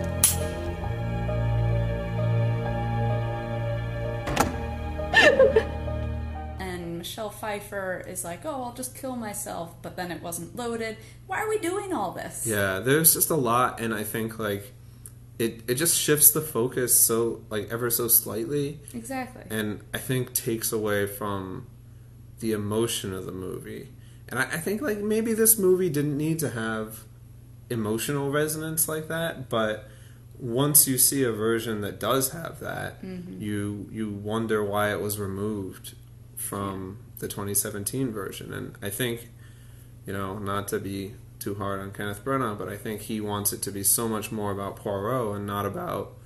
Pfeiffer 7.40 8.04
is 8.06 8.24
like, 8.24 8.44
oh, 8.44 8.62
I'll 8.64 8.72
just 8.74 8.94
kill 8.96 9.16
myself, 9.16 9.74
but 9.82 9.96
then 9.96 10.10
it 10.10 10.22
wasn't 10.22 10.56
loaded. 10.56 10.96
Why 11.26 11.42
are 11.42 11.48
we 11.48 11.58
doing 11.58 11.92
all 11.92 12.12
this? 12.12 12.46
Yeah, 12.46 12.78
there's 12.80 13.14
just 13.14 13.30
a 13.30 13.36
lot, 13.36 13.80
and 13.80 13.92
I 13.94 14.02
think 14.04 14.38
like 14.38 14.72
it 15.38 15.62
it 15.68 15.74
just 15.74 15.98
shifts 16.00 16.30
the 16.30 16.40
focus 16.40 16.98
so 16.98 17.42
like 17.50 17.68
ever 17.70 17.90
so 17.90 18.08
slightly, 18.08 18.78
Exactly. 18.94 19.42
and 19.50 19.80
I 19.92 19.98
think 19.98 20.32
takes 20.32 20.72
away 20.72 21.06
from 21.06 21.66
the 22.40 22.52
emotion 22.52 23.12
of 23.12 23.26
the 23.26 23.32
movie. 23.32 23.88
And 24.28 24.38
I, 24.38 24.42
I 24.44 24.58
think 24.58 24.80
like 24.80 24.98
maybe 24.98 25.34
this 25.34 25.58
movie 25.58 25.90
didn't 25.90 26.16
need 26.16 26.38
to 26.40 26.50
have 26.50 27.04
emotional 27.70 28.30
resonance 28.30 28.88
like 28.88 29.08
that, 29.08 29.48
but 29.48 29.88
once 30.38 30.86
you 30.88 30.98
see 30.98 31.22
a 31.24 31.32
version 31.32 31.80
that 31.80 31.98
does 32.00 32.30
have 32.32 32.60
that, 32.60 33.02
Mhm. 33.02 33.40
you 33.40 33.88
you 33.90 34.10
wonder 34.10 34.62
why 34.64 34.92
it 34.92 35.00
was 35.00 35.18
removed 35.18 35.94
from 36.36 36.98
the 37.18 37.28
2017 37.28 38.12
version. 38.12 38.52
And 38.52 38.74
I 38.82 38.90
think, 38.90 39.28
you 40.06 40.12
know, 40.12 40.38
not 40.38 40.68
to 40.68 40.78
be 40.78 41.14
too 41.38 41.54
hard 41.56 41.80
on 41.80 41.92
Kenneth 41.92 42.24
Branagh, 42.24 42.58
but 42.58 42.68
I 42.68 42.76
think 42.76 43.02
he 43.02 43.20
wants 43.20 43.52
it 43.52 43.60
to 43.62 43.70
be 43.70 43.82
so 43.82 44.08
much 44.08 44.32
more 44.32 44.50
about 44.50 44.76
Poirot 44.76 45.36
and 45.36 45.46
not 45.46 45.66
about 45.66 46.16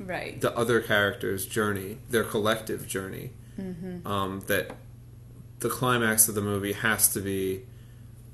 Right. 0.00 0.40
the 0.40 0.56
other 0.56 0.80
characters' 0.80 1.44
journey, 1.46 1.98
their 2.10 2.24
collective 2.24 2.86
journey. 2.86 3.32
Mhm. 3.58 4.06
Um, 4.06 4.42
that 4.46 4.76
the 5.58 5.68
climax 5.68 6.28
of 6.28 6.34
the 6.36 6.40
movie 6.40 6.72
has 6.72 7.08
to 7.12 7.20
be 7.20 7.64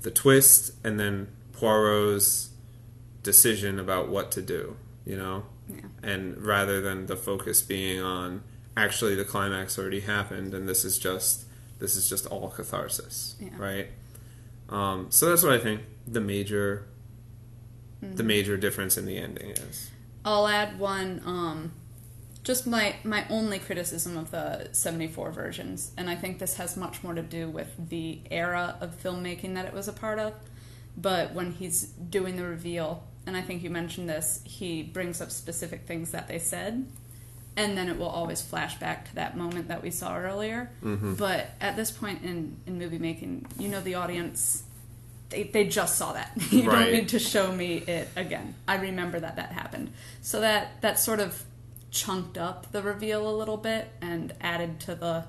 the 0.03 0.11
twist 0.11 0.73
and 0.83 0.99
then 0.99 1.27
Poirot's 1.53 2.49
decision 3.23 3.79
about 3.79 4.07
what 4.09 4.31
to 4.33 4.41
do, 4.43 4.77
you 5.05 5.17
know? 5.17 5.45
Yeah. 5.67 5.81
And 6.03 6.37
rather 6.45 6.79
than 6.81 7.07
the 7.07 7.15
focus 7.15 7.63
being 7.63 7.99
on 7.99 8.43
actually 8.77 9.15
the 9.15 9.25
climax 9.25 9.79
already 9.79 10.01
happened 10.01 10.53
and 10.53 10.69
this 10.69 10.85
is 10.85 10.99
just 10.99 11.44
this 11.79 11.95
is 11.95 12.09
just 12.09 12.25
all 12.27 12.49
catharsis, 12.49 13.35
Yeah. 13.39 13.49
right? 13.57 13.87
Um, 14.69 15.07
so 15.09 15.29
that's 15.29 15.43
what 15.43 15.53
I 15.53 15.59
think 15.59 15.81
the 16.07 16.21
major 16.21 16.87
the 18.01 18.21
Mhm. 18.23 18.27
major 18.27 18.57
difference 18.57 18.97
in 18.97 19.05
the 19.05 19.17
ending 19.17 19.51
is. 19.51 19.89
I'll 20.23 20.47
add 20.47 20.77
one. 20.79 21.21
Um, 21.25 21.71
just 22.43 22.67
my 22.67 22.95
my 23.03 23.25
only 23.29 23.57
criticism 23.57 24.15
of 24.17 24.29
the 24.31 24.69
'74 24.73 25.31
versions, 25.31 25.91
and 25.97 26.07
I 26.09 26.15
think 26.15 26.37
this 26.39 26.55
has 26.55 26.77
much 26.77 27.03
more 27.03 27.13
to 27.15 27.23
do 27.23 27.49
with 27.49 27.69
the 27.89 28.21
era 28.29 28.77
of 28.79 29.01
filmmaking 29.01 29.55
that 29.55 29.65
it 29.65 29.73
was 29.73 29.87
a 29.87 29.93
part 29.93 30.19
of. 30.19 30.33
But 30.97 31.33
when 31.33 31.53
he's 31.53 31.83
doing 31.85 32.35
the 32.37 32.43
reveal, 32.43 33.03
and 33.25 33.35
I 33.35 33.41
think 33.41 33.63
you 33.63 33.69
mentioned 33.71 34.07
this, 34.07 34.41
he 34.43 34.83
brings 34.83 35.19
up 35.19 35.31
specific 35.31 35.87
things 35.87 36.11
that 36.11 36.27
they 36.27 36.37
said, 36.39 36.85
and 37.57 37.77
then 37.77 37.87
it 37.89 37.97
will 37.97 38.09
always 38.09 38.41
flash 38.41 38.77
back 38.79 39.07
to 39.09 39.15
that 39.15 39.37
moment 39.37 39.67
that 39.69 39.81
we 39.81 39.91
saw 39.91 40.17
earlier. 40.17 40.69
Mhm. 40.83 41.17
But 41.17 41.51
at 41.61 41.75
this 41.75 41.91
point 41.91 42.23
in 42.23 42.57
in 42.65 42.77
movie 42.77 42.99
making, 42.99 43.45
you 43.59 43.67
know 43.69 43.81
the 43.81 43.95
audience. 43.95 44.63
They, 45.29 45.43
they 45.43 45.65
just 45.67 45.95
saw 45.97 46.13
that. 46.13 46.31
You 46.51 46.69
Right. 46.69 46.83
don't 46.85 46.93
need 46.93 47.09
to 47.09 47.19
show 47.19 47.51
me 47.51 47.77
it 47.77 48.07
again. 48.15 48.53
I 48.67 48.75
remember 48.75 49.19
that 49.19 49.37
that 49.37 49.51
happened. 49.51 49.91
So 50.21 50.41
that 50.41 50.81
that 50.81 50.99
sort 50.99 51.19
of 51.19 51.43
chunked 51.91 52.37
up 52.37 52.71
the 52.71 52.81
reveal 52.83 53.27
a 53.29 53.35
little 53.35 53.57
bit 53.57 53.89
and 54.01 54.33
added 54.41 54.79
to 54.81 54.95
the 54.95 55.25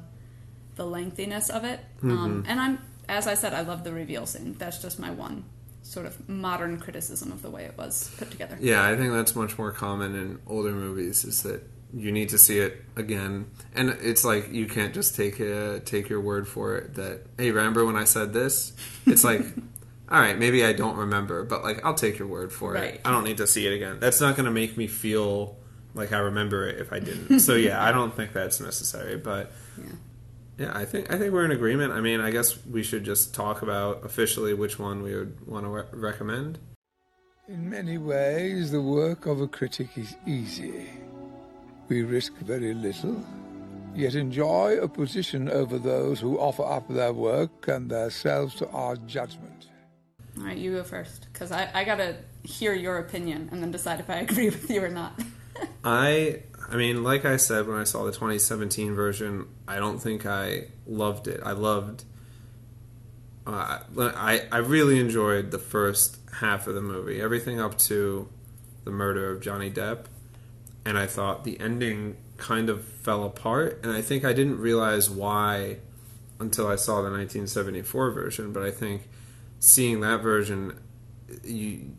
the 0.75 0.85
lengthiness 0.85 1.49
of 1.49 1.65
it. 1.65 1.81
Um, 2.03 2.43
Mhm. 2.43 2.51
and 2.51 2.61
I'm 2.61 2.79
as 3.09 3.27
I 3.29 3.35
said, 3.35 3.55
I 3.55 3.61
love 3.61 3.85
the 3.85 3.93
reveal 3.93 4.27
scene. 4.27 4.57
That's 4.59 4.83
just 4.83 4.99
my 4.99 5.11
one 5.11 5.45
sort 5.83 6.05
of 6.07 6.29
modern 6.29 6.79
criticism 6.81 7.31
of 7.31 7.41
the 7.41 7.49
way 7.51 7.65
it 7.65 7.79
was 7.79 8.11
put 8.19 8.31
together. 8.33 8.59
Yeah, 8.61 8.85
I 8.85 8.97
think 8.97 9.13
that's 9.13 9.37
much 9.37 9.57
more 9.57 9.71
common 9.71 10.17
in 10.17 10.41
older 10.49 10.73
movies. 10.73 11.25
Is 11.25 11.43
that 11.45 11.63
you 11.97 12.13
need 12.13 12.29
to 12.29 12.39
see 12.39 12.59
it 12.59 12.83
again, 12.95 13.47
and 13.75 13.89
it's 14.03 14.23
like 14.25 14.53
you 14.53 14.67
can't 14.67 14.93
just 14.93 15.17
take 15.17 15.41
a, 15.41 15.81
take 15.81 16.09
your 16.11 16.21
word 16.21 16.47
for 16.47 16.77
it. 16.77 16.95
That 16.95 17.23
hey, 17.39 17.51
remember 17.51 17.85
when 17.87 17.97
I 17.97 18.05
said 18.05 18.33
this? 18.35 18.73
It's 19.07 19.25
like, 19.25 19.41
all 20.11 20.21
right, 20.21 20.39
maybe 20.39 20.63
I 20.65 20.73
don't 20.75 20.97
remember, 20.97 21.43
but 21.45 21.63
like 21.65 21.83
I'll 21.85 21.95
take 21.95 22.19
your 22.19 22.29
word 22.29 22.53
for 22.53 22.73
Right. 22.73 22.95
it. 22.97 23.01
I 23.05 23.11
don't 23.11 23.25
need 23.25 23.39
to 23.39 23.47
see 23.47 23.67
it 23.67 23.73
again. 23.73 23.99
That's 23.99 24.21
not 24.21 24.37
going 24.37 24.45
to 24.45 24.51
make 24.53 24.77
me 24.77 24.87
feel 24.87 25.57
like 25.95 26.13
I 26.13 26.19
remember 26.19 26.69
it 26.69 26.79
if 26.81 26.93
I 26.93 26.99
didn't. 26.99 27.41
so 27.41 27.55
yeah, 27.69 27.83
I 27.83 27.93
don't 27.93 28.15
think 28.15 28.33
that's 28.35 28.61
necessary. 28.61 29.17
But 29.17 29.51
yeah, 30.59 30.73
I 30.77 30.85
think 30.85 31.11
I 31.11 31.19
think 31.19 31.33
we're 31.33 31.45
in 31.47 31.51
agreement. 31.51 31.93
I 31.95 32.01
mean, 32.03 32.21
I 32.21 32.31
guess 32.31 32.63
we 32.67 32.83
should 32.83 33.05
just 33.05 33.35
talk 33.35 33.63
about 33.63 34.05
officially 34.05 34.53
which 34.53 34.79
one 34.79 35.03
we 35.03 35.15
would 35.15 35.47
want 35.47 35.65
to 35.65 35.71
re- 35.71 35.85
recommend. 35.93 36.59
In 37.49 37.71
many 37.71 37.97
ways, 37.97 38.71
the 38.73 38.83
work 38.83 39.25
of 39.27 39.41
a 39.41 39.47
critic 39.49 39.89
is 39.97 40.15
easy. 40.27 40.89
We 41.89 42.03
risk 42.03 42.33
very 42.39 42.75
little, 42.75 43.25
yet 43.95 44.15
enjoy 44.15 44.79
a 44.79 44.89
position 44.89 45.49
over 45.49 45.79
those 45.79 46.21
who 46.21 46.39
offer 46.39 46.65
up 46.65 46.89
their 46.89 47.13
work 47.13 47.69
and 47.69 47.91
themselves 47.91 48.55
to 48.57 48.69
our 48.71 48.97
judgment. 48.97 49.69
All 50.39 50.45
right, 50.45 50.57
you 50.57 50.73
go 50.73 50.83
first 50.83 51.29
because 51.33 51.53
I, 51.53 51.71
I 51.73 51.85
gotta 51.85 52.17
hear 52.43 52.75
your 52.75 52.99
opinion 52.99 53.49
and 53.53 53.63
then 53.63 53.71
decide 53.71 54.01
if 54.01 54.11
I 54.11 54.17
agree 54.27 54.51
with 54.51 54.71
you 54.71 54.83
or 54.83 54.89
not. 54.89 55.21
I 55.85 56.43
I 56.69 56.77
mean, 56.77 57.05
like 57.05 57.25
I 57.25 57.37
said 57.37 57.67
when 57.67 57.79
I 57.79 57.85
saw 57.85 58.05
the 58.05 58.13
2017 58.13 58.95
version, 58.95 59.47
I 59.69 59.77
don't 59.77 59.99
think 59.99 60.27
I 60.27 60.69
loved 60.87 61.29
it. 61.29 61.41
I 61.45 61.53
loved 61.53 62.05
uh, 63.47 63.79
I 63.97 64.43
I 64.51 64.59
really 64.59 64.99
enjoyed 64.99 65.53
the 65.53 65.59
first 65.59 66.19
half 66.41 66.67
of 66.67 66.75
the 66.75 66.81
movie, 66.81 67.21
everything 67.21 67.61
up 67.61 67.79
to 67.79 68.29
the 68.85 68.91
murder 68.91 69.31
of 69.31 69.41
Johnny 69.41 69.71
Depp, 69.71 70.07
and 70.87 70.97
I 70.97 71.07
thought 71.07 71.43
the 71.43 71.59
ending 71.61 72.17
kind 72.37 72.71
of 72.71 72.85
fell 72.85 73.25
apart, 73.25 73.81
and 73.83 73.93
I 73.93 74.01
think 74.01 74.25
I 74.25 74.33
didn't 74.33 74.59
realize 74.59 75.11
why 75.11 75.79
until 76.39 76.69
I 76.69 76.77
saw 76.77 76.97
the 76.97 77.11
1974 77.11 78.11
version, 78.13 78.53
but 78.53 78.63
I 78.63 78.71
think 78.71 79.09
seeing 79.59 80.01
that 80.01 80.23
version 80.23 80.79
you 81.43 81.91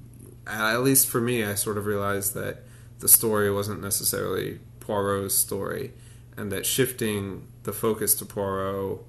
at 0.45 0.81
least 0.81 1.07
for 1.07 1.19
me 1.19 1.43
I 1.43 1.55
sort 1.55 1.77
of 1.77 1.85
realized 1.85 2.33
that 2.35 2.63
the 2.99 3.07
story 3.07 3.51
wasn't 3.51 3.81
necessarily 3.81 4.59
Poirot's 4.79 5.35
story 5.35 5.91
and 6.37 6.51
that 6.51 6.65
shifting 6.65 7.47
the 7.63 7.73
focus 7.73 8.15
to 8.15 8.25
Poirot 8.25 8.99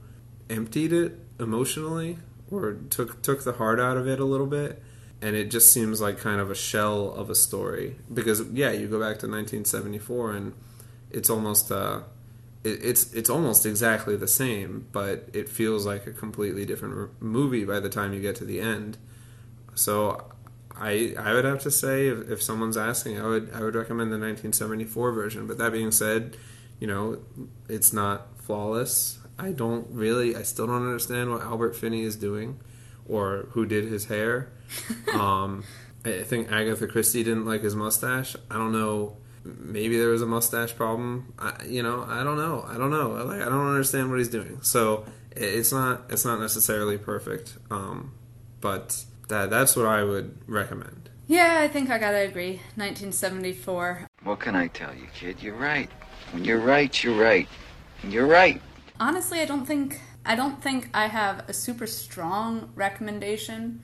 emptied 0.51 0.93
it 0.93 1.20
emotionally 1.39 2.18
or 2.51 2.72
took 2.91 3.22
took 3.22 3.45
the 3.45 3.53
heart 3.53 3.79
out 3.79 3.97
of 3.97 4.09
it 4.09 4.18
a 4.18 4.24
little 4.24 4.47
bit 4.47 4.83
and 5.21 5.35
it 5.35 5.51
just 5.51 5.73
seems 5.73 6.01
like 6.01 6.19
kind 6.19 6.41
of 6.41 6.51
a 6.51 6.55
shell 6.55 7.12
of 7.12 7.29
a 7.31 7.35
story 7.35 7.97
because 8.12 8.43
yeah 8.51 8.71
you 8.71 8.87
go 8.87 8.99
back 8.99 9.19
to 9.19 9.27
1974 9.27 10.33
and 10.33 10.55
it's 11.11 11.29
almost 11.29 11.73
uh 11.73 12.01
it, 12.64 12.85
it's 12.85 13.12
it's 13.12 13.31
almost 13.31 13.66
exactly 13.66 14.16
the 14.16 14.29
same 14.29 14.87
but 14.93 15.29
it 15.33 15.49
feels 15.49 15.85
like 15.85 16.07
a 16.07 16.12
completely 16.12 16.64
different 16.64 16.95
r- 16.95 17.11
movie 17.21 17.64
by 17.64 17.81
the 17.81 17.89
time 17.89 18.12
you 18.12 18.21
get 18.21 18.37
to 18.37 18.45
the 18.45 18.61
end 18.61 18.97
so 19.75 20.31
I 20.81 21.14
I 21.19 21.33
would 21.35 21.45
have 21.45 21.61
to 21.61 21.71
say 21.71 22.09
if, 22.09 22.31
if 22.31 22.43
someone's 22.43 22.77
asking, 22.77 23.21
I 23.21 23.27
would 23.27 23.51
I 23.53 23.62
would 23.62 23.75
recommend 23.75 24.11
the 24.11 24.19
1974 24.19 25.12
version. 25.12 25.47
But 25.47 25.59
that 25.59 25.73
being 25.73 25.91
said, 25.91 26.37
you 26.79 26.87
know, 26.87 27.19
it's 27.69 27.93
not 27.93 28.29
flawless. 28.39 29.19
I 29.39 29.53
don't 29.53 29.87
really, 29.91 30.35
I 30.35 30.43
still 30.43 30.66
don't 30.66 30.83
understand 30.83 31.31
what 31.31 31.43
Albert 31.43 31.77
Finney 31.77 32.03
is 32.03 32.16
doing, 32.16 32.59
or 33.09 33.49
who 33.53 33.66
did 33.66 33.85
his 33.85 34.07
hair. 34.07 34.51
um, 35.14 35.64
I 36.05 36.21
I 36.21 36.23
think 36.25 36.51
Agatha 36.51 36.87
Christie 36.87 37.25
didn't 37.25 37.45
like 37.47 37.62
his 37.62 37.75
mustache. 37.77 38.37
I 38.51 38.55
don't 38.55 38.73
know. 38.73 39.16
Maybe 39.45 39.97
there 39.99 40.09
was 40.09 40.23
a 40.23 40.27
mustache 40.27 40.75
problem. 40.77 41.33
I, 41.39 41.64
you 41.66 41.83
know, 41.83 42.05
I 42.07 42.23
don't 42.25 42.37
know. 42.37 42.64
I 42.69 42.77
don't 42.77 42.91
know. 42.91 43.11
Like, 43.25 43.41
I 43.41 43.47
don't 43.47 43.66
understand 43.66 44.11
what 44.11 44.19
he's 44.19 44.29
doing. 44.29 44.59
So 44.62 45.05
it's 45.33 45.73
not 45.73 46.03
it's 46.11 46.25
not 46.25 46.41
necessarily 46.41 46.99
perfect. 46.99 47.57
Um, 47.71 48.12
but 48.61 49.05
that 49.29 49.51
that's 49.51 49.77
what 49.77 49.87
I 49.87 50.03
would 50.03 50.37
recommend. 50.47 51.09
yeah, 51.27 51.59
I 51.61 51.69
think 51.69 51.91
I 51.91 51.99
gotta 51.99 52.19
agree. 52.19 52.61
1974. 52.77 54.07
What 54.25 54.41
can 54.41 54.57
I 54.57 54.66
tell 54.69 54.95
you, 54.95 55.07
kid? 55.14 55.43
You're 55.43 55.55
right. 55.55 55.91
When 56.33 56.45
you're 56.45 56.61
right, 56.61 56.93
you're 57.05 57.19
right. 57.21 57.49
And 58.03 58.12
you're 58.12 58.27
right. 58.27 58.61
Honestly, 59.01 59.41
I 59.41 59.45
don't 59.45 59.64
think 59.66 60.01
I 60.27 60.35
don't 60.35 60.62
think 60.62 60.89
I 60.93 61.07
have 61.09 61.49
a 61.49 61.53
super 61.53 61.87
strong 61.87 62.71
recommendation 62.75 63.83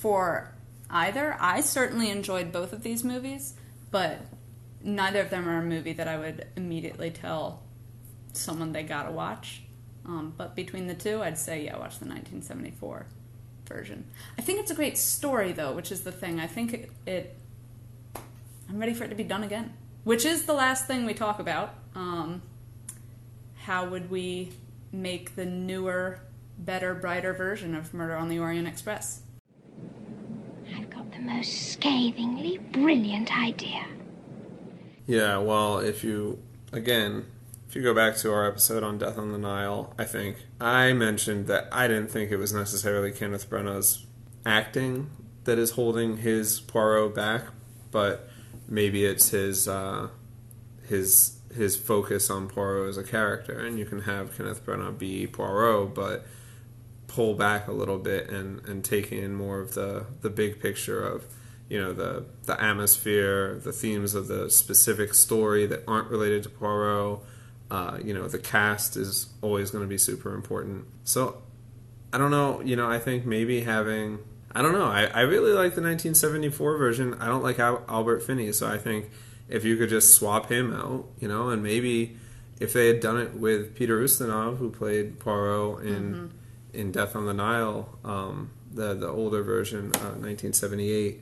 for 0.00 0.54
either. 0.90 1.36
I 1.40 1.60
certainly 1.60 2.10
enjoyed 2.10 2.52
both 2.52 2.72
of 2.72 2.82
these 2.82 3.04
movies, 3.04 3.54
but 3.90 4.20
neither 4.82 5.20
of 5.20 5.30
them 5.30 5.48
are 5.48 5.58
a 5.58 5.64
movie 5.64 5.92
that 5.94 6.08
I 6.08 6.18
would 6.18 6.46
immediately 6.56 7.10
tell 7.10 7.62
someone 8.32 8.72
they 8.72 8.82
gotta 8.82 9.10
watch. 9.10 9.62
Um, 10.04 10.34
but 10.36 10.54
between 10.54 10.86
the 10.86 10.94
two, 10.94 11.22
I'd 11.22 11.38
say, 11.38 11.64
yeah, 11.64 11.72
watch 11.72 11.98
the 11.98 12.06
1974 12.06 13.06
version. 13.66 14.04
I 14.38 14.42
think 14.42 14.60
it's 14.60 14.70
a 14.70 14.74
great 14.74 14.96
story, 14.96 15.52
though, 15.52 15.72
which 15.72 15.90
is 15.90 16.02
the 16.02 16.12
thing. 16.12 16.38
I 16.38 16.46
think 16.46 16.72
it, 16.72 16.90
it 17.06 17.36
I'm 18.68 18.78
ready 18.78 18.94
for 18.94 19.04
it 19.04 19.08
to 19.08 19.16
be 19.16 19.24
done 19.24 19.42
again, 19.42 19.72
which 20.04 20.24
is 20.24 20.44
the 20.44 20.52
last 20.52 20.86
thing 20.86 21.04
we 21.06 21.14
talk 21.14 21.40
about. 21.40 21.74
Um, 21.94 22.42
how 23.62 23.88
would 23.88 24.10
we 24.10 24.52
make 24.92 25.34
the 25.34 25.44
newer, 25.44 26.20
better, 26.58 26.94
brighter 26.94 27.32
version 27.32 27.74
of 27.74 27.92
Murder 27.92 28.14
on 28.14 28.28
the 28.28 28.38
Orient 28.38 28.68
Express? 28.68 29.22
The 31.16 31.22
most 31.22 31.72
scathingly 31.72 32.58
brilliant 32.72 33.34
idea. 33.34 33.86
Yeah, 35.06 35.38
well, 35.38 35.78
if 35.78 36.04
you 36.04 36.42
again, 36.72 37.24
if 37.66 37.74
you 37.74 37.82
go 37.82 37.94
back 37.94 38.16
to 38.18 38.32
our 38.32 38.46
episode 38.46 38.82
on 38.82 38.98
Death 38.98 39.16
on 39.16 39.32
the 39.32 39.38
Nile, 39.38 39.94
I 39.98 40.04
think 40.04 40.44
I 40.60 40.92
mentioned 40.92 41.46
that 41.46 41.68
I 41.72 41.88
didn't 41.88 42.08
think 42.08 42.30
it 42.30 42.36
was 42.36 42.52
necessarily 42.52 43.12
Kenneth 43.12 43.48
Branagh's 43.48 44.04
acting 44.44 45.10
that 45.44 45.58
is 45.58 45.70
holding 45.70 46.18
his 46.18 46.60
Poirot 46.60 47.14
back, 47.14 47.44
but 47.90 48.28
maybe 48.68 49.06
it's 49.06 49.30
his 49.30 49.66
uh, 49.66 50.08
his 50.86 51.38
his 51.54 51.76
focus 51.76 52.28
on 52.28 52.46
Poirot 52.46 52.90
as 52.90 52.98
a 52.98 53.04
character, 53.04 53.58
and 53.58 53.78
you 53.78 53.86
can 53.86 54.02
have 54.02 54.36
Kenneth 54.36 54.66
Branagh 54.66 54.98
be 54.98 55.26
Poirot, 55.26 55.94
but 55.94 56.26
pull 57.16 57.32
back 57.32 57.66
a 57.66 57.72
little 57.72 57.98
bit 57.98 58.28
and 58.28 58.62
and 58.68 58.84
take 58.84 59.10
in 59.10 59.34
more 59.34 59.58
of 59.58 59.72
the 59.72 60.04
the 60.20 60.28
big 60.28 60.60
picture 60.60 61.02
of 61.02 61.24
you 61.70 61.80
know 61.80 61.94
the 61.94 62.26
the 62.44 62.62
atmosphere, 62.62 63.58
the 63.64 63.72
themes 63.72 64.14
of 64.14 64.28
the 64.28 64.50
specific 64.50 65.14
story 65.14 65.64
that 65.66 65.82
aren't 65.88 66.10
related 66.10 66.42
to 66.42 66.50
Poirot. 66.50 67.20
Uh, 67.70 67.98
you 68.04 68.12
know, 68.14 68.28
the 68.28 68.38
cast 68.38 68.96
is 68.96 69.28
always 69.40 69.70
going 69.70 69.82
to 69.82 69.88
be 69.88 69.98
super 69.98 70.34
important. 70.34 70.84
So 71.04 71.42
I 72.12 72.18
don't 72.18 72.30
know. 72.30 72.60
You 72.60 72.76
know, 72.76 72.88
I 72.88 72.98
think 72.98 73.24
maybe 73.24 73.62
having 73.62 74.18
I 74.54 74.60
don't 74.60 74.72
know. 74.72 74.86
I, 74.86 75.04
I 75.04 75.20
really 75.22 75.52
like 75.52 75.74
the 75.74 75.82
1974 75.82 76.76
version. 76.76 77.14
I 77.14 77.26
don't 77.26 77.42
like 77.42 77.58
Al- 77.58 77.84
Albert 77.88 78.20
Finney, 78.22 78.52
so 78.52 78.68
I 78.68 78.76
think 78.76 79.10
if 79.48 79.64
you 79.64 79.76
could 79.78 79.88
just 79.88 80.14
swap 80.14 80.50
him 80.50 80.72
out, 80.72 81.06
you 81.18 81.28
know, 81.28 81.48
and 81.48 81.62
maybe 81.62 82.16
if 82.60 82.72
they 82.74 82.88
had 82.88 83.00
done 83.00 83.18
it 83.18 83.34
with 83.34 83.74
Peter 83.74 84.00
Ustinov, 84.00 84.58
who 84.58 84.70
played 84.70 85.18
Poirot 85.18 85.84
in 85.86 86.14
Mm-hmm. 86.14 86.26
In 86.76 86.92
Death 86.92 87.16
on 87.16 87.26
the 87.26 87.34
Nile, 87.34 87.98
um, 88.04 88.50
the 88.72 88.94
the 88.94 89.08
older 89.08 89.42
version, 89.42 89.92
uh, 89.96 90.14
1978. 90.18 91.20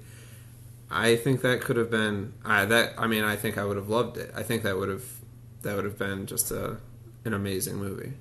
I 0.91 1.17
think 1.17 1.41
that 1.43 1.61
could 1.61 1.77
have 1.77 1.91
been 1.91 2.35
I 2.45 2.65
that 2.67 2.95
I 2.99 3.07
mean 3.07 3.25
I 3.25 3.37
think 3.37 3.59
I 3.59 3.65
would 3.65 3.77
have 3.77 3.89
loved 3.89 4.17
it. 4.17 4.31
I 4.37 4.43
think 4.43 4.63
that 4.63 4.77
would 4.79 4.89
have 4.89 5.05
that 5.63 5.77
would 5.77 5.85
have 5.85 5.99
been 5.99 6.27
just 6.27 6.51
a 6.51 6.79
an 7.25 7.35
amazing 7.35 7.77
movie. 7.77 8.13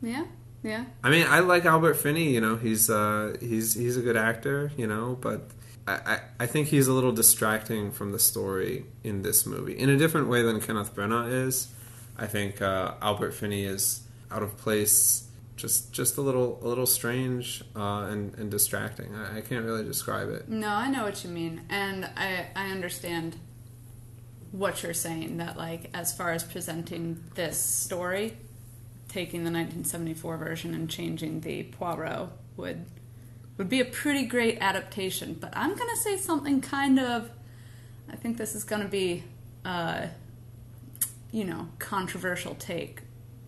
Yeah, 0.00 0.24
yeah. 0.62 0.84
I 1.02 1.10
mean, 1.10 1.26
I 1.28 1.40
like 1.40 1.64
Albert 1.64 1.94
Finney. 1.94 2.32
You 2.32 2.40
know, 2.40 2.56
he's 2.56 2.88
uh, 2.88 3.36
he's 3.40 3.74
he's 3.74 3.96
a 3.96 4.02
good 4.02 4.16
actor. 4.16 4.72
You 4.76 4.86
know, 4.86 5.18
but 5.20 5.50
I, 5.86 5.92
I, 5.92 6.20
I 6.40 6.46
think 6.46 6.68
he's 6.68 6.86
a 6.86 6.92
little 6.92 7.12
distracting 7.12 7.90
from 7.90 8.12
the 8.12 8.18
story 8.18 8.86
in 9.02 9.22
this 9.22 9.44
movie 9.46 9.76
in 9.76 9.90
a 9.90 9.96
different 9.96 10.28
way 10.28 10.42
than 10.42 10.60
Kenneth 10.60 10.94
Branagh 10.94 11.46
is. 11.46 11.68
I 12.16 12.26
think 12.26 12.62
uh, 12.62 12.94
Albert 13.02 13.32
Finney 13.32 13.64
is 13.64 14.02
out 14.30 14.42
of 14.42 14.56
place, 14.56 15.26
just 15.56 15.92
just 15.92 16.16
a 16.16 16.20
little 16.20 16.58
a 16.62 16.66
little 16.66 16.86
strange 16.86 17.62
uh, 17.76 18.06
and 18.10 18.34
and 18.34 18.50
distracting. 18.50 19.14
I, 19.14 19.38
I 19.38 19.40
can't 19.40 19.64
really 19.64 19.84
describe 19.84 20.28
it. 20.30 20.48
No, 20.48 20.68
I 20.68 20.90
know 20.90 21.04
what 21.04 21.24
you 21.24 21.30
mean, 21.30 21.62
and 21.68 22.04
I 22.16 22.46
I 22.56 22.70
understand 22.70 23.36
what 24.50 24.82
you're 24.82 24.94
saying. 24.94 25.36
That 25.36 25.56
like 25.56 25.90
as 25.94 26.16
far 26.16 26.32
as 26.32 26.42
presenting 26.42 27.22
this 27.34 27.58
story, 27.58 28.36
taking 29.08 29.44
the 29.44 29.50
1974 29.50 30.36
version 30.36 30.74
and 30.74 30.90
changing 30.90 31.40
the 31.40 31.64
Poirot 31.64 32.30
would 32.56 32.84
would 33.56 33.68
be 33.68 33.80
a 33.80 33.84
pretty 33.84 34.24
great 34.24 34.58
adaptation. 34.60 35.34
But 35.34 35.52
I'm 35.56 35.76
gonna 35.76 35.96
say 35.96 36.16
something 36.16 36.60
kind 36.60 36.98
of. 36.98 37.30
I 38.10 38.16
think 38.16 38.36
this 38.36 38.54
is 38.54 38.64
gonna 38.64 38.88
be, 38.88 39.22
uh, 39.64 40.08
you 41.30 41.44
know, 41.44 41.68
controversial 41.78 42.54
take 42.56 43.03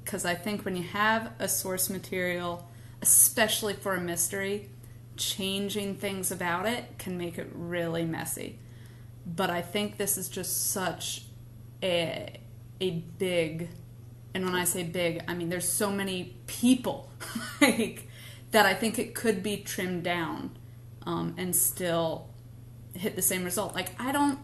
because 0.06 0.24
I 0.24 0.36
think 0.36 0.64
when 0.64 0.76
you 0.76 0.84
have 0.84 1.32
a 1.40 1.48
source 1.48 1.90
material, 1.90 2.70
especially 3.02 3.74
for 3.74 3.96
a 3.96 4.00
mystery, 4.00 4.70
changing 5.16 5.96
things 5.96 6.30
about 6.30 6.64
it 6.64 6.96
can 6.96 7.18
make 7.18 7.38
it 7.38 7.50
really 7.52 8.04
messy. 8.04 8.60
But 9.26 9.50
I 9.50 9.62
think 9.62 9.96
this 9.96 10.16
is 10.16 10.28
just 10.28 10.70
such 10.70 11.24
a 11.82 12.40
a 12.80 12.90
big 12.90 13.68
and 14.32 14.44
when 14.44 14.54
I 14.54 14.64
say 14.64 14.84
big, 14.84 15.24
I 15.26 15.34
mean 15.34 15.48
there's 15.48 15.68
so 15.68 15.90
many 15.90 16.36
people 16.46 17.10
like 17.60 18.08
that 18.52 18.64
I 18.64 18.74
think 18.74 18.98
it 19.00 19.12
could 19.14 19.42
be 19.42 19.56
trimmed 19.56 20.04
down 20.04 20.56
um, 21.04 21.34
and 21.36 21.56
still 21.56 22.28
hit 22.94 23.16
the 23.16 23.22
same 23.22 23.42
result. 23.42 23.74
Like 23.74 24.00
I 24.00 24.12
don't 24.12 24.38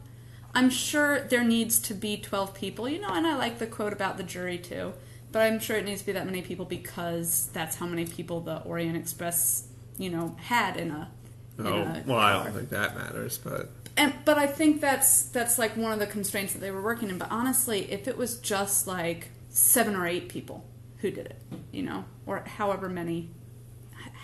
I'm 0.54 0.70
sure 0.70 1.20
there 1.20 1.44
needs 1.44 1.78
to 1.80 1.94
be 1.94 2.16
12 2.16 2.52
people, 2.52 2.88
you 2.88 3.00
know, 3.00 3.10
and 3.10 3.26
I 3.26 3.36
like 3.36 3.58
the 3.58 3.66
quote 3.66 3.92
about 3.92 4.16
the 4.16 4.24
jury 4.24 4.58
too. 4.58 4.94
But 5.32 5.40
I'm 5.42 5.58
sure 5.58 5.78
it 5.78 5.84
needs 5.86 6.02
to 6.02 6.06
be 6.06 6.12
that 6.12 6.26
many 6.26 6.42
people 6.42 6.66
because 6.66 7.48
that's 7.54 7.76
how 7.76 7.86
many 7.86 8.04
people 8.04 8.40
the 8.40 8.58
Orient 8.58 8.96
Express, 8.96 9.66
you 9.98 10.10
know, 10.10 10.36
had 10.38 10.76
in 10.76 10.90
a. 10.90 11.10
In 11.58 11.66
Oh 11.66 11.82
a 11.82 12.02
well, 12.06 12.18
I 12.18 12.44
don't 12.44 12.52
think 12.52 12.68
that 12.70 12.94
matters, 12.94 13.38
but 13.38 13.70
And 13.96 14.12
but 14.24 14.38
I 14.38 14.46
think 14.46 14.80
that's 14.80 15.24
that's 15.24 15.58
like 15.58 15.76
one 15.76 15.92
of 15.92 15.98
the 15.98 16.06
constraints 16.06 16.52
that 16.52 16.60
they 16.60 16.70
were 16.70 16.82
working 16.82 17.08
in. 17.08 17.18
But 17.18 17.30
honestly, 17.30 17.90
if 17.90 18.06
it 18.06 18.16
was 18.16 18.38
just 18.38 18.86
like 18.86 19.28
seven 19.48 19.96
or 19.96 20.06
eight 20.06 20.28
people 20.28 20.64
who 20.98 21.10
did 21.10 21.26
it, 21.26 21.42
you 21.72 21.82
know, 21.82 22.04
or 22.26 22.40
however 22.40 22.88
many, 22.88 23.30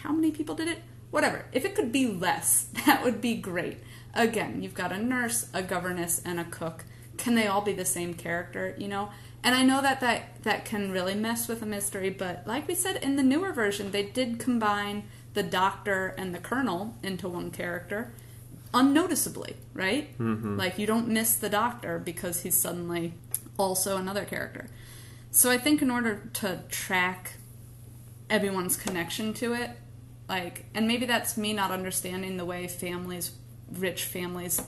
how 0.03 0.13
many 0.13 0.31
people 0.31 0.55
did 0.55 0.69
it, 0.69 0.79
whatever. 1.11 1.47
If 1.53 1.65
it 1.65 1.75
could 1.75 1.91
be 1.91 2.07
less, 2.07 2.65
that 2.87 3.03
would 3.03 3.21
be 3.21 3.35
great. 3.35 3.79
Again, 4.15 4.63
you've 4.63 4.75
got 4.75 4.93
a 4.93 4.99
nurse, 4.99 5.49
a 5.55 5.63
governess, 5.63 6.21
and 6.25 6.39
a 6.39 6.45
cook. 6.45 6.85
Can 7.17 7.35
they 7.35 7.47
all 7.47 7.63
be 7.63 7.73
the 7.73 7.87
same 7.87 8.13
character? 8.13 8.75
You 8.77 8.89
know. 8.89 9.11
And 9.45 9.55
I 9.55 9.63
know 9.63 9.81
that, 9.83 10.01
that 10.01 10.43
that 10.43 10.65
can 10.65 10.91
really 10.91 11.15
mess 11.15 11.47
with 11.49 11.63
a 11.63 11.67
mystery, 11.67 12.11
but 12.11 12.47
like 12.47 12.67
we 12.67 12.75
said 12.75 12.97
in 13.03 13.17
the 13.17 13.23
newer 13.23 13.53
version, 13.53 13.93
they 13.93 14.03
did 14.03 14.39
combine 14.39 15.05
the 15.35 15.43
doctor 15.43 16.15
and 16.19 16.35
the 16.35 16.39
colonel 16.39 16.97
into 17.03 17.29
one 17.29 17.51
character 17.51 18.13
unnoticeably, 18.75 19.57
right? 19.73 20.17
Mhm. 20.19 20.59
Like 20.59 20.79
you 20.79 20.87
don't 20.87 21.09
miss 21.09 21.37
the 21.37 21.49
doctor 21.49 21.99
because 21.99 22.43
he's 22.43 22.57
suddenly 22.57 23.15
also 23.57 23.97
another 23.97 24.25
character. 24.25 24.69
So 25.31 25.51
I 25.51 25.59
think 25.59 25.83
in 25.83 25.91
order 25.91 26.29
to 26.35 26.61
track 26.69 27.35
everyone's 28.29 28.77
connection 28.77 29.33
to 29.35 29.53
it, 29.55 29.71
like, 30.29 30.67
and 30.75 30.87
maybe 30.87 31.07
that's 31.07 31.37
me 31.37 31.53
not 31.53 31.71
understanding 31.71 32.37
the 32.37 32.45
way 32.45 32.67
families, 32.67 33.33
rich 33.73 34.05
families, 34.05 34.61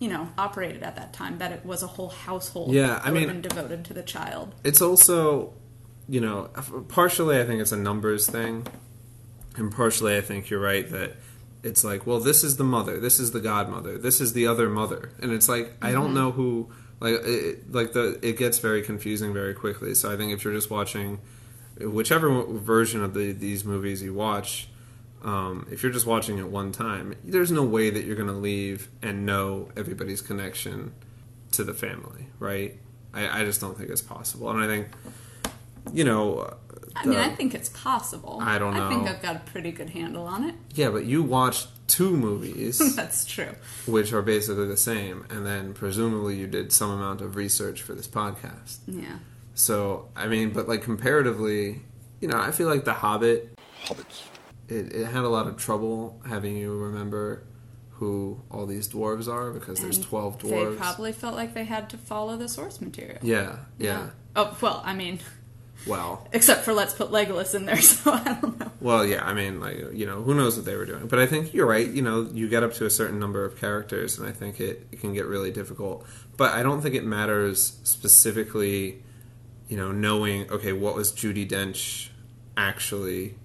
you 0.00 0.08
know, 0.08 0.28
operated 0.36 0.82
at 0.82 0.96
that 0.96 1.12
time. 1.12 1.38
That 1.38 1.52
it 1.52 1.64
was 1.64 1.82
a 1.84 1.86
whole 1.86 2.08
household. 2.08 2.72
Yeah, 2.72 3.00
I 3.04 3.10
mean- 3.12 3.40
devoted 3.40 3.84
to 3.84 3.94
the 3.94 4.02
child. 4.02 4.54
it's 4.64 4.80
also, 4.82 5.52
you 6.08 6.20
know, 6.20 6.48
partially 6.88 7.38
I 7.38 7.44
think 7.44 7.60
it's 7.60 7.70
a 7.72 7.76
numbers 7.76 8.26
thing, 8.26 8.66
and 9.56 9.70
partially 9.70 10.16
I 10.16 10.20
think 10.22 10.50
you're 10.50 10.60
right 10.60 10.90
that 10.90 11.16
it's 11.62 11.84
like, 11.84 12.06
well, 12.06 12.18
this 12.18 12.42
is 12.42 12.56
the 12.56 12.64
mother, 12.64 12.98
this 12.98 13.20
is 13.20 13.30
the 13.32 13.40
godmother, 13.40 13.98
this 13.98 14.20
is 14.20 14.32
the 14.32 14.46
other 14.46 14.68
mother, 14.70 15.12
and 15.22 15.30
it's 15.32 15.48
like 15.48 15.74
I 15.82 15.92
don't 15.92 16.10
Mhm. 16.12 16.14
know 16.14 16.30
who, 16.32 16.70
like, 17.00 17.14
it, 17.22 17.70
like 17.72 17.92
the 17.92 18.18
it 18.22 18.36
gets 18.38 18.58
very 18.58 18.82
confusing 18.82 19.32
very 19.34 19.52
quickly. 19.54 19.94
So 19.94 20.10
I 20.10 20.16
think 20.16 20.32
if 20.32 20.42
you're 20.44 20.54
just 20.54 20.70
watching, 20.70 21.18
whichever 21.78 22.42
version 22.44 23.02
of 23.04 23.12
the 23.14 23.32
these 23.32 23.64
movies 23.64 24.02
you 24.02 24.14
watch. 24.14 24.68
Um, 25.22 25.66
if 25.70 25.82
you're 25.82 25.92
just 25.92 26.06
watching 26.06 26.38
it 26.38 26.48
one 26.48 26.72
time, 26.72 27.14
there's 27.24 27.50
no 27.50 27.62
way 27.62 27.90
that 27.90 28.04
you're 28.04 28.16
going 28.16 28.28
to 28.28 28.34
leave 28.34 28.88
and 29.02 29.26
know 29.26 29.68
everybody's 29.76 30.20
connection 30.22 30.92
to 31.52 31.64
the 31.64 31.74
family, 31.74 32.28
right? 32.38 32.78
I, 33.12 33.40
I 33.40 33.44
just 33.44 33.60
don't 33.60 33.76
think 33.76 33.90
it's 33.90 34.00
possible, 34.02 34.50
and 34.50 34.60
I 34.62 34.66
think, 34.66 34.88
you 35.92 36.04
know, 36.04 36.54
I 36.96 37.06
mean, 37.06 37.18
I 37.18 37.28
think 37.30 37.54
it's 37.54 37.68
possible. 37.68 38.38
I 38.40 38.58
don't 38.58 38.74
know. 38.74 38.86
I 38.86 38.88
think. 38.88 39.08
I've 39.08 39.20
got 39.22 39.36
a 39.36 39.40
pretty 39.40 39.72
good 39.72 39.90
handle 39.90 40.24
on 40.26 40.44
it. 40.44 40.54
yeah, 40.74 40.90
but 40.90 41.04
you 41.04 41.22
watched 41.22 41.68
two 41.88 42.16
movies, 42.16 42.78
That's 42.96 43.24
true. 43.24 43.54
which 43.86 44.12
are 44.12 44.22
basically 44.22 44.66
the 44.68 44.76
same, 44.76 45.26
and 45.28 45.44
then 45.44 45.74
presumably 45.74 46.36
you 46.36 46.46
did 46.46 46.72
some 46.72 46.90
amount 46.90 47.20
of 47.20 47.36
research 47.36 47.82
for 47.82 47.94
this 47.94 48.08
podcast. 48.08 48.78
Yeah. 48.86 49.18
So 49.54 50.08
I 50.16 50.28
mean, 50.28 50.50
but 50.50 50.66
like 50.68 50.82
comparatively, 50.82 51.82
you 52.20 52.28
know, 52.28 52.38
I 52.40 52.52
feel 52.52 52.68
like 52.68 52.84
The 52.84 52.94
Hobbit, 52.94 53.58
Hobbits. 53.84 54.22
It, 54.70 54.92
it 54.94 55.06
had 55.06 55.24
a 55.24 55.28
lot 55.28 55.46
of 55.46 55.56
trouble 55.56 56.20
having 56.26 56.56
you 56.56 56.72
remember 56.76 57.44
who 57.92 58.40
all 58.50 58.64
these 58.66 58.88
dwarves 58.88 59.28
are 59.28 59.50
because 59.50 59.80
there's 59.80 59.96
And 59.98 60.06
twelve 60.06 60.40
They 60.40 60.48
dwarves. 60.48 60.76
probably 60.78 61.12
felt 61.12 61.34
like 61.34 61.52
they 61.54 61.64
had 61.64 61.90
to 61.90 61.98
follow 61.98 62.36
the 62.36 62.48
source 62.48 62.80
material. 62.80 63.18
Yeah, 63.22 63.56
yeah. 63.78 64.10
Oh 64.36 64.56
well, 64.60 64.80
I 64.84 64.94
mean, 64.94 65.18
Well, 65.86 66.28
Except 66.32 66.62
for 66.64 66.74
let's 66.74 66.92
put 66.92 67.10
Legolas 67.10 67.54
in 67.54 67.64
there, 67.64 67.80
so 67.80 68.12
I 68.12 68.34
don't 68.40 68.60
know. 68.60 68.70
Well, 68.80 69.06
yeah, 69.06 69.24
I 69.24 69.32
mean, 69.32 69.60
like 69.60 69.78
you 69.94 70.04
know, 70.06 70.22
who 70.22 70.34
knows 70.34 70.56
what 70.56 70.66
they 70.66 70.76
were 70.76 70.84
doing? 70.84 71.06
But 71.08 71.18
I 71.18 71.26
think 71.26 71.54
you're 71.54 71.66
right. 71.66 71.88
You 71.88 72.02
know, 72.02 72.28
you 72.32 72.48
get 72.48 72.62
up 72.62 72.74
to 72.74 72.86
a 72.86 72.90
certain 72.90 73.18
number 73.18 73.44
of 73.46 73.58
characters, 73.58 74.18
and 74.18 74.28
I 74.28 74.32
think 74.32 74.60
it, 74.60 74.86
it 74.92 75.00
can 75.00 75.14
get 75.14 75.26
really 75.26 75.50
difficult. 75.50 76.06
But 76.36 76.52
I 76.52 76.62
don't 76.62 76.82
think 76.82 76.94
it 76.94 77.04
matters 77.04 77.78
specifically. 77.82 79.02
You 79.68 79.76
know, 79.76 79.92
knowing 79.92 80.50
okay, 80.50 80.72
what 80.72 80.94
was 80.94 81.12
Judi 81.12 81.48
Dench 81.48 82.08
actually 82.56 83.36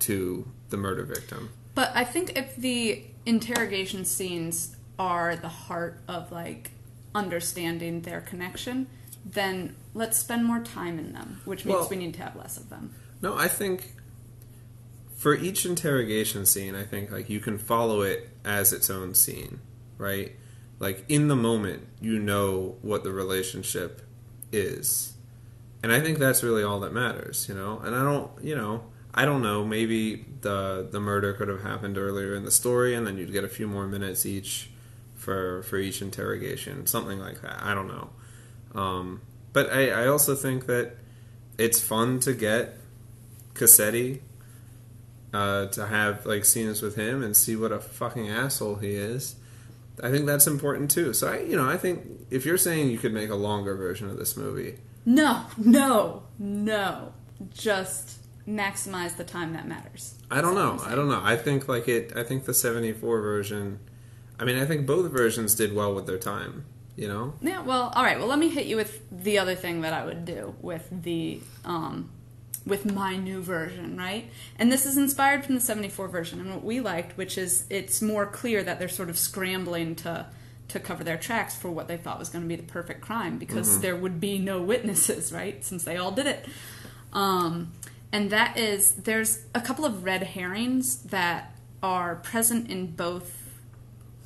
to 0.00 0.46
the 0.70 0.76
murder 0.76 1.04
victim? 1.04 1.50
But 1.74 1.92
I 1.94 2.04
think 2.04 2.36
if 2.36 2.56
the 2.56 3.04
interrogation 3.26 4.04
scenes 4.04 4.76
are 4.98 5.36
the 5.36 5.48
heart 5.48 6.00
of 6.08 6.32
like 6.32 6.72
understanding 7.14 8.02
their 8.02 8.20
connection, 8.20 8.86
then 9.24 9.76
let's 9.94 10.18
spend 10.18 10.44
more 10.44 10.60
time 10.60 10.98
in 10.98 11.12
them, 11.12 11.40
which 11.44 11.64
means 11.64 11.80
Well- 11.80 11.88
we 11.88 11.96
need 11.96 12.14
to 12.14 12.22
have 12.22 12.36
less 12.36 12.56
of 12.56 12.70
them. 12.70 12.94
No, 13.22 13.36
I 13.36 13.48
think 13.48 13.94
for 15.16 15.34
each 15.34 15.66
interrogation 15.66 16.46
scene, 16.46 16.74
I 16.74 16.84
think 16.84 17.10
like 17.10 17.28
you 17.28 17.40
can 17.40 17.58
follow 17.58 18.00
it 18.00 18.30
as 18.44 18.72
its 18.72 18.88
own 18.88 19.14
scene, 19.14 19.60
right? 19.98 20.34
Like 20.78 21.04
in 21.08 21.28
the 21.28 21.36
moment, 21.36 21.86
you 22.00 22.18
know 22.18 22.76
what 22.80 23.04
the 23.04 23.12
relationship 23.12 24.00
is. 24.50 25.12
And 25.82 25.92
I 25.92 26.00
think 26.00 26.18
that's 26.18 26.42
really 26.42 26.62
all 26.62 26.80
that 26.80 26.92
matters, 26.92 27.46
you 27.48 27.54
know? 27.54 27.80
And 27.84 27.94
I 27.94 28.02
don't, 28.02 28.30
you 28.42 28.54
know, 28.54 28.84
I 29.14 29.24
don't 29.24 29.42
know, 29.42 29.64
maybe 29.64 30.24
the 30.40 30.86
the 30.90 31.00
murder 31.00 31.32
could 31.32 31.48
have 31.48 31.62
happened 31.62 31.98
earlier 31.98 32.34
in 32.34 32.44
the 32.44 32.50
story 32.50 32.94
and 32.94 33.06
then 33.06 33.18
you'd 33.18 33.32
get 33.32 33.44
a 33.44 33.48
few 33.48 33.66
more 33.66 33.86
minutes 33.86 34.24
each 34.24 34.70
for 35.16 35.62
for 35.64 35.76
each 35.78 36.00
interrogation, 36.00 36.86
something 36.86 37.18
like 37.18 37.42
that. 37.42 37.62
I 37.62 37.74
don't 37.74 37.88
know. 37.88 38.10
Um, 38.74 39.20
but 39.52 39.72
I, 39.72 39.90
I 39.90 40.06
also 40.06 40.34
think 40.34 40.66
that 40.66 40.92
it's 41.58 41.80
fun 41.80 42.20
to 42.20 42.32
get 42.32 42.76
Cassetti 43.54 44.20
uh, 45.34 45.66
to 45.66 45.86
have 45.86 46.24
like 46.24 46.44
scenes 46.44 46.82
with 46.82 46.96
him 46.96 47.22
and 47.22 47.36
see 47.36 47.56
what 47.56 47.72
a 47.72 47.80
fucking 47.80 48.28
asshole 48.28 48.76
he 48.76 48.94
is. 48.94 49.36
I 50.02 50.10
think 50.10 50.24
that's 50.26 50.46
important 50.46 50.90
too. 50.90 51.12
So 51.12 51.30
I, 51.30 51.40
you 51.40 51.56
know, 51.56 51.68
I 51.68 51.76
think 51.76 52.06
if 52.30 52.46
you're 52.46 52.56
saying 52.56 52.90
you 52.90 52.98
could 52.98 53.12
make 53.12 53.28
a 53.28 53.34
longer 53.34 53.74
version 53.76 54.08
of 54.08 54.16
this 54.16 54.36
movie, 54.36 54.78
No, 55.04 55.44
no, 55.58 56.22
no. 56.38 57.12
Just 57.52 58.19
maximize 58.50 59.16
the 59.16 59.24
time 59.24 59.52
that 59.52 59.66
matters. 59.68 60.14
I 60.30 60.40
don't 60.40 60.54
know. 60.54 60.80
I 60.84 60.94
don't 60.94 61.08
know. 61.08 61.20
I 61.22 61.36
think 61.36 61.68
like 61.68 61.88
it. 61.88 62.12
I 62.16 62.22
think 62.22 62.44
the 62.44 62.54
'74 62.54 63.20
version. 63.20 63.78
I 64.38 64.44
mean, 64.44 64.56
I 64.58 64.64
think 64.64 64.86
both 64.86 65.10
versions 65.10 65.54
did 65.54 65.74
well 65.74 65.94
with 65.94 66.06
their 66.06 66.18
time. 66.18 66.64
You 66.96 67.08
know. 67.08 67.34
Yeah, 67.40 67.62
well, 67.62 67.92
all 67.94 68.02
right. 68.02 68.18
Well, 68.18 68.26
let 68.26 68.38
me 68.38 68.48
hit 68.48 68.66
you 68.66 68.76
with 68.76 69.00
the 69.10 69.38
other 69.38 69.54
thing 69.54 69.80
that 69.82 69.92
I 69.92 70.04
would 70.04 70.24
do 70.24 70.54
with 70.60 70.88
the 71.02 71.40
um, 71.64 72.10
with 72.66 72.84
my 72.92 73.16
new 73.16 73.40
version, 73.42 73.96
right? 73.96 74.30
And 74.58 74.70
this 74.70 74.84
is 74.84 74.98
inspired 74.98 75.44
from 75.44 75.54
the 75.54 75.60
'74 75.60 76.08
version 76.08 76.40
and 76.40 76.50
what 76.50 76.64
we 76.64 76.80
liked, 76.80 77.16
which 77.16 77.38
is 77.38 77.64
it's 77.70 78.02
more 78.02 78.26
clear 78.26 78.62
that 78.62 78.78
they're 78.78 78.88
sort 78.88 79.08
of 79.08 79.18
scrambling 79.18 79.94
to 79.96 80.26
to 80.68 80.78
cover 80.78 81.02
their 81.02 81.16
tracks 81.16 81.56
for 81.56 81.68
what 81.70 81.88
they 81.88 81.96
thought 81.96 82.18
was 82.18 82.28
going 82.28 82.44
to 82.44 82.48
be 82.48 82.54
the 82.54 82.62
perfect 82.62 83.00
crime 83.00 83.38
because 83.38 83.78
Mhm. 83.78 83.80
there 83.80 83.96
would 83.96 84.20
be 84.20 84.38
no 84.38 84.62
witnesses, 84.62 85.32
right? 85.32 85.64
Since 85.64 85.82
they 85.84 85.96
all 85.96 86.12
did 86.12 86.26
it. 86.26 86.46
Um, 87.12 87.72
and 88.12 88.30
that 88.30 88.58
is 88.58 88.92
there's 88.94 89.44
a 89.54 89.60
couple 89.60 89.84
of 89.84 90.04
red 90.04 90.22
herrings 90.22 91.02
that 91.04 91.56
are 91.82 92.16
present 92.16 92.70
in 92.70 92.88
both 92.88 93.36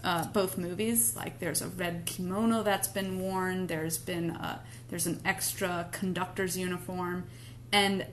uh, 0.03 0.27
both 0.27 0.59
movies. 0.59 1.17
Like 1.17 1.39
there's 1.39 1.63
a 1.63 1.69
red 1.69 2.05
kimono 2.05 2.63
that's 2.63 2.89
been 2.89 3.21
worn. 3.21 3.67
There's 3.67 3.97
been 3.99 4.31
a, 4.31 4.61
there's 4.91 5.07
an 5.07 5.21
extra 5.25 5.89
conductor's 5.93 6.57
uniform, 6.57 7.25
and 7.73 8.07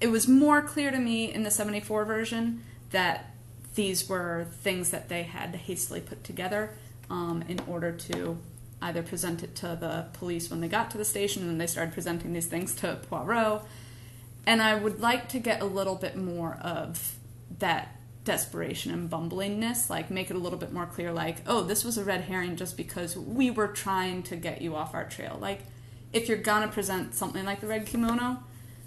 it 0.00 0.08
was 0.08 0.28
more 0.28 0.62
clear 0.62 0.90
to 0.90 0.98
me 0.98 1.32
in 1.32 1.42
the 1.42 1.50
'74 1.50 2.04
version 2.04 2.62
that 2.90 3.34
these 3.74 4.08
were 4.08 4.46
things 4.62 4.90
that 4.90 5.08
they 5.08 5.22
had 5.22 5.54
hastily 5.54 6.00
put 6.00 6.24
together 6.24 6.70
um, 7.08 7.44
in 7.48 7.60
order 7.68 7.92
to 7.92 8.36
either 8.82 9.02
present 9.02 9.42
it 9.42 9.54
to 9.54 9.76
the 9.78 10.06
police 10.14 10.50
when 10.50 10.60
they 10.60 10.68
got 10.68 10.90
to 10.90 10.98
the 10.98 11.04
station, 11.04 11.48
and 11.48 11.60
they 11.60 11.66
started 11.66 11.92
presenting 11.92 12.32
these 12.32 12.46
things 12.46 12.74
to 12.74 12.98
Poirot. 13.08 13.62
And 14.46 14.62
I 14.62 14.74
would 14.74 15.00
like 15.00 15.28
to 15.30 15.38
get 15.38 15.60
a 15.60 15.66
little 15.66 15.96
bit 15.96 16.16
more 16.16 16.58
of 16.62 17.16
that 17.58 17.96
desperation 18.24 18.92
and 18.92 19.10
bumblingness, 19.10 19.90
like 19.90 20.10
make 20.10 20.30
it 20.30 20.36
a 20.36 20.38
little 20.38 20.58
bit 20.58 20.72
more 20.72 20.86
clear, 20.86 21.12
like, 21.12 21.38
oh, 21.46 21.62
this 21.62 21.84
was 21.84 21.98
a 21.98 22.04
red 22.04 22.22
herring 22.22 22.56
just 22.56 22.76
because 22.76 23.16
we 23.16 23.50
were 23.50 23.68
trying 23.68 24.22
to 24.24 24.36
get 24.36 24.62
you 24.62 24.76
off 24.76 24.94
our 24.94 25.04
trail. 25.04 25.38
Like, 25.40 25.60
if 26.12 26.28
you're 26.28 26.38
gonna 26.38 26.68
present 26.68 27.14
something 27.14 27.44
like 27.44 27.60
the 27.60 27.66
red 27.66 27.86
kimono, 27.86 28.42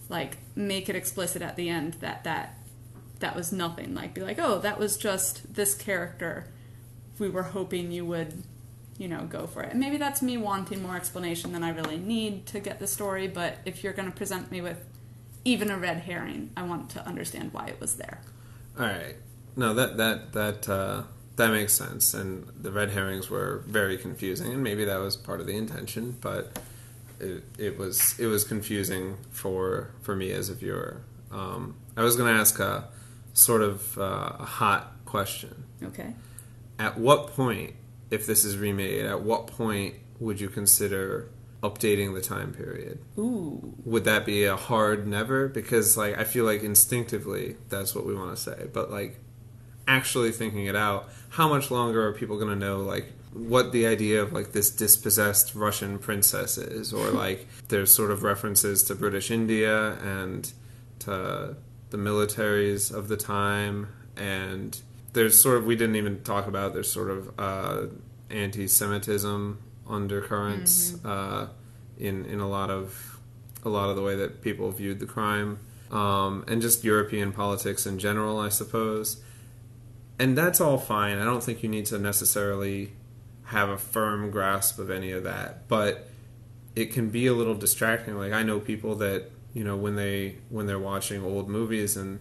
like 0.10 0.38
make 0.56 0.90
it 0.90 0.96
explicit 0.96 1.42
at 1.42 1.56
the 1.56 1.70
end 1.70 1.96
that 1.96 2.24
that 2.26 2.58
that 3.20 3.36
was 3.36 3.54
nothing. 3.54 3.96
Like, 3.96 4.14
be 4.14 4.22
like, 4.22 4.38
oh, 4.40 4.60
that 4.60 4.78
was 4.78 4.98
just 4.98 5.54
this 5.54 5.74
character. 5.74 6.48
We 7.20 7.30
were 7.30 7.44
hoping 7.44 7.92
you 7.92 8.06
would, 8.06 8.44
you 8.98 9.08
know, 9.08 9.24
go 9.24 9.48
for 9.48 9.64
it. 9.64 9.72
And 9.72 9.80
maybe 9.80 9.96
that's 9.96 10.22
me 10.22 10.36
wanting 10.36 10.84
more 10.84 10.98
explanation 10.98 11.54
than 11.54 11.64
I 11.64 11.70
really 11.70 11.98
need 11.98 12.46
to 12.48 12.60
get 12.60 12.80
the 12.80 12.88
story. 12.88 13.28
But 13.28 13.60
if 13.64 13.84
you're 13.84 13.94
gonna 13.94 14.12
present 14.12 14.52
me 14.52 14.62
with 14.62 14.84
even 15.46 15.70
a 15.70 15.78
red 15.78 15.98
herring, 15.98 16.52
I 16.56 16.64
want 16.64 16.90
to 16.92 17.06
understand 17.06 17.54
why 17.54 17.68
it 17.68 17.80
was 17.80 17.96
there. 17.96 18.22
All 18.80 18.86
right. 18.86 19.16
No, 19.56 19.74
that 19.74 19.98
that 19.98 20.34
that 20.34 20.70
uh, 20.70 21.04
that 21.36 21.52
makes 21.52 21.74
sense. 21.74 22.14
And 22.14 22.48
the 22.60 22.72
red 22.72 22.92
herrings 22.92 23.30
were 23.30 23.64
very 23.68 23.98
confusing, 23.98 24.52
and 24.52 24.64
maybe 24.64 24.86
that 24.86 24.98
was 24.98 25.16
part 25.16 25.42
of 25.42 25.48
the 25.48 25.56
intention, 25.56 26.18
but 26.22 26.60
it, 27.20 27.44
it 27.58 27.78
was 27.78 28.20
it 28.20 28.28
was 28.28 28.44
confusing 28.44 29.18
for 29.32 29.92
for 30.02 30.16
me 30.16 30.32
as 30.32 30.50
a 30.50 30.56
viewer. 30.56 31.02
Um, 31.32 31.76
I 31.98 32.04
was 32.04 32.16
going 32.16 32.34
to 32.34 32.40
ask 32.40 32.60
a 32.60 32.88
sort 33.34 33.62
of 33.62 33.98
uh, 33.98 34.38
a 34.40 34.46
hot 34.46 34.94
question. 35.06 35.66
Okay. 35.82 36.14
At 36.80 36.98
what 36.98 37.28
point, 37.28 37.74
if 38.10 38.26
this 38.26 38.44
is 38.46 38.58
remade, 38.58 39.06
at 39.06 39.22
what 39.22 39.48
point 39.48 39.96
would 40.20 40.40
you 40.40 40.50
consider 40.50 41.30
updating 41.64 42.14
the 42.14 42.22
time 42.22 42.54
period? 42.54 43.00
Ooh. 43.18 43.74
Would 43.86 44.04
that 44.04 44.26
be 44.26 44.44
a 44.44 44.56
hard 44.56 45.08
never? 45.08 45.48
Because 45.48 45.98
like 45.98 46.18
I 46.18 46.26
feel 46.26 46.46
like 46.46 46.62
instinctively 46.62 47.56
that's 47.70 47.96
what 47.96 48.06
we 48.06 48.14
want 48.14 48.36
to 48.36 48.42
say, 48.42 48.68
but 48.72 48.92
like 48.92 49.20
actually 49.88 50.32
thinking 50.32 50.66
it 50.66 50.76
out, 50.76 51.10
how 51.30 51.48
much 51.48 51.72
longer 51.72 52.06
are 52.06 52.14
people 52.14 52.36
going 52.38 52.50
to 52.50 52.56
know 52.56 52.78
like 52.78 53.12
what 53.32 53.72
the 53.72 53.88
idea 53.88 54.22
of 54.22 54.32
like 54.32 54.52
this 54.52 54.70
dispossessed 54.70 55.56
Russian 55.56 55.98
princess 55.98 56.58
is, 56.58 56.94
or 56.94 57.10
like 57.26 57.48
there's 57.70 57.94
sort 57.94 58.12
of 58.12 58.24
references 58.24 58.84
to 58.84 58.96
British 58.96 59.32
India 59.32 59.94
and 59.94 60.52
to 61.00 61.56
the 61.90 61.98
militaries 61.98 62.94
of 62.94 63.08
the 63.08 63.18
time, 63.18 63.88
and 64.18 64.82
there's 65.14 65.40
sort 65.40 65.58
of 65.58 65.66
we 65.66 65.76
didn't 65.76 65.96
even 65.96 66.22
talk 66.24 66.46
about 66.46 66.74
there's 66.74 66.92
sort 66.92 67.10
of 67.10 67.40
uh, 67.40 67.86
anti-Semitism 68.30 69.60
undercurrents 69.88 71.04
uh, 71.04 71.48
in 71.98 72.26
in 72.26 72.40
a 72.40 72.48
lot 72.48 72.70
of 72.70 73.20
a 73.64 73.70
lot 73.70 73.90
of 73.90 73.96
the 73.96 74.02
way 74.02 74.16
that 74.16 74.42
people 74.42 74.72
viewed 74.72 75.00
the 75.00 75.06
crime, 75.06 75.60
um, 75.92 76.44
and 76.48 76.62
just 76.62 76.84
European 76.84 77.32
politics 77.32 77.86
in 77.86 78.00
general, 78.00 78.40
I 78.40 78.50
suppose. 78.50 79.22
And 80.20 80.38
that's 80.38 80.62
all 80.62 80.78
fine. 80.78 81.18
I 81.18 81.24
don't 81.24 81.44
think 81.44 81.64
you 81.64 81.70
need 81.70 81.86
to 81.88 81.98
necessarily 81.98 82.94
have 83.46 83.70
a 83.70 83.78
firm 83.78 84.32
grasp 84.32 84.80
of 84.80 84.90
any 84.90 85.12
of 85.12 85.24
that, 85.24 85.68
but 85.68 86.08
it 86.76 86.92
can 86.92 87.10
be 87.10 87.28
a 87.28 87.34
little 87.34 87.56
distracting. 87.56 88.18
Like 88.18 88.34
I 88.34 88.44
know 88.44 88.60
people 88.60 88.96
that 88.96 89.32
you 89.54 89.64
know 89.64 89.76
when 89.76 89.96
they 89.96 90.38
when 90.50 90.66
they're 90.66 90.80
watching 90.80 91.24
old 91.24 91.50
movies 91.50 91.96
and 91.96 92.20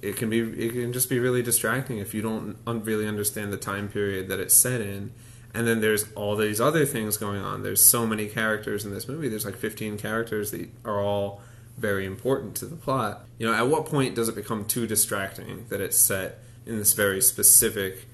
it 0.00 0.16
can 0.16 0.30
be 0.30 0.40
it 0.40 0.72
can 0.72 0.92
just 0.92 1.10
be 1.10 1.18
really 1.18 1.42
distracting 1.42 1.98
if 1.98 2.14
you 2.14 2.22
don't 2.22 2.56
un- 2.66 2.84
really 2.84 3.06
understand 3.06 3.52
the 3.52 3.56
time 3.56 3.88
period 3.88 4.28
that 4.28 4.38
it's 4.38 4.54
set 4.54 4.80
in 4.80 5.12
and 5.54 5.66
then 5.66 5.80
there's 5.80 6.10
all 6.12 6.36
these 6.36 6.60
other 6.60 6.84
things 6.84 7.16
going 7.16 7.40
on. 7.40 7.62
There's 7.62 7.82
so 7.82 8.06
many 8.06 8.26
characters 8.26 8.84
in 8.84 8.92
this 8.92 9.08
movie. 9.08 9.28
There's 9.28 9.44
like 9.44 9.56
15 9.56 9.98
characters 9.98 10.50
that 10.50 10.68
are 10.84 11.00
all 11.00 11.40
very 11.76 12.04
important 12.04 12.54
to 12.56 12.66
the 12.66 12.76
plot. 12.76 13.24
You 13.38 13.46
know 13.46 13.54
at 13.54 13.68
what 13.68 13.86
point 13.86 14.14
does 14.14 14.28
it 14.28 14.34
become 14.34 14.64
too 14.64 14.86
distracting 14.86 15.66
that 15.68 15.80
it's 15.80 15.96
set 15.96 16.40
in 16.66 16.76
this 16.76 16.92
very 16.92 17.20
specific 17.20 18.06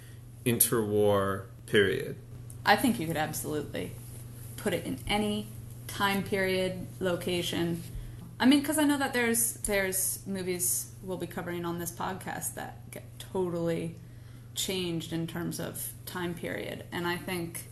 interwar 0.45 1.45
period? 1.67 2.17
I 2.65 2.77
think 2.77 2.99
you 2.99 3.07
could 3.07 3.17
absolutely 3.17 3.93
put 4.57 4.73
it 4.73 4.85
in 4.87 4.99
any 5.07 5.49
time 5.87 6.23
period, 6.23 6.87
location. 7.01 7.83
I 8.39 8.47
mean, 8.47 8.61
because 8.61 8.79
I 8.79 8.85
know 8.85 8.99
that 8.99 9.13
there's 9.13 9.55
there's 9.55 10.21
movies 10.27 10.91
we'll 11.03 11.19
be 11.19 11.27
covering 11.27 11.65
on 11.65 11.79
this 11.79 11.93
podcast 11.93 12.55
that 12.55 12.91
get 12.91 13.05
totally 13.19 13.97
changed 14.55 15.13
in 15.13 15.27
terms 15.27 15.61
of 15.61 15.93
time 16.07 16.35
period, 16.35 16.85
and 16.93 17.07
I 17.07 17.17
think 17.17 17.69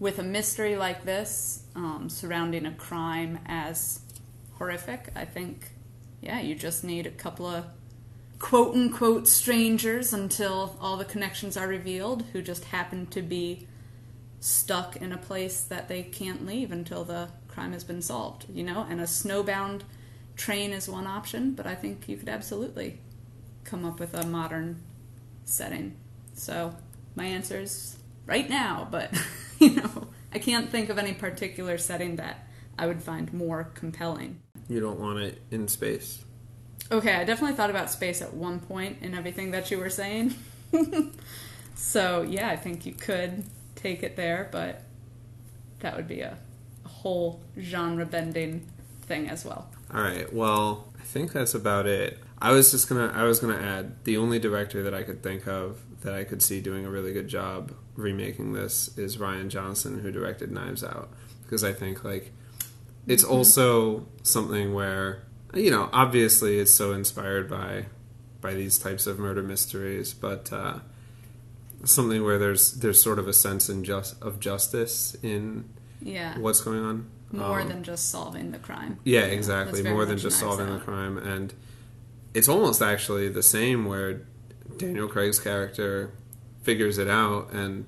with 0.00 0.18
a 0.18 0.22
mystery 0.22 0.76
like 0.76 1.04
this 1.04 1.64
um, 1.74 2.08
surrounding 2.08 2.66
a 2.66 2.72
crime 2.72 3.40
as 3.46 4.00
horrific, 4.58 5.10
I 5.16 5.24
think 5.24 5.72
yeah, 6.20 6.40
you 6.40 6.54
just 6.54 6.84
need 6.84 7.06
a 7.06 7.10
couple 7.10 7.46
of 7.46 7.64
quote 8.38 8.74
unquote 8.74 9.28
strangers 9.28 10.12
until 10.12 10.76
all 10.80 10.96
the 10.96 11.04
connections 11.04 11.56
are 11.56 11.68
revealed 11.68 12.24
who 12.32 12.42
just 12.42 12.66
happen 12.66 13.06
to 13.06 13.22
be 13.22 13.66
stuck 14.40 14.96
in 14.96 15.12
a 15.12 15.18
place 15.18 15.62
that 15.62 15.88
they 15.88 16.02
can't 16.02 16.46
leave 16.46 16.70
until 16.70 17.04
the 17.04 17.28
crime 17.48 17.72
has 17.72 17.82
been 17.82 18.02
solved, 18.02 18.46
you 18.52 18.62
know? 18.62 18.86
And 18.88 19.00
a 19.00 19.04
snowbound 19.04 19.82
train 20.36 20.72
is 20.72 20.88
one 20.88 21.06
option, 21.06 21.52
but 21.52 21.66
I 21.66 21.74
think 21.74 22.08
you 22.08 22.16
could 22.16 22.28
absolutely 22.28 23.00
come 23.64 23.84
up 23.84 23.98
with 23.98 24.14
a 24.14 24.24
modern 24.26 24.80
setting. 25.44 25.96
So 26.38 26.74
my 27.14 27.26
answer 27.26 27.60
is 27.60 27.96
right 28.26 28.48
now, 28.48 28.86
but 28.90 29.12
you 29.58 29.76
know, 29.76 30.08
I 30.32 30.38
can't 30.38 30.70
think 30.70 30.88
of 30.88 30.98
any 30.98 31.12
particular 31.12 31.78
setting 31.78 32.16
that 32.16 32.46
I 32.78 32.86
would 32.86 33.02
find 33.02 33.32
more 33.32 33.64
compelling. 33.74 34.40
You 34.68 34.80
don't 34.80 35.00
want 35.00 35.18
it 35.18 35.42
in 35.50 35.68
space. 35.68 36.24
Okay, 36.90 37.14
I 37.14 37.24
definitely 37.24 37.56
thought 37.56 37.70
about 37.70 37.90
space 37.90 38.22
at 38.22 38.32
one 38.32 38.60
point 38.60 38.98
in 39.02 39.14
everything 39.14 39.50
that 39.50 39.70
you 39.70 39.78
were 39.78 39.90
saying. 39.90 40.34
so, 41.74 42.22
yeah, 42.22 42.48
I 42.48 42.56
think 42.56 42.86
you 42.86 42.92
could 42.92 43.44
take 43.74 44.02
it 44.02 44.16
there, 44.16 44.48
but 44.50 44.82
that 45.80 45.96
would 45.96 46.08
be 46.08 46.20
a, 46.20 46.38
a 46.84 46.88
whole 46.88 47.42
genre 47.60 48.06
bending 48.06 48.66
thing 49.02 49.28
as 49.28 49.44
well. 49.44 49.70
All 49.92 50.02
right. 50.02 50.32
Well, 50.32 50.92
I 50.98 51.02
think 51.02 51.32
that's 51.32 51.54
about 51.54 51.86
it. 51.86 52.18
I 52.40 52.52
was 52.52 52.70
just 52.70 52.88
gonna 52.88 53.12
I 53.14 53.24
was 53.24 53.40
gonna 53.40 53.58
add 53.58 54.04
the 54.04 54.16
only 54.16 54.38
director 54.38 54.84
that 54.84 54.94
I 54.94 55.02
could 55.02 55.22
think 55.22 55.48
of 55.48 55.80
that 56.02 56.14
I 56.14 56.24
could 56.24 56.42
see 56.42 56.60
doing 56.60 56.84
a 56.86 56.90
really 56.90 57.12
good 57.12 57.28
job 57.28 57.72
remaking 57.96 58.52
this 58.52 58.96
is 58.96 59.16
Rian 59.16 59.48
Johnson, 59.48 60.00
who 60.00 60.10
directed 60.12 60.50
Knives 60.52 60.84
Out, 60.84 61.08
because 61.42 61.64
I 61.64 61.72
think 61.72 62.04
like 62.04 62.32
it's 63.06 63.24
Mm-hmm. 63.24 63.32
also 63.32 64.06
something 64.22 64.74
where 64.74 65.22
you 65.54 65.70
know 65.70 65.88
obviously 65.92 66.58
it's 66.58 66.72
so 66.72 66.92
inspired 66.92 67.48
by 67.48 67.86
by 68.40 68.54
these 68.54 68.78
types 68.78 69.06
of 69.06 69.18
murder 69.18 69.42
mysteries, 69.42 70.14
but 70.14 70.52
uh, 70.52 70.78
something 71.84 72.22
where 72.24 72.38
there's 72.38 72.72
there's 72.74 73.02
sort 73.02 73.18
of 73.18 73.26
a 73.28 73.32
sense 73.32 73.68
in 73.68 73.82
just 73.84 74.20
of 74.22 74.40
justice 74.40 75.16
in 75.22 75.64
Yeah. 76.00 76.38
what's 76.38 76.60
going 76.60 76.84
on. 76.84 77.06
More 77.32 77.60
Um, 77.60 77.68
than 77.68 77.82
just 77.82 78.10
solving 78.10 78.52
the 78.52 78.58
crime. 78.58 78.98
yeah, 79.04 79.22
exactly. 79.22 79.82
More 79.82 80.06
than 80.06 80.16
just 80.18 80.38
solving 80.38 80.68
Out. 80.68 80.78
the 80.78 80.84
crime, 80.84 81.18
and 81.18 81.52
it's 82.34 82.48
almost 82.48 82.80
actually 82.80 83.28
the 83.28 83.42
same 83.42 83.84
where 83.84 84.22
Daniel 84.76 85.08
Craig's 85.08 85.38
character 85.40 86.12
figures 86.62 86.98
it 86.98 87.08
out 87.08 87.50
and 87.52 87.86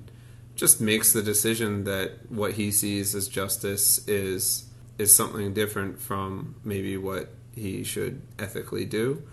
just 0.55 0.81
makes 0.81 1.13
the 1.13 1.21
decision 1.21 1.83
that 1.85 2.29
what 2.29 2.53
he 2.53 2.71
sees 2.71 3.15
as 3.15 3.27
justice 3.27 4.07
is 4.07 4.65
is 4.97 5.15
something 5.15 5.53
different 5.53 5.99
from 5.99 6.55
maybe 6.63 6.97
what 6.97 7.29
he 7.55 7.83
should 7.83 8.21
ethically 8.37 8.85
do, 8.85 9.23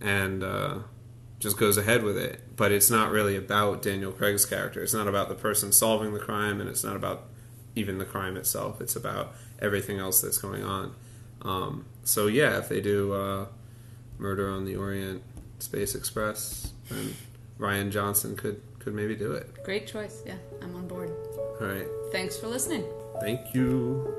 and 0.00 0.42
uh, 0.42 0.78
just 1.38 1.56
goes 1.56 1.76
ahead 1.78 2.02
with 2.02 2.16
it. 2.16 2.56
But 2.56 2.72
it's 2.72 2.90
not 2.90 3.10
really 3.10 3.36
about 3.36 3.82
Daniel 3.82 4.12
Craig's 4.12 4.44
character. 4.44 4.82
It's 4.82 4.94
not 4.94 5.08
about 5.08 5.28
the 5.28 5.34
person 5.34 5.72
solving 5.72 6.12
the 6.12 6.20
crime, 6.20 6.60
and 6.60 6.68
it's 6.68 6.84
not 6.84 6.96
about 6.96 7.24
even 7.74 7.98
the 7.98 8.04
crime 8.04 8.36
itself. 8.36 8.80
It's 8.80 8.96
about 8.96 9.34
everything 9.60 9.98
else 9.98 10.20
that's 10.20 10.38
going 10.38 10.62
on. 10.62 10.94
Um, 11.40 11.86
so 12.04 12.26
yeah, 12.26 12.58
if 12.58 12.68
they 12.68 12.80
do 12.80 13.12
uh, 13.14 13.46
Murder 14.18 14.50
on 14.50 14.64
the 14.64 14.76
Orient 14.76 15.22
Space 15.62 15.94
Express, 15.94 16.72
then 16.90 17.14
Rian 17.58 17.90
Johnson 17.90 18.36
could 18.36 18.60
could 18.80 18.94
maybe 18.94 19.14
do 19.14 19.32
it. 19.32 19.48
Great 19.64 19.86
choice. 19.86 20.22
Yeah, 20.26 20.34
I'm 20.60 20.74
on 20.74 20.88
board. 20.88 21.10
All 21.60 21.66
right, 21.66 21.86
Thanks 22.10 22.36
for 22.36 22.48
listening. 22.48 22.84
thank 23.20 23.54
you. 23.54 24.12